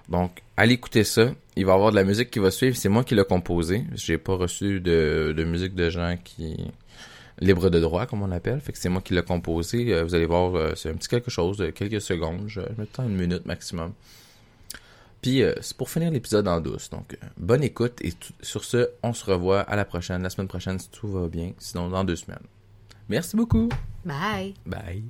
Donc, 0.09 0.43
allez 0.57 0.75
écouter 0.75 1.05
ça. 1.05 1.31
Il 1.57 1.67
va 1.67 1.73
y 1.73 1.75
avoir 1.75 1.91
de 1.91 1.97
la 1.97 2.05
musique 2.05 2.31
qui 2.31 2.39
va 2.39 2.51
suivre. 2.51 2.77
C'est 2.77 2.89
moi 2.89 3.05
qui 3.05 3.15
l'ai 3.15 3.25
composé. 3.25 3.85
J'ai 3.95 4.19
pas 4.19 4.35
reçu 4.35 4.81
de, 4.81 5.33
de 5.37 5.45
musique 5.45 5.75
de 5.75 5.91
gens 5.91 6.17
qui 6.23 6.57
libre 7.41 7.71
de 7.71 7.81
droit, 7.81 8.07
comme 8.07 8.23
on 8.23 8.31
appelle. 8.33 8.61
Fait 8.61 8.73
que 8.73 8.79
c'est 8.79 8.89
moi 8.89 9.01
qui 9.03 9.15
l'ai 9.15 9.23
composé. 9.23 9.93
Euh, 9.95 10.05
vous 10.05 10.15
allez 10.15 10.27
voir, 10.27 10.55
euh, 10.55 10.73
c'est 10.77 10.91
un 10.91 10.95
petit 10.95 11.09
quelque 11.09 11.31
chose 11.31 11.57
de 11.59 11.71
quelques 11.71 12.01
secondes. 12.01 12.45
Je 12.49 12.61
mets 12.77 12.87
temps 12.87 13.05
une 13.05 13.17
minute 13.17 13.47
maximum. 13.47 13.93
Puis 15.23 15.43
euh, 15.43 15.53
c'est 15.61 15.77
pour 15.77 15.91
finir 15.91 16.11
l'épisode 16.11 16.47
en 16.49 16.61
douce. 16.61 16.91
Donc, 16.91 17.15
euh, 17.23 17.27
bonne 17.37 17.63
écoute. 17.63 17.99
Et 18.03 18.13
tout- 18.13 18.33
sur 18.43 18.65
ce, 18.65 18.91
on 19.03 19.13
se 19.13 19.25
revoit 19.25 19.61
à 19.61 19.77
la 19.77 19.85
prochaine, 19.85 20.23
la 20.23 20.31
semaine 20.31 20.49
prochaine 20.49 20.79
si 20.79 20.89
tout 20.91 21.09
va 21.09 21.29
bien. 21.29 21.53
Sinon, 21.59 21.89
dans 21.89 22.05
deux 22.05 22.17
semaines. 22.17 22.39
Merci 23.09 23.37
beaucoup. 23.37 23.69
Bye. 24.05 24.55
Bye. 24.67 25.05